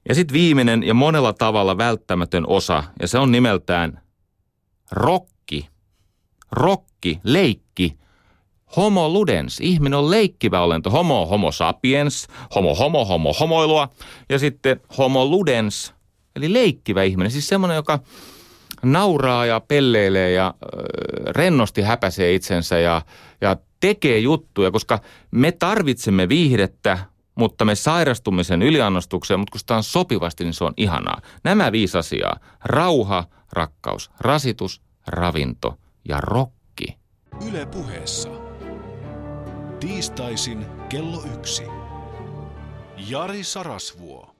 Ja 0.09 0.15
sitten 0.15 0.35
viimeinen 0.35 0.83
ja 0.83 0.95
monella 0.95 1.33
tavalla 1.33 1.79
välttämätön 1.79 2.47
osa, 2.47 2.85
ja 3.01 3.09
se 3.09 3.19
on 3.19 3.33
nimeltään 3.33 4.03
rokki. 4.91 5.69
Rokki, 6.53 7.21
leikki, 7.25 7.99
homo 8.77 9.09
ludens. 9.09 9.61
Ihminen 9.61 9.99
on 9.99 10.11
leikkivä 10.11 10.61
olento. 10.61 10.91
Homo, 10.91 11.27
homo 11.27 11.53
sapiens, 11.53 12.29
homo, 12.55 12.75
homo, 12.75 13.05
homo, 13.05 13.33
homoilua. 13.33 13.89
Ja 14.29 14.39
sitten 14.39 14.81
homo 14.99 15.27
ludens, 15.27 15.95
eli 16.37 16.53
leikkivä 16.53 17.03
ihminen. 17.03 17.31
Siis 17.31 17.49
semmoinen, 17.49 17.77
joka 17.77 17.99
nauraa 18.83 19.47
ja 19.47 19.61
pelleilee 19.61 20.31
ja 20.33 20.55
rennosti 21.29 21.83
häpäisee 21.83 22.35
itsensä 22.35 22.79
ja, 22.79 23.03
ja 23.41 23.57
tekee 23.81 24.19
juttuja, 24.19 24.71
koska 24.71 25.01
me 25.31 25.53
tarvitsemme 25.53 26.29
viihdettä, 26.29 26.99
mutta 27.35 27.65
me 27.65 27.75
sairastumme 27.75 28.45
sen 28.45 28.63
yliannostukseen, 28.63 29.41
mutta 29.41 29.53
kun 29.53 29.61
sitä 29.61 29.77
on 29.77 29.83
sopivasti, 29.83 30.45
niin 30.45 30.55
se 30.55 30.65
on 30.65 30.75
ihanaa. 30.77 31.21
Nämä 31.45 31.73
viisi 31.73 31.99
asiaa, 31.99 32.37
rauha, 32.65 33.25
rakkaus, 33.53 34.11
rasitus, 34.21 34.83
ravinto 35.07 35.79
ja 36.09 36.21
rokki. 36.21 36.97
Yle 37.49 37.67
puheessa. 37.67 38.29
Tiistaisin 39.81 40.67
kello 40.89 41.25
yksi. 41.35 41.63
Jari 43.09 43.45
Sarasvuo. 43.45 44.32